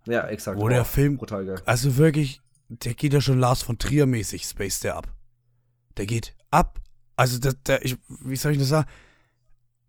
Ja, 0.06 0.28
exakt. 0.28 0.60
Wo 0.60 0.68
der 0.70 0.86
Film- 0.86 1.18
Brutal 1.18 1.46
geil. 1.46 1.62
Also 1.66 1.98
wirklich, 1.98 2.42
der 2.72 2.94
geht 2.94 3.14
ja 3.14 3.20
schon 3.20 3.40
Lars 3.40 3.64
von 3.64 3.78
Trier 3.78 4.06
mäßig, 4.06 4.46
Space 4.46 4.80
der 4.80 4.96
ab. 4.96 5.14
Der 5.98 6.06
geht 6.06 6.36
ab. 6.52 6.80
Also 7.18 7.38
der, 7.38 7.54
der 7.54 7.84
ich, 7.84 7.98
wie 8.08 8.38
soll 8.38 8.54
ich 8.54 8.60
das 8.60 8.70
sagen? 8.70 8.90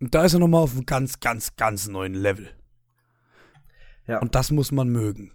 Da 0.01 0.25
ist 0.25 0.33
er 0.33 0.41
nochmal 0.41 0.63
auf 0.63 0.73
einem 0.73 0.85
ganz, 0.85 1.21
ganz, 1.21 1.55
ganz 1.55 1.87
neuen 1.87 2.15
Level. 2.15 2.51
Ja. 4.09 4.19
Und 4.19 4.35
das 4.35 4.51
muss 4.51 4.73
man 4.73 4.89
mögen. 4.89 5.33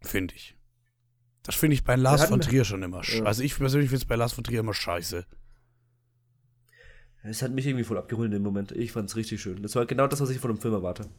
Finde 0.00 0.34
ich. 0.34 0.56
Das 1.42 1.54
finde 1.54 1.74
ich 1.74 1.84
bei 1.84 1.96
Lars 1.96 2.24
von 2.24 2.40
Trier 2.40 2.64
schon 2.64 2.82
immer. 2.82 3.02
Ja. 3.04 3.24
Also 3.24 3.42
ich 3.42 3.54
persönlich 3.56 3.90
finde 3.90 4.02
es 4.02 4.08
bei 4.08 4.16
Lars 4.16 4.32
von 4.32 4.42
Trier 4.42 4.60
immer 4.60 4.74
scheiße. 4.74 5.26
Es 7.24 7.42
hat 7.42 7.52
mich 7.52 7.66
irgendwie 7.66 7.84
voll 7.84 7.98
abgeholt 7.98 8.26
in 8.26 8.32
dem 8.32 8.42
Moment. 8.42 8.72
Ich 8.72 8.92
fand 8.92 9.10
es 9.10 9.16
richtig 9.16 9.42
schön. 9.42 9.62
Das 9.62 9.74
war 9.74 9.84
genau 9.84 10.06
das, 10.06 10.20
was 10.20 10.30
ich 10.30 10.38
von 10.38 10.50
dem 10.50 10.60
Film 10.60 10.74
erwarte. 10.74 11.10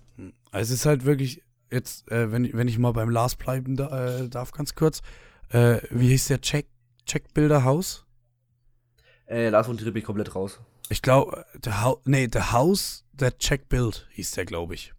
Also 0.51 0.73
es 0.73 0.80
ist 0.80 0.86
halt 0.86 1.06
wirklich, 1.06 1.43
jetzt, 1.71 2.10
äh, 2.12 2.32
wenn, 2.32 2.51
wenn 2.53 2.67
ich 2.67 2.77
mal 2.77 2.93
beim 2.93 3.10
Lars 3.10 3.36
bleiben 3.36 3.75
da, 3.75 4.19
äh, 4.19 4.30
darf, 4.30 4.51
ganz 4.51 4.75
kurz. 4.75 5.01
Äh, 5.49 5.80
wie 5.89 6.10
hieß 6.10 6.27
der 6.27 6.41
Check, 6.41 6.67
Checkbilderhaus? 7.06 8.06
Äh, 9.27 9.49
Lars 9.49 9.67
von 9.67 9.77
Trier 9.77 9.91
bin 9.91 9.99
ich 9.99 10.06
komplett 10.06 10.36
raus. 10.36 10.60
Ich 10.89 11.01
glaube, 11.01 11.45
der 11.56 11.84
Hau 11.84 12.01
nee, 12.06 12.27
The 12.32 12.51
House 12.51 13.03
That 13.17 13.39
Check 13.39 13.67
Built 13.69 14.08
hieß 14.12 14.32
der, 14.32 14.45
glaube 14.45 14.75
ich. 14.75 14.93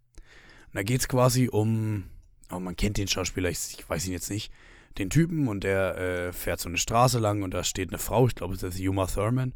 Und 0.66 0.76
da 0.76 0.82
geht 0.82 1.00
es 1.00 1.08
quasi 1.08 1.48
um, 1.50 2.04
oh, 2.50 2.58
man 2.58 2.76
kennt 2.76 2.98
den 2.98 3.08
Schauspieler, 3.08 3.48
ich, 3.48 3.76
ich 3.78 3.88
weiß 3.88 4.06
ihn 4.06 4.12
jetzt 4.12 4.30
nicht, 4.30 4.52
den 4.98 5.10
Typen 5.10 5.48
und 5.48 5.64
der 5.64 5.96
äh, 5.96 6.32
fährt 6.32 6.60
so 6.60 6.68
eine 6.68 6.78
Straße 6.78 7.18
lang 7.18 7.42
und 7.42 7.52
da 7.52 7.64
steht 7.64 7.90
eine 7.90 7.98
Frau, 7.98 8.26
ich 8.26 8.34
glaube, 8.34 8.54
das 8.54 8.74
ist 8.74 8.78
Yuma 8.78 9.06
Thurman, 9.06 9.54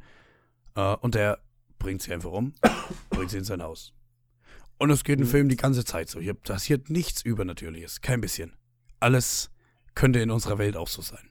äh, 0.75 0.94
und 0.96 1.14
der 1.14 1.38
bringt 1.79 2.01
sie 2.01 2.12
einfach 2.14 2.31
um, 2.31 2.55
bringt 3.11 3.31
sie 3.31 3.38
in 3.38 3.44
sein 3.44 3.62
Haus. 3.62 3.92
Und 4.83 4.90
es 4.90 5.05
geht 5.05 5.21
im 5.21 5.27
Mhm. 5.27 5.31
Film 5.31 5.49
die 5.49 5.55
ganze 5.55 5.85
Zeit 5.85 6.09
so. 6.09 6.18
Hier 6.18 6.35
passiert 6.35 6.90
nichts 6.90 7.23
Übernatürliches, 7.23 8.01
kein 8.01 8.21
bisschen. 8.21 8.57
Alles 8.99 9.49
könnte 9.95 10.18
in 10.18 10.33
unserer 10.33 10.59
Welt 10.59 10.77
auch 10.77 10.88
so 10.88 11.03
sein. 11.03 11.31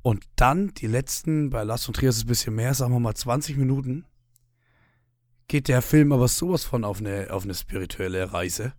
Und 0.00 0.24
dann 0.34 0.72
die 0.72 0.86
letzten, 0.86 1.50
bei 1.50 1.62
Lars 1.62 1.84
von 1.84 1.92
Trier 1.92 2.08
ist 2.08 2.16
es 2.16 2.24
ein 2.24 2.28
bisschen 2.28 2.54
mehr, 2.54 2.72
sagen 2.72 2.94
wir 2.94 3.00
mal 3.00 3.14
20 3.14 3.58
Minuten, 3.58 4.06
geht 5.46 5.68
der 5.68 5.82
Film 5.82 6.12
aber 6.12 6.26
sowas 6.28 6.64
von 6.64 6.84
auf 6.84 7.00
eine, 7.00 7.34
auf 7.34 7.44
eine 7.44 7.54
spirituelle 7.54 8.32
Reise. 8.32 8.72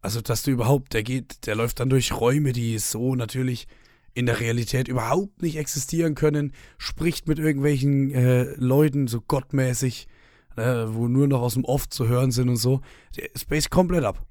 Also, 0.00 0.20
dass 0.20 0.42
du 0.42 0.50
überhaupt, 0.50 0.92
der 0.92 1.04
geht, 1.04 1.46
der 1.46 1.54
läuft 1.54 1.78
dann 1.78 1.88
durch 1.88 2.14
Räume, 2.14 2.52
die 2.52 2.80
so 2.80 3.14
natürlich 3.14 3.68
in 4.12 4.26
der 4.26 4.40
Realität 4.40 4.88
überhaupt 4.88 5.40
nicht 5.40 5.54
existieren 5.54 6.16
können, 6.16 6.52
spricht 6.78 7.28
mit 7.28 7.38
irgendwelchen 7.38 8.10
äh, 8.10 8.42
Leuten 8.56 9.06
so 9.06 9.20
gottmäßig, 9.20 10.08
äh, 10.56 10.94
wo 10.94 11.08
nur 11.08 11.26
noch 11.26 11.42
aus 11.42 11.54
dem 11.54 11.64
Off 11.64 11.88
zu 11.88 12.08
hören 12.08 12.30
sind 12.30 12.48
und 12.48 12.56
so. 12.56 12.80
Der 13.16 13.28
Space 13.36 13.70
komplett 13.70 14.04
ab. 14.04 14.24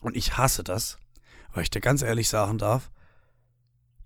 Und 0.00 0.16
ich 0.16 0.36
hasse 0.36 0.64
das, 0.64 0.98
weil 1.52 1.62
ich 1.62 1.70
dir 1.70 1.80
ganz 1.80 2.02
ehrlich 2.02 2.28
sagen 2.28 2.58
darf, 2.58 2.90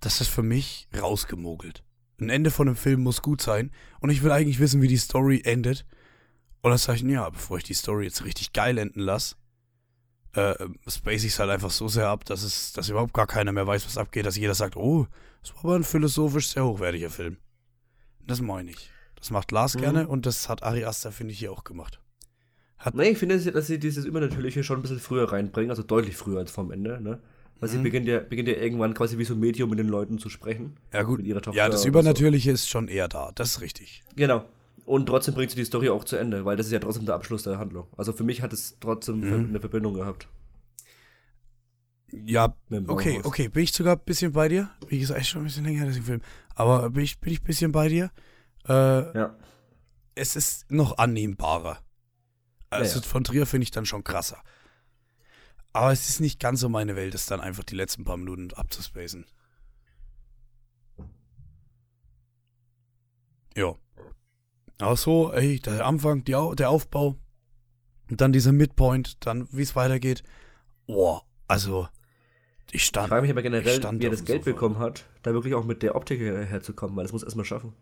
das 0.01 0.21
ist 0.21 0.29
für 0.29 0.43
mich 0.43 0.89
rausgemogelt. 0.97 1.83
Ein 2.21 2.31
Ende 2.31 2.51
von 2.51 2.69
einem 2.69 2.77
Film 2.77 3.03
muss 3.03 3.23
gut 3.23 3.41
sein 3.41 3.71
und 4.01 4.11
ich 4.11 4.23
will 4.23 4.31
eigentlich 4.31 4.59
wissen, 4.59 4.83
wie 4.83 4.89
die 4.89 4.97
Story 4.97 5.43
endet. 5.45 5.87
Und 6.63 6.71
dann 6.71 6.79
sage 6.79 6.99
ich, 6.99 7.05
ja, 7.05 7.29
bevor 7.31 7.59
ich 7.59 7.65
die 7.65 7.75
Story 7.75 8.05
jetzt 8.05 8.25
richtig 8.25 8.53
geil 8.53 8.79
enden 8.79 9.01
lasse, 9.01 9.37
äh, 10.33 10.55
space 10.87 11.25
ich 11.25 11.33
es 11.33 11.39
halt 11.39 11.51
einfach 11.51 11.71
so 11.71 11.89
sehr 11.89 12.09
ab, 12.09 12.25
dass 12.25 12.43
es, 12.43 12.73
dass 12.73 12.89
überhaupt 12.89 13.15
gar 13.15 13.27
keiner 13.27 13.53
mehr 13.53 13.67
weiß, 13.67 13.87
was 13.87 13.99
abgeht, 13.99 14.27
dass 14.27 14.37
jeder 14.37 14.55
sagt, 14.55 14.77
oh, 14.77 15.07
das 15.41 15.55
war 15.55 15.65
aber 15.65 15.77
ein 15.77 15.85
philosophisch 15.85 16.49
sehr 16.49 16.65
hochwertiger 16.65 17.11
Film. 17.11 17.39
Das 18.27 18.41
meine 18.41 18.71
ich. 18.71 18.91
Das 19.27 19.33
macht 19.33 19.51
Lars 19.51 19.75
Mhm. 19.75 19.81
gerne 19.81 20.07
und 20.07 20.25
das 20.25 20.49
hat 20.49 20.63
Ari 20.63 20.85
Aster, 20.85 21.11
finde 21.11 21.33
ich, 21.33 21.41
hier 21.41 21.51
auch 21.51 21.65
gemacht. 21.65 21.99
Nee, 22.93 23.09
ich 23.09 23.19
finde, 23.19 23.35
dass 23.35 23.43
sie- 23.43 23.51
dass 23.51 23.67
sie 23.67 23.81
dieses 23.81 24.05
Übernatürliche 24.05 24.63
schon 24.63 24.79
ein 24.79 24.83
bisschen 24.83 25.01
früher 25.01 25.33
reinbringen, 25.33 25.71
also 25.71 25.83
deutlich 25.83 26.17
früher 26.17 26.39
als 26.39 26.53
vom 26.53 26.71
Ende, 26.71 27.01
ne? 27.01 27.19
Weil 27.59 27.69
sie 27.69 27.79
Mhm. 27.79 27.83
beginnt 27.83 28.07
ja, 28.07 28.21
beginnt 28.21 28.47
ja 28.49 28.55
irgendwann 28.55 28.95
quasi 28.95 29.19
wie 29.19 29.25
so 29.25 29.35
ein 29.35 29.41
Medium 29.41 29.69
mit 29.71 29.81
den 29.81 29.89
Leuten 29.89 30.19
zu 30.19 30.29
sprechen. 30.29 30.77
Ja, 30.93 31.03
gut. 31.03 31.19
Mit 31.19 31.27
ihrer 31.27 31.41
Tochter 31.43 31.59
Ja, 31.59 31.69
das 31.69 31.85
Übernatürliche 31.85 32.53
ist 32.53 32.69
schon 32.69 32.87
eher 32.87 33.09
da. 33.09 33.33
Das 33.35 33.49
ist 33.49 33.61
richtig. 33.63 34.05
So. 34.09 34.13
Genau. 34.15 34.45
Und 34.85 35.07
trotzdem 35.07 35.35
bringt 35.35 35.51
sie 35.51 35.57
die 35.57 35.65
Story 35.65 35.89
auch 35.89 36.05
zu 36.05 36.15
Ende, 36.15 36.45
weil 36.45 36.57
das 36.57 36.67
ist 36.67 36.73
ja 36.73 36.79
trotzdem 36.79 37.05
der 37.07 37.17
Abschluss 37.17 37.43
der 37.43 37.59
Handlung. 37.59 37.89
Also 37.97 38.13
für 38.13 38.23
mich 38.23 38.43
hat 38.43 38.53
es 38.53 38.77
trotzdem 38.79 39.23
Mhm. 39.23 39.49
eine 39.49 39.59
Verbindung 39.59 39.95
gehabt. 39.95 40.29
Ja, 42.13 42.55
okay, 42.87 43.21
okay. 43.25 43.49
Bin 43.49 43.65
ich 43.65 43.73
sogar 43.73 43.97
ein 43.97 44.03
bisschen 44.05 44.31
bei 44.31 44.47
dir? 44.49 44.71
Wie 44.87 45.01
gesagt, 45.01 45.19
echt 45.19 45.31
schon 45.31 45.41
ein 45.43 45.47
bisschen 45.47 45.65
länger 45.65 45.87
das 45.87 45.99
Film. 45.99 46.21
Aber 46.55 46.91
bin 46.91 47.03
ich, 47.03 47.19
bin 47.19 47.33
ich 47.33 47.41
ein 47.41 47.45
bisschen 47.45 47.73
bei 47.73 47.89
dir? 47.89 48.13
Äh, 48.69 49.17
Ja. 49.19 49.37
es 50.15 50.37
ist 50.37 50.71
noch 50.71 50.99
annehmbarer. 50.99 51.79
Also 52.71 52.99
Ja, 52.99 53.03
ja. 53.05 53.09
von 53.09 53.25
Trier 53.25 53.47
finde 53.47 53.63
ich 53.65 53.71
dann 53.71 53.87
schon 53.87 54.03
krasser. 54.05 54.43
Aber 55.73 55.93
es 55.93 56.09
ist 56.09 56.21
nicht 56.21 56.41
ganz 56.41 56.61
so 56.61 56.69
meine 56.69 56.97
Welt, 56.97 57.15
es 57.15 57.27
dann 57.27 57.41
einfach 57.41 57.63
die 57.65 57.75
letzten 57.77 58.05
paar 58.05 58.17
Minuten 58.17 58.53
abzuspacen. 58.55 59.27
Ja. 63.57 63.75
Aber 64.79 64.97
so, 64.97 65.33
ey, 65.33 65.61
der 65.61 65.87
Anfang, 65.87 66.25
die, 66.25 66.33
der 66.57 66.71
Aufbau 66.71 67.17
und 68.11 68.21
dann 68.21 68.33
dieser 68.33 68.53
Midpoint, 68.53 69.25
dann 69.27 69.49
wie 69.51 69.63
es 69.63 69.75
weitergeht. 69.75 70.23
Boah, 70.87 71.23
also 71.49 71.89
ich 72.69 72.75
Ich 72.77 72.85
stand. 72.87 73.09
frage 73.09 73.23
mich 73.23 73.31
aber 73.31 73.41
ich 73.41 73.45
generell, 73.45 73.83
wie 74.01 74.05
er 74.07 74.11
das 74.11 74.25
Geld 74.25 74.45
Sofa. 74.45 74.55
bekommen 74.55 74.79
hat, 74.79 75.07
da 75.23 75.33
wirklich 75.33 75.55
auch 75.55 75.65
mit 75.65 75.83
der 75.83 75.95
Optik 75.95 76.21
her- 76.21 76.45
herzukommen, 76.45 76.95
weil 76.97 77.05
das 77.05 77.13
muss 77.13 77.23
er 77.23 77.27
erstmal 77.27 77.45
schaffen. 77.47 77.73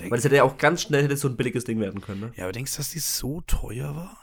Denk- 0.00 0.10
Weil 0.10 0.18
es 0.18 0.24
hätte 0.24 0.36
ja 0.36 0.42
auch 0.44 0.56
ganz 0.58 0.82
schnell 0.82 1.02
hätte 1.04 1.16
so 1.16 1.28
ein 1.28 1.36
billiges 1.36 1.64
Ding 1.64 1.78
werden 1.80 2.00
können, 2.00 2.20
ne? 2.20 2.32
ja, 2.36 2.44
aber 2.44 2.52
denkst 2.52 2.72
du, 2.72 2.78
dass 2.78 2.90
die 2.90 2.98
so 2.98 3.40
teuer 3.42 3.94
war? 3.94 4.18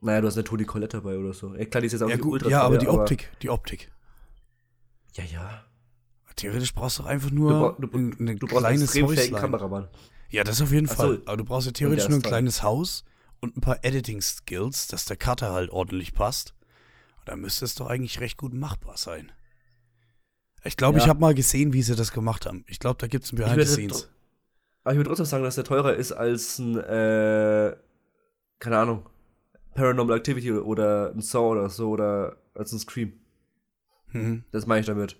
Naja, 0.00 0.20
du 0.20 0.26
hast 0.28 0.36
eine 0.36 0.44
Toni 0.44 0.64
Collette 0.64 0.98
dabei 0.98 1.18
oder 1.18 1.32
so. 1.32 1.54
Ey, 1.54 1.66
klar, 1.66 1.80
die 1.80 1.86
ist 1.86 1.92
jetzt 1.92 2.02
auch 2.02 2.08
Ja 2.08 2.16
nicht 2.16 2.22
gut, 2.22 2.32
ultra 2.34 2.48
ja, 2.50 2.62
aber 2.62 2.78
die 2.78 2.88
Optik, 2.88 3.30
die 3.42 3.50
Optik. 3.50 3.90
Ja, 5.14 5.24
ja. 5.24 5.64
Theoretisch 6.36 6.74
brauchst 6.74 6.98
du 6.98 7.02
doch 7.02 7.08
einfach 7.08 7.30
Du, 7.30 7.34
nur 7.34 7.74
bra- 7.74 7.76
du, 7.86 7.96
ein, 7.96 8.12
ein 8.28 8.38
du 8.38 8.46
brauchst 8.46 8.64
einen 8.66 8.86
kleines 8.86 8.94
Häuslein. 8.94 9.40
Kameramann. 9.40 9.88
Ja, 10.28 10.44
das 10.44 10.60
auf 10.60 10.70
jeden 10.70 10.86
Fall. 10.86 11.16
so. 11.16 11.22
Aber 11.26 11.36
du 11.38 11.44
brauchst 11.44 11.66
ja 11.66 11.72
theoretisch 11.72 12.08
nur 12.08 12.18
ein 12.18 12.22
kleines 12.22 12.62
Haus 12.62 13.04
und 13.40 13.56
ein 13.56 13.60
paar 13.62 13.82
Editing-Skills, 13.84 14.86
dass 14.88 15.06
der 15.06 15.16
Cutter 15.16 15.52
halt 15.52 15.70
ordentlich 15.70 16.12
passt. 16.12 16.54
Und 17.20 17.28
dann 17.28 17.40
müsste 17.40 17.64
es 17.64 17.74
doch 17.74 17.86
eigentlich 17.86 18.20
recht 18.20 18.36
gut 18.36 18.52
machbar 18.52 18.98
sein. 18.98 19.32
Ich 20.66 20.76
glaube, 20.76 20.98
Ja. 20.98 21.04
ich 21.04 21.08
habe 21.08 21.20
mal 21.20 21.34
gesehen, 21.34 21.72
wie 21.72 21.82
sie 21.82 21.94
das 21.96 22.12
gemacht 22.12 22.46
haben. 22.46 22.64
Ich 22.68 22.78
glaube, 22.78 22.96
da 23.00 23.06
gibt 23.06 23.24
es 23.24 23.32
ein 23.32 23.36
Behind 23.36 23.60
the 23.60 23.66
Scenes. 23.66 24.08
Aber 24.84 24.92
ich 24.92 24.98
würde 24.98 25.08
trotzdem 25.08 25.26
sagen, 25.26 25.44
dass 25.44 25.56
der 25.56 25.64
teurer 25.64 25.94
ist 25.94 26.12
als 26.12 26.58
ein, 26.58 26.76
äh, 26.78 27.76
keine 28.58 28.78
Ahnung, 28.78 29.06
Paranormal 29.74 30.16
Activity 30.16 30.52
oder 30.52 31.12
ein 31.14 31.20
Saw 31.20 31.50
oder 31.52 31.68
so 31.68 31.90
oder 31.90 32.36
als 32.54 32.72
ein 32.72 32.78
Scream. 32.78 33.12
Mhm. 34.12 34.44
Das 34.52 34.66
meine 34.66 34.80
ich 34.80 34.86
damit. 34.86 35.16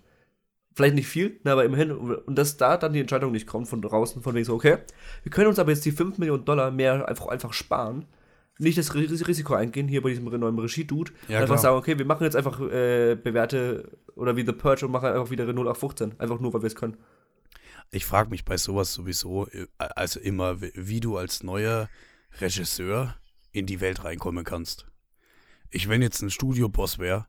Vielleicht 0.73 0.95
nicht 0.95 1.07
viel, 1.07 1.39
aber 1.43 1.65
immerhin. 1.65 1.91
Und 1.91 2.35
dass 2.37 2.57
da 2.57 2.77
dann 2.77 2.93
die 2.93 2.99
Entscheidung 2.99 3.31
nicht 3.31 3.47
kommt 3.47 3.67
von 3.67 3.81
draußen, 3.81 4.21
von 4.21 4.33
wegen 4.35 4.45
so, 4.45 4.53
okay, 4.55 4.77
wir 5.23 5.31
können 5.31 5.47
uns 5.47 5.59
aber 5.59 5.71
jetzt 5.71 5.85
die 5.85 5.91
5 5.91 6.17
Millionen 6.17 6.45
Dollar 6.45 6.71
mehr 6.71 7.07
einfach, 7.07 7.27
einfach 7.27 7.53
sparen. 7.53 8.05
Nicht 8.59 8.77
das 8.77 8.93
Risiko 8.95 9.53
eingehen, 9.53 9.87
hier 9.87 10.01
bei 10.01 10.09
diesem 10.09 10.25
neuen 10.25 10.57
Regie-Dude. 10.57 11.11
Ja, 11.27 11.39
einfach 11.39 11.55
klar. 11.55 11.57
sagen, 11.59 11.77
okay, 11.77 11.97
wir 11.97 12.05
machen 12.05 12.23
jetzt 12.23 12.35
einfach 12.35 12.59
äh, 12.59 13.15
bewährte 13.15 13.97
oder 14.15 14.35
wie 14.35 14.45
The 14.45 14.53
Purge 14.53 14.85
und 14.85 14.91
machen 14.91 15.09
einfach 15.09 15.29
wieder 15.29 15.45
0815. 15.45 16.19
Einfach 16.19 16.39
nur, 16.39 16.53
weil 16.53 16.61
wir 16.61 16.67
es 16.67 16.75
können. 16.75 16.97
Ich 17.91 18.05
frage 18.05 18.29
mich 18.29 18.45
bei 18.45 18.57
sowas 18.57 18.93
sowieso, 18.93 19.47
äh, 19.47 19.67
also 19.77 20.19
immer, 20.19 20.59
wie 20.61 20.99
du 20.99 21.17
als 21.17 21.43
neuer 21.43 21.89
Regisseur 22.39 23.15
in 23.51 23.65
die 23.65 23.79
Welt 23.79 24.03
reinkommen 24.03 24.43
kannst. 24.43 24.87
Ich, 25.69 25.87
wenn 25.87 26.01
jetzt 26.01 26.21
ein 26.21 26.29
Studioboss 26.29 26.99
wäre 26.99 27.27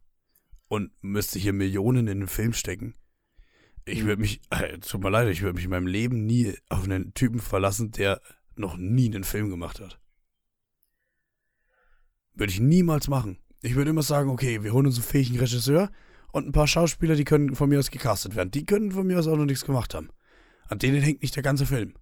und 0.68 0.90
müsste 1.02 1.38
hier 1.38 1.52
Millionen 1.52 2.08
in 2.08 2.20
den 2.20 2.28
Film 2.28 2.52
stecken, 2.52 2.94
ich 3.84 4.04
würde 4.04 4.20
mich, 4.20 4.40
äh, 4.50 4.78
tut 4.78 5.02
mir 5.02 5.10
leid, 5.10 5.28
ich 5.28 5.42
würde 5.42 5.54
mich 5.54 5.64
in 5.64 5.70
meinem 5.70 5.86
Leben 5.86 6.26
nie 6.26 6.54
auf 6.68 6.84
einen 6.84 7.14
Typen 7.14 7.40
verlassen, 7.40 7.90
der 7.90 8.20
noch 8.54 8.76
nie 8.76 9.06
einen 9.06 9.24
Film 9.24 9.48
gemacht 9.48 9.80
hat. 9.80 9.98
Würde 12.38 12.53
ich 12.53 12.61
niemals 12.61 13.09
machen. 13.09 13.38
Ich 13.62 13.74
würde 13.74 13.90
immer 13.90 14.03
sagen, 14.03 14.31
okay, 14.31 14.62
wir 14.62 14.72
holen 14.72 14.87
uns 14.87 14.96
einen 14.96 15.05
fähigen 15.05 15.38
Regisseur 15.38 15.90
und 16.33 16.46
ein 16.46 16.53
paar 16.53 16.68
Schauspieler, 16.68 17.16
die 17.16 17.24
können 17.24 17.57
von 17.57 17.68
mir 17.68 17.79
aus 17.79 17.90
gecastet 17.90 18.37
werden. 18.37 18.53
Die 18.53 18.64
können 18.64 18.92
von 18.92 19.07
mir 19.07 19.18
aus 19.18 19.27
auch 19.27 19.37
noch 19.37 19.44
nichts 19.44 19.64
gemacht 19.64 19.94
haben. 19.94 20.11
An 20.68 20.79
denen 20.79 21.03
hängt 21.03 21.22
nicht 21.22 21.35
der 21.35 21.42
ganze 21.42 21.66
Film. 21.66 21.94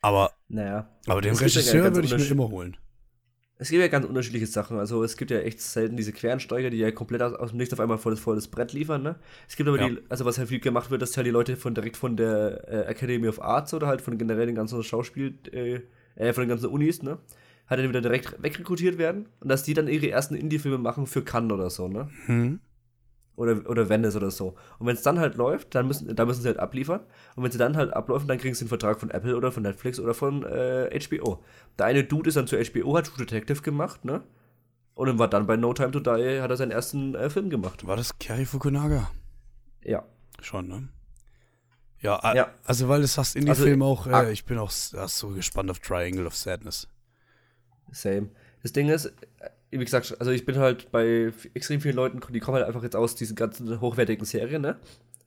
Aber, 0.00 0.32
naja, 0.48 0.88
aber 1.06 1.20
den 1.20 1.34
Regisseur 1.34 1.94
würde 1.94 2.06
ich 2.06 2.16
mir 2.16 2.30
immer 2.30 2.48
holen. 2.48 2.76
Es 3.60 3.70
gibt 3.70 3.82
ja 3.82 3.88
ganz 3.88 4.06
unterschiedliche 4.06 4.46
Sachen. 4.46 4.78
Also 4.78 5.02
es 5.02 5.16
gibt 5.16 5.32
ja 5.32 5.40
echt 5.40 5.60
selten 5.60 5.96
diese 5.96 6.12
Querensteiger, 6.12 6.70
die 6.70 6.76
ja 6.78 6.92
komplett 6.92 7.22
aus, 7.22 7.34
aus 7.34 7.50
dem 7.50 7.58
Nichts 7.58 7.74
auf 7.74 7.80
einmal 7.80 7.98
volles, 7.98 8.20
volles 8.20 8.46
Brett 8.46 8.72
liefern. 8.72 9.02
Ne? 9.02 9.16
Es 9.48 9.56
gibt 9.56 9.68
aber 9.68 9.80
ja. 9.80 9.88
die, 9.88 9.98
also 10.08 10.24
was 10.24 10.38
halt 10.38 10.48
viel 10.48 10.60
gemacht 10.60 10.92
wird, 10.92 11.02
dass 11.02 11.16
halt 11.16 11.26
die 11.26 11.32
Leute 11.32 11.56
von 11.56 11.74
direkt 11.74 11.96
von 11.96 12.16
der 12.16 12.68
äh, 12.68 12.90
Academy 12.90 13.26
of 13.26 13.42
Arts 13.42 13.74
oder 13.74 13.88
halt 13.88 14.00
von 14.00 14.16
generell 14.16 14.46
den 14.46 14.54
ganzen 14.54 14.80
Schauspiel, 14.84 15.34
äh, 15.52 15.80
äh, 16.14 16.32
von 16.32 16.44
den 16.44 16.48
ganzen 16.48 16.66
Unis, 16.66 17.02
ne? 17.02 17.18
Halt 17.68 17.80
dann 17.80 17.88
wieder 17.88 18.00
direkt 18.00 18.42
wegrekrutiert 18.42 18.98
werden 18.98 19.26
und 19.40 19.48
dass 19.48 19.62
die 19.62 19.74
dann 19.74 19.88
ihre 19.88 20.10
ersten 20.10 20.34
Indie-Filme 20.34 20.78
machen 20.78 21.06
für 21.06 21.22
Cannes 21.22 21.52
oder 21.52 21.70
so, 21.70 21.88
ne? 21.88 22.08
Mhm 22.26 22.60
oder, 23.38 23.70
oder 23.70 23.88
Venice 23.88 24.16
oder 24.16 24.30
so. 24.30 24.56
Und 24.78 24.86
wenn 24.88 24.96
es 24.96 25.02
dann 25.02 25.20
halt 25.20 25.36
läuft, 25.36 25.74
dann 25.74 25.86
müssen, 25.86 26.14
dann 26.14 26.26
müssen 26.26 26.42
sie 26.42 26.48
halt 26.48 26.58
abliefern. 26.58 27.00
Und 27.36 27.44
wenn 27.44 27.52
sie 27.52 27.58
dann 27.58 27.76
halt 27.76 27.92
ablaufen, 27.92 28.26
dann 28.26 28.38
kriegen 28.38 28.54
sie 28.54 28.62
einen 28.62 28.68
Vertrag 28.68 28.98
von 28.98 29.10
Apple 29.10 29.36
oder 29.36 29.52
von 29.52 29.62
Netflix 29.62 30.00
oder 30.00 30.12
von 30.12 30.42
äh, 30.42 30.98
HBO. 31.00 31.42
Der 31.78 31.86
eine 31.86 32.02
Dude 32.02 32.28
ist 32.28 32.36
dann 32.36 32.48
zu 32.48 32.56
HBO, 32.56 32.96
hat 32.96 33.06
True 33.06 33.24
Detective 33.24 33.62
gemacht, 33.62 34.04
ne? 34.04 34.22
Und 34.94 35.06
dann 35.06 35.18
war 35.20 35.28
dann 35.28 35.46
bei 35.46 35.56
No 35.56 35.72
Time 35.72 35.92
to 35.92 36.00
Die, 36.00 36.40
hat 36.40 36.50
er 36.50 36.56
seinen 36.56 36.72
ersten 36.72 37.14
äh, 37.14 37.30
Film 37.30 37.48
gemacht. 37.48 37.86
War 37.86 37.96
das 37.96 38.18
Kerry 38.18 38.44
Fukunaga? 38.44 39.08
Ja. 39.84 40.04
Schon, 40.40 40.66
ne? 40.66 40.88
Ja, 42.00 42.34
ja. 42.34 42.48
also 42.64 42.88
weil 42.88 43.00
du 43.00 43.06
sagst 43.06 43.36
Indie-Film 43.36 43.82
also, 43.82 43.92
auch, 43.92 44.06
äh, 44.06 44.32
ich 44.32 44.44
bin 44.44 44.58
auch 44.58 44.70
so 44.70 45.28
gespannt 45.28 45.70
auf 45.70 45.78
Triangle 45.78 46.26
of 46.26 46.36
Sadness. 46.36 46.88
Same. 47.92 48.28
Das 48.62 48.72
Ding 48.72 48.88
ist, 48.88 49.12
wie 49.70 49.78
gesagt, 49.78 50.16
also 50.18 50.30
ich 50.30 50.44
bin 50.44 50.56
halt 50.56 50.90
bei 50.90 51.32
extrem 51.54 51.80
vielen 51.80 51.96
Leuten, 51.96 52.20
die 52.32 52.40
kommen 52.40 52.56
halt 52.56 52.66
einfach 52.66 52.82
jetzt 52.82 52.96
aus 52.96 53.14
diesen 53.14 53.36
ganzen 53.36 53.80
hochwertigen 53.80 54.24
Serien, 54.24 54.62
ne? 54.62 54.76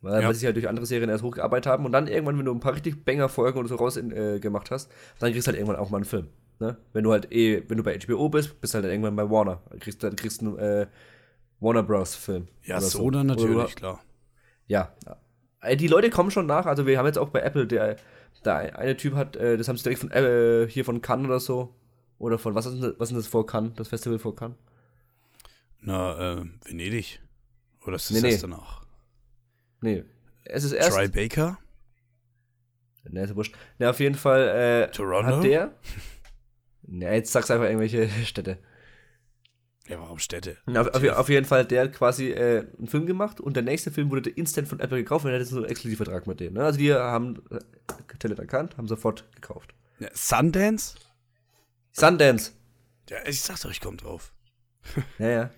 Weil, 0.00 0.20
ja. 0.20 0.26
weil 0.26 0.34
sie 0.34 0.46
halt 0.46 0.56
durch 0.56 0.68
andere 0.68 0.84
Serien 0.84 1.08
erst 1.08 1.22
hochgearbeitet 1.22 1.70
haben 1.70 1.86
und 1.86 1.92
dann 1.92 2.08
irgendwann, 2.08 2.36
wenn 2.36 2.44
du 2.44 2.52
ein 2.52 2.60
paar 2.60 2.74
richtig 2.74 3.04
Banger-Folgen 3.04 3.58
oder 3.58 3.68
so 3.68 3.76
raus 3.76 3.96
in, 3.96 4.10
äh, 4.10 4.40
gemacht 4.40 4.72
hast, 4.72 4.90
dann 5.20 5.30
kriegst 5.30 5.46
du 5.46 5.50
halt 5.50 5.58
irgendwann 5.58 5.80
auch 5.80 5.90
mal 5.90 5.98
einen 5.98 6.04
Film. 6.04 6.26
Ne? 6.58 6.76
Wenn 6.92 7.04
du 7.04 7.12
halt 7.12 7.32
eh, 7.32 7.62
wenn 7.68 7.76
du 7.76 7.84
bei 7.84 7.96
HBO 7.96 8.28
bist, 8.28 8.60
bist 8.60 8.74
du 8.74 8.78
halt 8.78 8.86
irgendwann 8.90 9.14
bei 9.14 9.30
Warner. 9.30 9.62
Dann 9.70 9.78
kriegst 9.78 10.02
du 10.02 10.08
dann 10.08 10.16
kriegst 10.16 10.40
einen 10.40 10.58
äh, 10.58 10.86
Warner 11.60 11.84
Bros. 11.84 12.16
Film. 12.16 12.48
Ja, 12.64 12.80
so, 12.80 12.98
so 12.98 13.10
dann 13.10 13.28
natürlich, 13.28 13.76
klar. 13.76 14.00
Ja. 14.66 14.92
Äh, 15.60 15.76
die 15.76 15.86
Leute 15.86 16.10
kommen 16.10 16.32
schon 16.32 16.46
nach, 16.46 16.66
also 16.66 16.86
wir 16.86 16.98
haben 16.98 17.06
jetzt 17.06 17.18
auch 17.18 17.28
bei 17.28 17.40
Apple, 17.40 17.66
der, 17.66 17.96
der 18.44 18.78
eine 18.78 18.96
Typ 18.96 19.14
hat, 19.14 19.36
äh, 19.36 19.56
das 19.56 19.68
haben 19.68 19.76
sie 19.76 19.84
direkt 19.84 20.00
von 20.00 20.10
äh, 20.10 20.66
hier 20.68 20.84
von 20.84 21.00
Cannes 21.00 21.26
oder 21.26 21.40
so, 21.40 21.74
oder 22.22 22.38
von, 22.38 22.54
was 22.54 22.66
ist, 22.66 22.80
denn, 22.80 22.94
was 22.98 23.10
ist 23.10 23.16
das 23.16 23.26
vor 23.26 23.44
Cannes, 23.44 23.74
das 23.74 23.88
Festival 23.88 24.18
vor 24.20 24.36
Cannes? 24.36 24.56
Na, 25.80 26.34
äh, 26.34 26.44
Venedig. 26.64 27.20
Oder 27.84 27.96
ist 27.96 28.10
das 28.10 28.22
nee, 28.22 28.30
erst 28.30 28.44
nee. 28.44 28.50
danach? 28.50 28.86
Nee, 29.80 30.04
es 30.44 30.62
ist 30.62 30.70
erst. 30.70 30.96
Try 30.96 31.08
Baker? 31.08 31.58
Ne, 33.10 33.24
ist 33.24 33.34
wurscht. 33.34 33.56
Ne, 33.80 33.90
auf 33.90 33.98
jeden 33.98 34.14
Fall, 34.14 34.86
äh, 34.86 34.90
Toronto? 34.92 35.38
Hat 35.38 35.44
der. 35.44 35.74
Ne, 36.82 37.12
jetzt 37.12 37.32
sagst 37.32 37.50
du 37.50 37.54
einfach 37.54 37.66
irgendwelche 37.66 38.08
Städte. 38.24 38.58
Ja, 39.88 39.98
warum 39.98 40.20
Städte? 40.20 40.58
Na, 40.66 40.82
auf, 40.82 41.02
auf, 41.02 41.28
jeden 41.28 41.44
Fall, 41.44 41.64
der 41.64 41.82
hat 41.82 41.92
quasi 41.92 42.30
äh, 42.30 42.68
einen 42.78 42.86
Film 42.86 43.06
gemacht 43.06 43.40
und 43.40 43.56
der 43.56 43.64
nächste 43.64 43.90
Film 43.90 44.12
wurde 44.12 44.30
instant 44.30 44.68
von 44.68 44.78
Apple 44.78 44.98
gekauft 44.98 45.24
und 45.24 45.32
er 45.32 45.40
hatte 45.40 45.46
so 45.46 45.56
einen 45.56 45.64
Exklusivvertrag 45.64 46.28
mit 46.28 46.38
denen. 46.38 46.54
Ne? 46.54 46.62
Also 46.62 46.78
wir 46.78 47.00
haben 47.00 47.42
äh, 47.50 47.58
Tenet 48.20 48.38
erkannt, 48.38 48.76
haben 48.76 48.86
sofort 48.86 49.28
gekauft. 49.34 49.74
Ja, 49.98 50.08
Sundance? 50.12 50.94
Sundance. 51.92 52.52
Ja, 53.08 53.18
ich 53.26 53.42
sag 53.42 53.60
doch, 53.60 53.70
ich 53.70 53.80
komm 53.80 53.96
drauf. 53.96 54.32
ja, 55.18 55.28
ja. 55.28 55.50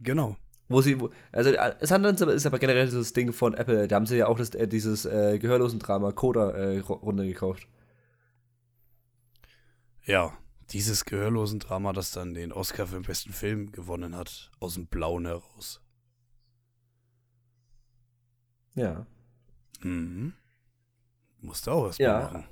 Genau. 0.00 0.36
Wo 0.68 0.82
sie, 0.82 1.00
wo, 1.00 1.10
also 1.32 1.52
Sundance 1.80 2.24
ist 2.26 2.44
aber 2.44 2.58
generell 2.58 2.90
das 2.90 3.12
Ding 3.12 3.32
von 3.32 3.54
Apple. 3.54 3.88
Da 3.88 3.96
haben 3.96 4.06
sie 4.06 4.16
ja 4.16 4.26
auch 4.26 4.36
das, 4.36 4.50
äh, 4.50 4.68
dieses 4.68 5.04
äh, 5.04 5.38
gehörlosen 5.38 5.78
Drama 5.78 6.12
Coda 6.12 6.50
äh, 6.50 6.78
Runde 6.80 7.26
gekauft. 7.26 7.66
Ja, 10.04 10.36
dieses 10.70 11.04
gehörlosen 11.04 11.60
Drama, 11.60 11.92
das 11.92 12.10
dann 12.10 12.34
den 12.34 12.52
Oscar 12.52 12.86
für 12.86 12.96
den 12.96 13.04
besten 13.04 13.32
Film 13.32 13.72
gewonnen 13.72 14.16
hat, 14.16 14.50
aus 14.60 14.74
dem 14.74 14.86
Blauen 14.86 15.26
heraus. 15.26 15.80
Ja. 18.74 19.06
Mhm. 19.80 20.34
Musste 21.40 21.72
auch 21.72 21.88
was 21.88 21.98
ja. 21.98 22.20
machen 22.20 22.44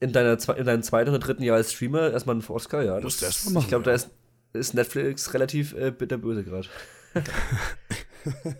in, 0.00 0.12
deiner, 0.12 0.38
in 0.56 0.64
deinem 0.64 0.82
zweiten 0.82 1.10
oder 1.10 1.18
dritten 1.18 1.42
Jahr 1.42 1.56
als 1.56 1.72
Streamer 1.72 2.12
erstmal 2.12 2.36
einen 2.36 2.44
Oscar, 2.46 2.82
ja. 2.82 3.00
Das, 3.00 3.18
das 3.18 3.50
machen, 3.50 3.64
ich 3.64 3.68
glaube, 3.68 3.84
da 3.84 3.92
ist, 3.92 4.10
ist, 4.52 4.74
Netflix 4.74 5.34
relativ 5.34 5.74
äh, 5.74 5.90
bitterböse 5.90 6.44
gerade. 6.44 6.68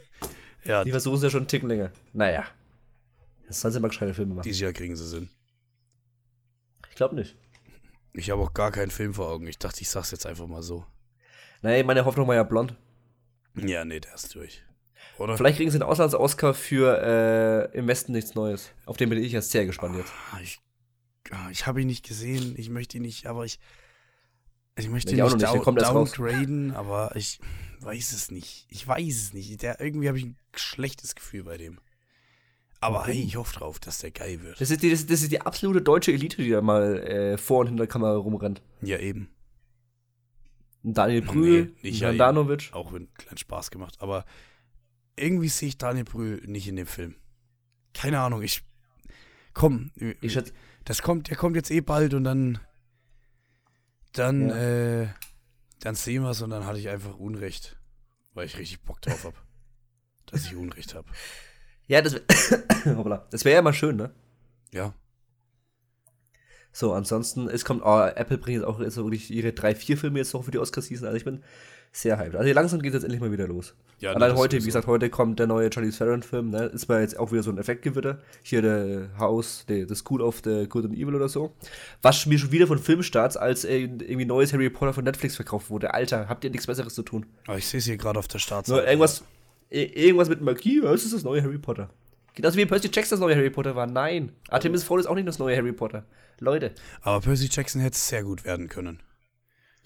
ja. 0.64 0.84
Die 0.84 0.90
versuchen 0.90 1.16
es 1.16 1.22
ja 1.22 1.30
schon 1.30 1.40
einen 1.40 1.48
Ticken 1.48 1.68
länger. 1.68 1.92
Naja. 2.12 2.44
Jetzt 3.44 3.60
sollen 3.60 3.72
sie 3.72 3.80
mal 3.80 3.88
gescheite 3.88 4.14
Filme 4.14 4.34
machen. 4.34 4.44
Dieses 4.44 4.60
Jahr 4.60 4.72
kriegen 4.72 4.96
sie 4.96 5.06
Sinn. 5.06 5.30
Ich 6.90 6.96
glaube 6.96 7.14
nicht. 7.14 7.36
Ich 8.12 8.30
habe 8.30 8.42
auch 8.42 8.52
gar 8.52 8.72
keinen 8.72 8.90
Film 8.90 9.14
vor 9.14 9.28
Augen. 9.28 9.46
Ich 9.46 9.58
dachte, 9.58 9.80
ich 9.80 9.88
sag's 9.88 10.10
jetzt 10.10 10.26
einfach 10.26 10.46
mal 10.46 10.62
so. 10.62 10.84
Nein, 11.62 11.86
meine 11.86 12.04
Hoffnung 12.04 12.26
war 12.26 12.34
ja 12.34 12.42
blond. 12.42 12.74
Ja, 13.54 13.84
nee, 13.84 14.00
der 14.00 14.14
ist 14.14 14.34
durch. 14.34 14.64
Oder? 15.18 15.36
Vielleicht 15.36 15.56
kriegen 15.56 15.70
sie 15.70 15.76
einen 15.76 15.88
Auslands-Oscar 15.88 16.54
für 16.54 17.70
äh, 17.72 17.78
Im 17.78 17.86
Westen 17.86 18.12
nichts 18.12 18.34
Neues. 18.34 18.70
Auf 18.86 18.96
den 18.96 19.08
bin 19.08 19.22
ich 19.22 19.32
jetzt 19.32 19.50
sehr 19.50 19.66
gespannt 19.66 19.96
jetzt. 19.96 20.12
Ah, 20.32 20.38
ich 20.42 20.60
ich 21.50 21.66
habe 21.66 21.80
ihn 21.80 21.86
nicht 21.86 22.06
gesehen, 22.06 22.54
ich 22.56 22.70
möchte 22.70 22.96
ihn 22.96 23.02
nicht, 23.02 23.26
aber 23.26 23.44
ich, 23.44 23.58
ich 24.76 24.88
möchte 24.88 25.12
ihn 25.12 25.22
nicht, 25.22 25.36
nicht 25.36 25.66
down, 25.66 25.76
downgraden, 25.76 26.72
aber 26.72 27.14
ich 27.16 27.40
weiß 27.80 28.12
es 28.12 28.30
nicht. 28.30 28.66
Ich 28.70 28.86
weiß 28.86 29.14
es 29.16 29.32
nicht. 29.34 29.62
Der, 29.62 29.80
irgendwie 29.80 30.08
habe 30.08 30.18
ich 30.18 30.24
ein 30.24 30.36
schlechtes 30.54 31.14
Gefühl 31.14 31.44
bei 31.44 31.56
dem. 31.56 31.78
Aber 32.80 33.06
hey, 33.06 33.20
ich 33.20 33.36
hoffe 33.36 33.58
drauf, 33.58 33.80
dass 33.80 33.98
der 33.98 34.12
geil 34.12 34.42
wird. 34.42 34.60
Das 34.60 34.70
ist 34.70 34.82
die, 34.82 34.90
das, 34.90 35.04
das 35.06 35.22
ist 35.22 35.32
die 35.32 35.40
absolute 35.40 35.82
deutsche 35.82 36.12
Elite, 36.12 36.42
die 36.42 36.50
da 36.50 36.60
mal 36.60 36.98
äh, 36.98 37.36
vor 37.36 37.60
und 37.60 37.68
hinter 37.68 37.84
der 37.84 37.88
Kamera 37.88 38.16
rumrennt. 38.16 38.62
Ja, 38.82 38.98
eben. 38.98 39.28
Daniel 40.84 41.22
Brühl, 41.22 41.74
nee, 41.82 41.90
nicht 41.90 42.02
Danovic. 42.02 42.70
Auch 42.72 42.92
einen 42.92 43.12
kleinen 43.14 43.36
Spaß 43.36 43.72
gemacht. 43.72 43.96
Aber 43.98 44.24
irgendwie 45.16 45.48
sehe 45.48 45.68
ich 45.68 45.78
Daniel 45.78 46.04
Brühl 46.04 46.40
nicht 46.46 46.68
in 46.68 46.76
dem 46.76 46.86
Film. 46.86 47.16
Keine 47.94 48.20
Ahnung, 48.20 48.42
ich. 48.42 48.62
Komm. 49.54 49.90
Ich 50.20 50.32
schätze, 50.32 50.52
das 50.88 51.02
kommt, 51.02 51.28
der 51.28 51.36
kommt 51.36 51.54
jetzt 51.54 51.70
eh 51.70 51.82
bald 51.82 52.14
und 52.14 52.24
dann, 52.24 52.58
dann, 54.14 54.48
ja. 54.48 55.02
äh, 55.02 55.08
dann 55.80 55.94
sehen 55.94 56.22
wir 56.22 56.30
es 56.30 56.40
und 56.40 56.48
dann 56.48 56.64
hatte 56.64 56.78
ich 56.78 56.88
einfach 56.88 57.18
Unrecht, 57.18 57.78
weil 58.32 58.46
ich 58.46 58.56
richtig 58.56 58.80
Bock 58.84 59.02
drauf 59.02 59.24
habe, 59.24 59.36
dass 60.26 60.46
ich 60.46 60.56
Unrecht 60.56 60.94
habe. 60.94 61.06
Ja, 61.88 62.00
das, 62.00 62.14
das 63.30 63.44
wäre 63.44 63.56
ja 63.56 63.62
mal 63.62 63.74
schön, 63.74 63.96
ne? 63.96 64.14
Ja. 64.72 64.94
So, 66.72 66.94
ansonsten, 66.94 67.48
es 67.48 67.66
kommt, 67.66 67.82
oh, 67.84 68.00
Apple 68.00 68.38
bringt 68.38 68.60
jetzt 68.60 68.66
auch 68.66 68.80
jetzt 68.80 68.96
wirklich 68.96 69.30
ihre 69.30 69.52
drei, 69.52 69.74
vier 69.74 69.98
Filme 69.98 70.20
jetzt 70.20 70.32
noch 70.32 70.44
für 70.44 70.52
die 70.52 70.58
Oscar-Season. 70.58 71.06
Also 71.06 71.18
ich 71.18 71.24
bin 71.24 71.44
sehr 71.92 72.18
hyped. 72.18 72.36
Also 72.36 72.52
langsam 72.52 72.80
geht 72.80 72.90
es 72.90 72.94
jetzt 72.96 73.04
endlich 73.04 73.20
mal 73.20 73.32
wieder 73.32 73.46
los. 73.48 73.74
Ja, 73.98 74.12
Allein 74.12 74.36
heute, 74.36 74.60
wie 74.60 74.66
gesagt, 74.66 74.86
heute 74.86 75.10
kommt 75.10 75.38
der 75.38 75.46
neue 75.46 75.70
Charlie 75.70 75.90
Theron-Film, 75.90 76.50
ne? 76.50 76.66
Ist 76.66 76.88
mal 76.88 77.00
jetzt 77.00 77.18
auch 77.18 77.32
wieder 77.32 77.42
so 77.42 77.50
ein 77.50 77.58
Effektgewitter. 77.58 78.18
Hier 78.42 78.62
der 78.62 79.08
House, 79.18 79.64
der, 79.68 79.88
The 79.88 79.94
School 79.94 80.22
of 80.22 80.40
the 80.44 80.66
Good 80.68 80.84
and 80.84 80.94
Evil 80.94 81.14
oder 81.14 81.28
so. 81.28 81.52
Was 82.02 82.26
mir 82.26 82.38
schon 82.38 82.52
wieder 82.52 82.66
von 82.66 82.78
Filmstarts 82.78 83.36
als 83.36 83.64
äh, 83.64 83.78
irgendwie 83.80 84.24
neues 84.24 84.52
Harry 84.52 84.70
Potter 84.70 84.92
von 84.92 85.04
Netflix 85.04 85.36
verkauft 85.36 85.70
wurde. 85.70 85.94
Alter, 85.94 86.28
habt 86.28 86.44
ihr 86.44 86.50
nichts 86.50 86.66
Besseres 86.66 86.94
zu 86.94 87.02
tun? 87.02 87.26
Oh, 87.48 87.54
ich 87.54 87.66
sehe 87.66 87.78
es 87.78 87.86
hier 87.86 87.96
gerade 87.96 88.18
auf 88.18 88.28
der 88.28 88.38
Startseite. 88.38 88.86
irgendwas, 88.86 89.24
irgendwas 89.70 90.28
mit 90.28 90.40
Magie, 90.40 90.80
was 90.82 91.04
ist 91.04 91.14
das 91.14 91.24
neue 91.24 91.42
Harry 91.42 91.58
Potter? 91.58 91.90
Genauso 92.34 92.56
wie 92.56 92.66
Percy 92.66 92.88
Jackson 92.92 93.18
das 93.18 93.20
neue 93.20 93.34
Harry 93.34 93.50
Potter 93.50 93.74
war. 93.74 93.88
Nein. 93.88 94.30
Artemis 94.48 94.84
Fowl 94.84 95.00
ist 95.00 95.06
auch 95.06 95.16
nicht 95.16 95.26
das 95.26 95.40
neue 95.40 95.56
Harry 95.56 95.72
Potter. 95.72 96.04
Leute. 96.38 96.70
Aber 97.00 97.20
Percy 97.20 97.48
Jackson 97.50 97.80
hätte 97.80 97.94
es 97.94 98.08
sehr 98.08 98.22
gut 98.22 98.44
werden 98.44 98.68
können. 98.68 99.00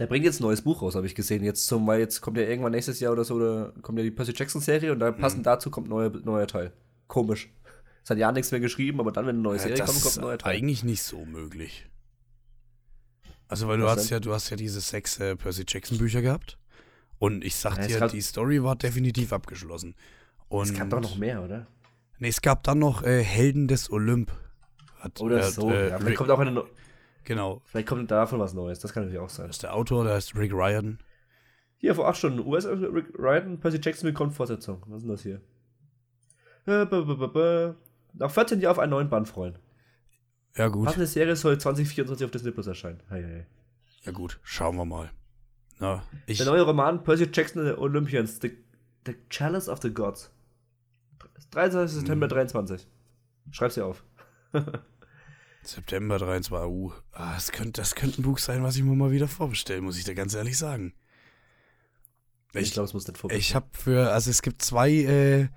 Der 0.02 0.08
bringt 0.08 0.24
jetzt 0.24 0.40
ein 0.40 0.42
neues 0.42 0.62
Buch 0.62 0.82
raus, 0.82 0.96
habe 0.96 1.06
ich 1.06 1.14
gesehen. 1.14 1.44
Jetzt 1.44 1.64
zum, 1.68 1.86
weil 1.86 2.00
jetzt 2.00 2.20
kommt 2.22 2.36
ja 2.36 2.42
irgendwann 2.42 2.72
nächstes 2.72 2.98
Jahr 2.98 3.12
oder 3.12 3.22
so, 3.22 3.36
oder 3.36 3.72
kommt 3.82 3.98
ja 3.98 4.02
die 4.02 4.10
Percy 4.10 4.32
Jackson-Serie 4.34 4.90
und 4.90 4.98
da 4.98 5.12
passend 5.12 5.46
dazu 5.46 5.70
kommt 5.70 5.86
ein 5.86 5.90
neuer, 5.90 6.10
neuer 6.24 6.48
Teil. 6.48 6.72
Komisch. 7.06 7.52
Es 8.02 8.10
hat 8.10 8.18
ja 8.18 8.32
nichts 8.32 8.50
mehr 8.50 8.58
geschrieben, 8.58 8.98
aber 8.98 9.12
dann, 9.12 9.26
wenn 9.28 9.36
eine 9.36 9.42
neue 9.44 9.58
Ja, 9.58 9.62
Serie 9.62 9.84
kommt, 9.84 10.02
kommt 10.02 10.16
ein 10.16 10.22
neuer 10.22 10.38
Teil. 10.38 10.56
eigentlich 10.56 10.82
nicht 10.82 11.04
so 11.04 11.24
möglich. 11.24 11.88
Also, 13.46 13.68
weil 13.68 13.78
du 13.78 13.88
hast 13.88 14.10
ja, 14.10 14.18
du 14.18 14.32
hast 14.34 14.50
ja 14.50 14.56
diese 14.56 14.80
sechs 14.80 15.20
äh, 15.20 15.36
Percy 15.36 15.64
Jackson 15.68 15.98
Bücher 15.98 16.20
gehabt. 16.20 16.58
Und 17.20 17.44
ich 17.44 17.54
sag 17.54 17.78
Ja, 17.78 17.86
dir, 17.86 18.08
die 18.08 18.22
Story 18.22 18.60
war 18.64 18.74
definitiv 18.74 19.32
abgeschlossen. 19.32 19.94
Und 20.48 20.70
Es 20.70 20.74
gab 20.76 20.90
doch 20.90 21.00
noch 21.00 21.16
mehr, 21.16 21.44
oder? 21.44 21.68
Nee, 22.18 22.26
es 22.26 22.42
gab 22.42 22.64
dann 22.64 22.80
noch 22.80 23.04
äh, 23.04 23.22
Helden 23.22 23.68
des 23.68 23.88
Olymp. 23.88 24.32
Hat, 24.98 25.20
Oder 25.20 25.44
hat, 25.44 25.52
so. 25.52 25.70
äh, 25.70 25.90
ja, 25.90 25.98
vielleicht 26.00 26.16
kommt 26.16 26.30
auch 26.30 26.40
eine, 26.40 26.64
genau. 27.24 27.62
vielleicht 27.64 27.88
kommt 27.88 28.10
davon 28.10 28.38
was 28.38 28.54
Neues. 28.54 28.78
Das 28.78 28.92
kann 28.92 29.04
natürlich 29.04 29.20
auch 29.20 29.28
sein. 29.30 29.46
Das 29.46 29.56
ist 29.56 29.62
der 29.62 29.74
Autor, 29.74 30.04
der 30.04 30.14
heißt 30.14 30.34
Rick 30.36 30.52
Riordan. 30.52 30.98
Hier, 31.78 31.94
vor 31.94 32.08
acht 32.08 32.16
Stunden. 32.18 32.40
US 32.46 32.66
Rick 32.66 33.18
Ryan, 33.18 33.58
Percy 33.58 33.80
Jackson 33.82 34.08
bekommt 34.08 34.34
Fortsetzung. 34.34 34.82
Was 34.86 35.02
ist 35.02 35.02
denn 35.02 35.10
das 35.10 35.22
hier? 35.22 35.40
Nach 38.14 38.30
14 38.30 38.60
Jahren 38.60 38.72
auf 38.72 38.78
einen 38.78 38.90
neuen 38.90 39.10
Band 39.10 39.26
freuen. 39.28 39.58
Ja, 40.56 40.68
gut. 40.68 40.84
Passende 40.84 41.06
Serie 41.06 41.34
soll 41.34 41.58
2024 41.58 42.24
auf 42.24 42.30
Disney 42.30 42.50
Plus 42.52 42.66
erscheinen. 42.66 43.02
Hei, 43.10 43.22
hei. 43.22 43.46
Ja, 44.04 44.12
gut. 44.12 44.38
Schauen 44.42 44.76
wir 44.76 44.84
mal. 44.84 45.10
Na, 45.80 46.04
Der 46.28 46.46
neue 46.46 46.62
Roman 46.62 47.02
Percy 47.02 47.28
Jackson 47.32 47.62
and 47.66 47.74
the 47.74 47.80
Olympians, 47.80 48.38
The, 48.40 48.52
the 49.06 49.16
Chalice 49.30 49.68
of 49.68 49.80
the 49.82 49.92
Gods. 49.92 50.30
23. 51.50 51.98
September 51.98 52.28
23. 52.28 52.86
Schreib's 53.50 53.74
dir 53.74 53.86
auf. 53.86 54.04
September 55.64 56.18
23. 56.18 56.66
Uh, 56.68 56.92
ah, 57.12 57.34
das, 57.34 57.52
könnte, 57.52 57.80
das 57.80 57.94
könnte 57.94 58.20
ein 58.20 58.24
Buch 58.24 58.38
sein, 58.38 58.62
was 58.62 58.76
ich 58.76 58.82
mir 58.82 58.94
mal 58.94 59.10
wieder 59.12 59.28
vorbestellen, 59.28 59.84
muss 59.84 59.98
ich 59.98 60.04
dir 60.04 60.14
ganz 60.14 60.34
ehrlich 60.34 60.58
sagen. 60.58 60.94
Ich, 62.54 62.60
Ich, 62.62 62.72
glaube, 62.72 62.86
es 62.86 62.94
muss 62.94 63.06
nicht 63.06 63.16
vorbei. 63.18 63.36
ich 63.36 63.54
habe 63.54 63.66
für, 63.72 64.10
also 64.12 64.30
es 64.30 64.42
gibt 64.42 64.62
zwei 64.62 64.90
äh, 64.90 65.48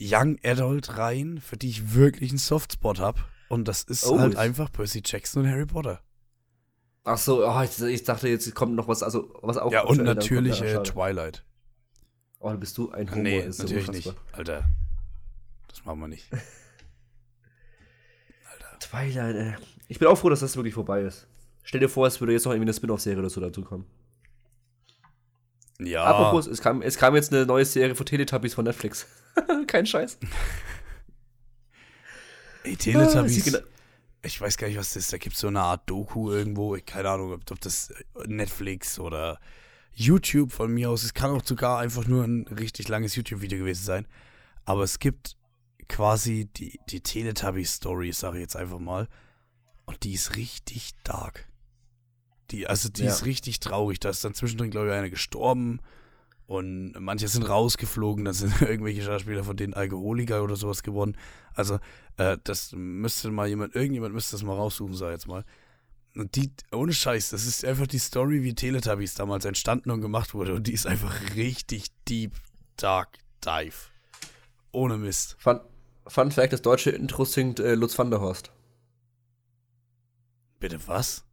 Young 0.00 0.38
Adult 0.44 0.96
Reihen, 0.96 1.40
für 1.40 1.56
die 1.56 1.68
ich 1.68 1.94
wirklich 1.94 2.30
einen 2.30 2.38
Softspot 2.38 2.98
habe. 3.00 3.20
Und 3.48 3.68
das 3.68 3.82
ist 3.84 4.04
Oh, 4.06 4.18
halt 4.18 4.32
ist- 4.34 4.38
einfach 4.38 4.72
Percy 4.72 5.02
Jackson 5.04 5.42
und 5.42 5.50
Harry 5.50 5.66
Potter. 5.66 6.00
Ach 7.04 7.16
so, 7.18 7.46
oh, 7.46 7.62
ich, 7.62 7.80
ich 7.80 8.04
dachte, 8.04 8.28
jetzt 8.28 8.54
kommt 8.54 8.74
noch 8.74 8.88
was, 8.88 9.02
also 9.02 9.32
was 9.40 9.56
auch. 9.56 9.72
ja, 9.72 9.82
und 9.84 10.02
natürlich 10.02 10.60
äh. 10.60 10.82
Twilight. 10.82 11.44
Oh, 12.40 12.52
bist 12.54 12.76
du 12.76 12.90
ein 12.90 13.10
Homo. 13.10 13.22
nee, 13.22 13.38
natürlich 13.46 13.88
unfassbar. 13.88 13.92
nicht. 13.92 14.14
Alter. 14.32 14.68
Das 15.68 15.84
machen 15.84 16.00
wir 16.00 16.08
nicht. 16.08 16.28
Twilight, 18.80 19.36
ey. 19.36 19.54
Ich 19.88 19.98
bin 19.98 20.08
auch 20.08 20.16
froh, 20.16 20.28
dass 20.28 20.40
das 20.40 20.56
wirklich 20.56 20.74
vorbei 20.74 21.02
ist. 21.02 21.26
Stell 21.62 21.80
dir 21.80 21.88
vor, 21.88 22.06
es 22.06 22.20
würde 22.20 22.32
jetzt 22.32 22.44
noch 22.44 22.52
irgendwie 22.52 22.66
eine 22.70 22.74
Spin-off-Serie 22.74 23.18
oder 23.18 23.30
so 23.30 23.40
dazukommen. 23.40 23.86
Ja. 25.80 26.04
Apropos, 26.04 26.46
es 26.46 26.60
kam, 26.60 26.82
es 26.82 26.96
kam 26.98 27.14
jetzt 27.14 27.32
eine 27.32 27.46
neue 27.46 27.64
Serie 27.64 27.94
von 27.94 28.04
Teletubbies 28.04 28.54
von 28.54 28.64
Netflix. 28.64 29.06
Kein 29.66 29.86
Scheiß. 29.86 30.18
Ey, 32.64 32.72
Ah, 32.72 32.76
Teletubbies. 32.76 33.44
gena- 33.44 33.62
ich 34.22 34.40
weiß 34.40 34.56
gar 34.56 34.66
nicht, 34.66 34.76
was 34.78 34.94
das 34.94 35.04
ist. 35.04 35.12
Da 35.12 35.18
gibt 35.18 35.34
es 35.36 35.40
so 35.40 35.46
eine 35.46 35.60
Art 35.60 35.88
Doku 35.88 36.30
irgendwo. 36.32 36.74
Ich, 36.74 36.84
keine 36.84 37.08
Ahnung, 37.10 37.32
ob, 37.32 37.48
ob 37.50 37.60
das 37.60 37.92
Netflix 38.26 38.98
oder 38.98 39.38
YouTube 39.94 40.50
von 40.52 40.72
mir 40.72 40.90
aus. 40.90 41.04
Es 41.04 41.14
kann 41.14 41.30
auch 41.30 41.44
sogar 41.44 41.78
einfach 41.78 42.06
nur 42.06 42.24
ein 42.24 42.46
richtig 42.48 42.88
langes 42.88 43.14
YouTube-Video 43.14 43.58
gewesen 43.60 43.84
sein. 43.84 44.06
Aber 44.64 44.82
es 44.82 44.98
gibt 44.98 45.36
quasi 45.88 46.46
die, 46.56 46.78
die 46.90 47.00
Teletubby-Story, 47.00 48.12
sage 48.12 48.36
ich 48.38 48.42
jetzt 48.42 48.56
einfach 48.56 48.78
mal. 48.78 49.08
Und 49.86 50.02
die 50.04 50.12
ist 50.14 50.36
richtig 50.36 50.92
dark. 51.04 51.46
Die, 52.50 52.66
also 52.66 52.88
die 52.88 53.02
Ja. 53.04 53.08
ist 53.10 53.24
richtig 53.24 53.60
traurig. 53.60 54.00
Da 54.00 54.10
ist 54.10 54.24
dann 54.24 54.34
zwischendrin, 54.34 54.70
glaube 54.70 54.88
ich, 54.88 54.92
einer 54.94 55.10
gestorben. 55.10 55.80
Und 56.46 56.92
manche 56.98 57.28
sind 57.28 57.42
rausgeflogen, 57.42 58.24
dann 58.24 58.34
sind 58.34 58.60
irgendwelche 58.62 59.02
Schauspieler 59.02 59.44
von 59.44 59.56
denen 59.56 59.74
Alkoholiker 59.74 60.42
oder 60.42 60.56
sowas 60.56 60.82
geworden. 60.82 61.16
Also, 61.54 61.78
äh, 62.16 62.38
das 62.44 62.72
müsste 62.72 63.30
mal 63.30 63.48
jemand, 63.48 63.74
irgendjemand 63.74 64.14
müsste 64.14 64.32
das 64.32 64.42
mal 64.42 64.54
raussuchen, 64.56 64.94
sag 64.94 65.08
ich 65.08 65.12
jetzt 65.14 65.26
mal. 65.26 65.44
Und 66.14 66.36
die, 66.36 66.50
ohne 66.72 66.92
Scheiß, 66.94 67.30
das 67.30 67.44
ist 67.46 67.64
einfach 67.66 67.86
die 67.86 67.98
Story, 67.98 68.42
wie 68.42 68.54
Teletubbies 68.54 69.14
damals 69.14 69.44
entstanden 69.44 69.90
und 69.90 70.00
gemacht 70.00 70.32
wurde. 70.32 70.54
Und 70.54 70.66
die 70.66 70.72
ist 70.72 70.86
einfach 70.86 71.34
richtig 71.36 71.88
deep, 72.08 72.32
dark, 72.76 73.18
dive. 73.44 73.76
Ohne 74.72 74.96
Mist. 74.96 75.36
Fun, 75.38 75.60
Fun 76.08 76.30
Fact: 76.32 76.52
Das 76.52 76.62
deutsche 76.62 76.90
Intro 76.90 77.24
singt 77.24 77.60
äh, 77.60 77.74
Lutz 77.74 77.98
van 77.98 78.10
der 78.10 78.20
Horst. 78.20 78.50
Bitte 80.58 80.80
was? 80.88 81.24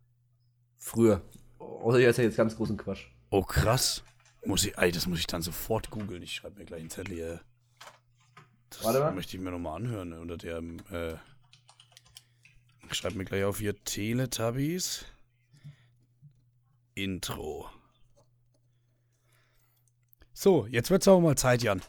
Früher. 0.77 1.21
Oder 1.57 1.97
ich 1.99 2.05
erzähle 2.05 2.27
jetzt 2.27 2.37
ganz 2.37 2.55
großen 2.55 2.77
Quatsch. 2.77 3.05
Oh, 3.29 3.41
krass. 3.43 4.03
Muss 4.45 4.63
ich, 4.65 4.77
ey, 4.77 4.91
das 4.91 5.07
muss 5.07 5.19
ich 5.19 5.27
dann 5.27 5.41
sofort 5.41 5.89
googeln. 5.89 6.21
Ich 6.21 6.35
schreibe 6.35 6.59
mir 6.59 6.65
gleich 6.65 6.81
einen 6.81 6.89
Zettel 6.91 7.15
hier. 7.15 7.41
Das 8.69 8.83
Warte 8.83 8.99
mal. 8.99 9.13
möchte 9.13 9.35
ich 9.35 9.41
mir 9.41 9.49
nochmal 9.51 9.77
anhören. 9.77 10.09
ne, 10.09 10.19
Unter 10.19 10.37
der, 10.37 10.57
äh, 10.91 11.15
ich 12.89 12.95
schreibe 12.97 13.17
mir 13.17 13.25
gleich 13.25 13.43
auf 13.43 13.57
hier 13.59 13.75
Teletubbies. 13.83 15.05
Intro. 16.93 17.67
So, 20.33 20.67
jetzt 20.67 20.91
wird's 20.91 21.07
aber 21.07 21.21
mal 21.21 21.37
Zeit, 21.37 21.63
Jan. 21.63 21.81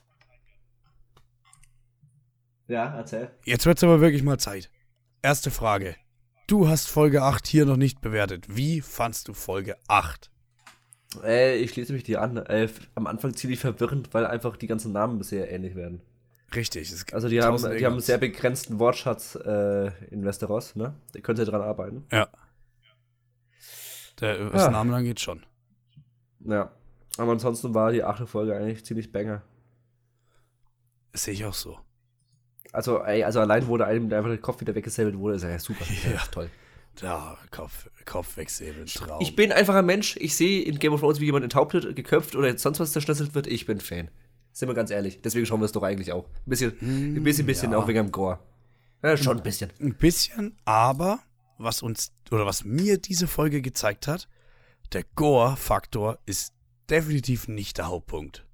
Ja, 2.68 2.96
erzähl. 2.96 3.30
Jetzt 3.44 3.66
wird's 3.66 3.84
aber 3.84 4.00
wirklich 4.00 4.22
mal 4.22 4.38
Zeit. 4.38 4.70
Erste 5.22 5.50
Frage. 5.50 5.96
Du 6.46 6.68
hast 6.68 6.88
Folge 6.88 7.22
8 7.22 7.46
hier 7.46 7.64
noch 7.66 7.76
nicht 7.76 8.00
bewertet. 8.00 8.46
Wie 8.56 8.80
fandst 8.80 9.28
du 9.28 9.34
Folge 9.34 9.76
8? 9.88 10.30
Äh, 11.22 11.56
ich 11.56 11.70
schließe 11.72 11.92
mich 11.92 12.02
dir 12.04 12.22
an. 12.22 12.36
Äh, 12.36 12.68
am 12.94 13.06
Anfang 13.06 13.34
ziemlich 13.34 13.60
verwirrend, 13.60 14.12
weil 14.14 14.26
einfach 14.26 14.56
die 14.56 14.66
ganzen 14.66 14.92
Namen 14.92 15.18
bisher 15.18 15.50
ähnlich 15.50 15.74
werden. 15.74 16.02
Richtig. 16.54 16.90
es 16.92 17.04
Also 17.12 17.28
die 17.28 17.40
haben, 17.42 17.56
die 17.76 17.84
haben 17.84 17.94
einen 17.94 18.00
sehr 18.00 18.18
begrenzten 18.18 18.78
Wortschatz 18.78 19.34
äh, 19.34 19.88
in 20.12 20.24
Westeros, 20.24 20.76
ne? 20.76 20.94
Da 21.12 21.20
könnt 21.20 21.38
ihr 21.38 21.44
dran 21.44 21.62
arbeiten. 21.62 22.04
Ja. 22.12 22.28
Der, 24.20 24.52
was 24.52 24.62
Ah. 24.62 24.70
Namen 24.70 24.94
angeht, 24.94 25.20
schon. 25.20 25.44
Ja. 26.40 26.70
Aber 27.18 27.32
ansonsten 27.32 27.74
war 27.74 27.92
die 27.92 28.04
achte 28.04 28.26
Folge 28.26 28.56
eigentlich 28.56 28.84
ziemlich 28.84 29.10
banger. 29.10 29.42
Das 31.12 31.24
sehe 31.24 31.34
ich 31.34 31.44
auch 31.44 31.54
so. 31.54 31.78
Also, 32.76 33.02
ey, 33.02 33.24
also 33.24 33.40
allein 33.40 33.66
wurde 33.68 33.86
einem 33.86 34.12
einfach 34.12 34.28
der 34.28 34.36
Kopf 34.36 34.60
wieder 34.60 34.74
weggesäbelt 34.74 35.16
wurde, 35.16 35.36
ist 35.36 35.44
ja 35.44 35.58
super. 35.58 35.82
Ja. 36.04 36.10
Ja. 36.12 36.22
Toll. 36.30 36.50
Da, 36.96 37.38
Kopf, 37.50 37.88
Kopf 38.04 38.36
wegsäbeln, 38.36 38.84
Traum. 38.84 39.22
Ich 39.22 39.34
bin 39.34 39.50
einfach 39.50 39.74
ein 39.74 39.86
Mensch, 39.86 40.16
ich 40.18 40.36
sehe 40.36 40.62
in 40.62 40.78
Game 40.78 40.92
of 40.92 41.00
Thrones, 41.00 41.18
wie 41.18 41.24
jemand 41.24 41.44
enthauptet, 41.44 41.96
geköpft 41.96 42.36
oder 42.36 42.56
sonst 42.58 42.78
was 42.78 42.92
zerschnitzelt 42.92 43.34
wird, 43.34 43.46
ich 43.46 43.64
bin 43.64 43.80
Fan. 43.80 44.10
Sind 44.52 44.68
wir 44.68 44.74
ganz 44.74 44.90
ehrlich. 44.90 45.22
Deswegen 45.22 45.46
schauen 45.46 45.60
wir 45.60 45.64
es 45.64 45.72
doch 45.72 45.82
eigentlich 45.82 46.12
auch. 46.12 46.26
Ein 46.26 46.50
bisschen, 46.50 46.76
ein 46.82 47.22
bisschen, 47.22 47.46
bisschen 47.46 47.72
ja. 47.72 47.78
auch 47.78 47.88
wegen 47.88 47.96
dem 47.96 48.12
Gore. 48.12 48.40
Ja, 49.02 49.16
schon 49.16 49.38
ein 49.38 49.42
bisschen. 49.42 49.70
Ein 49.80 49.94
bisschen, 49.94 50.58
aber 50.66 51.20
was 51.56 51.80
uns, 51.80 52.12
oder 52.30 52.44
was 52.44 52.64
mir 52.64 52.98
diese 52.98 53.26
Folge 53.26 53.62
gezeigt 53.62 54.06
hat, 54.06 54.28
der 54.92 55.04
Gore-Faktor 55.14 56.18
ist 56.26 56.52
definitiv 56.90 57.48
nicht 57.48 57.78
der 57.78 57.88
Hauptpunkt 57.88 58.46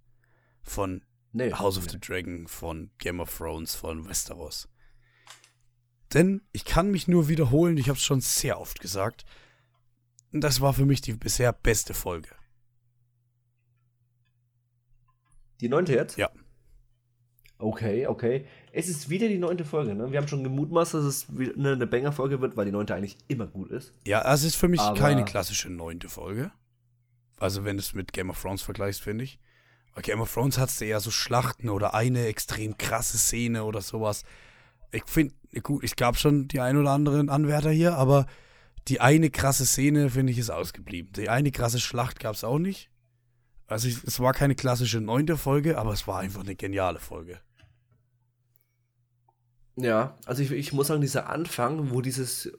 von 0.62 1.02
Nee. 1.32 1.52
House 1.52 1.78
of 1.78 1.88
the 1.90 1.98
Dragon, 1.98 2.46
von 2.46 2.90
Game 2.98 3.20
of 3.20 3.34
Thrones, 3.36 3.74
von 3.74 4.08
Westeros. 4.08 4.68
Denn 6.12 6.42
ich 6.52 6.64
kann 6.66 6.90
mich 6.90 7.08
nur 7.08 7.28
wiederholen, 7.28 7.78
ich 7.78 7.88
habe 7.88 7.96
es 7.96 8.04
schon 8.04 8.20
sehr 8.20 8.60
oft 8.60 8.80
gesagt, 8.80 9.24
das 10.30 10.60
war 10.60 10.74
für 10.74 10.84
mich 10.84 11.00
die 11.00 11.14
bisher 11.14 11.52
beste 11.52 11.94
Folge. 11.94 12.28
Die 15.60 15.68
neunte 15.68 15.94
jetzt? 15.94 16.16
Ja. 16.18 16.30
Okay, 17.58 18.06
okay. 18.08 18.46
Es 18.72 18.88
ist 18.88 19.08
wieder 19.08 19.28
die 19.28 19.38
neunte 19.38 19.64
Folge, 19.64 19.94
ne? 19.94 20.10
Wir 20.10 20.18
haben 20.18 20.26
schon 20.26 20.42
gemutmaßt, 20.42 20.94
dass 20.94 21.04
es 21.04 21.38
wieder 21.38 21.54
eine, 21.54 21.72
eine 21.72 21.86
Banger-Folge 21.86 22.40
wird, 22.40 22.56
weil 22.56 22.64
die 22.64 22.72
neunte 22.72 22.94
eigentlich 22.94 23.16
immer 23.28 23.46
gut 23.46 23.70
ist. 23.70 23.94
Ja, 24.04 24.32
es 24.34 24.42
ist 24.42 24.56
für 24.56 24.66
mich 24.68 24.80
Aber- 24.80 24.98
keine 24.98 25.24
klassische 25.24 25.70
neunte 25.70 26.08
Folge. 26.08 26.50
Also 27.38 27.64
wenn 27.64 27.76
du 27.76 27.80
es 27.80 27.94
mit 27.94 28.12
Game 28.12 28.30
of 28.30 28.40
Thrones 28.40 28.62
vergleichst, 28.62 29.00
finde 29.02 29.24
ich. 29.24 29.38
Bei 29.94 30.02
Game 30.02 30.20
of 30.20 30.32
Thrones 30.32 30.58
hattest 30.58 30.80
du 30.80 30.86
eher 30.86 31.00
so 31.00 31.10
Schlachten 31.10 31.68
oder 31.68 31.94
eine 31.94 32.26
extrem 32.26 32.78
krasse 32.78 33.18
Szene 33.18 33.64
oder 33.64 33.82
sowas. 33.82 34.24
Ich 34.90 35.04
finde, 35.06 35.34
gut, 35.62 35.84
es 35.84 35.96
gab 35.96 36.16
schon 36.16 36.48
die 36.48 36.60
ein 36.60 36.76
oder 36.76 36.90
anderen 36.90 37.28
Anwärter 37.28 37.70
hier, 37.70 37.96
aber 37.96 38.26
die 38.88 39.00
eine 39.00 39.30
krasse 39.30 39.66
Szene, 39.66 40.10
finde 40.10 40.32
ich, 40.32 40.38
ist 40.38 40.50
ausgeblieben. 40.50 41.12
Die 41.12 41.28
eine 41.28 41.50
krasse 41.50 41.80
Schlacht 41.80 42.20
gab 42.20 42.34
es 42.34 42.44
auch 42.44 42.58
nicht. 42.58 42.90
Also 43.66 43.88
ich, 43.88 44.02
es 44.04 44.20
war 44.20 44.32
keine 44.32 44.54
klassische 44.54 45.00
neunte 45.00 45.36
Folge, 45.36 45.78
aber 45.78 45.92
es 45.92 46.06
war 46.06 46.18
einfach 46.18 46.42
eine 46.42 46.56
geniale 46.56 46.98
Folge. 46.98 47.40
Ja, 49.76 50.18
also 50.26 50.42
ich, 50.42 50.50
ich 50.52 50.72
muss 50.72 50.88
sagen, 50.88 51.00
dieser 51.00 51.30
Anfang, 51.30 51.90
wo 51.90 52.02
dieses, 52.02 52.52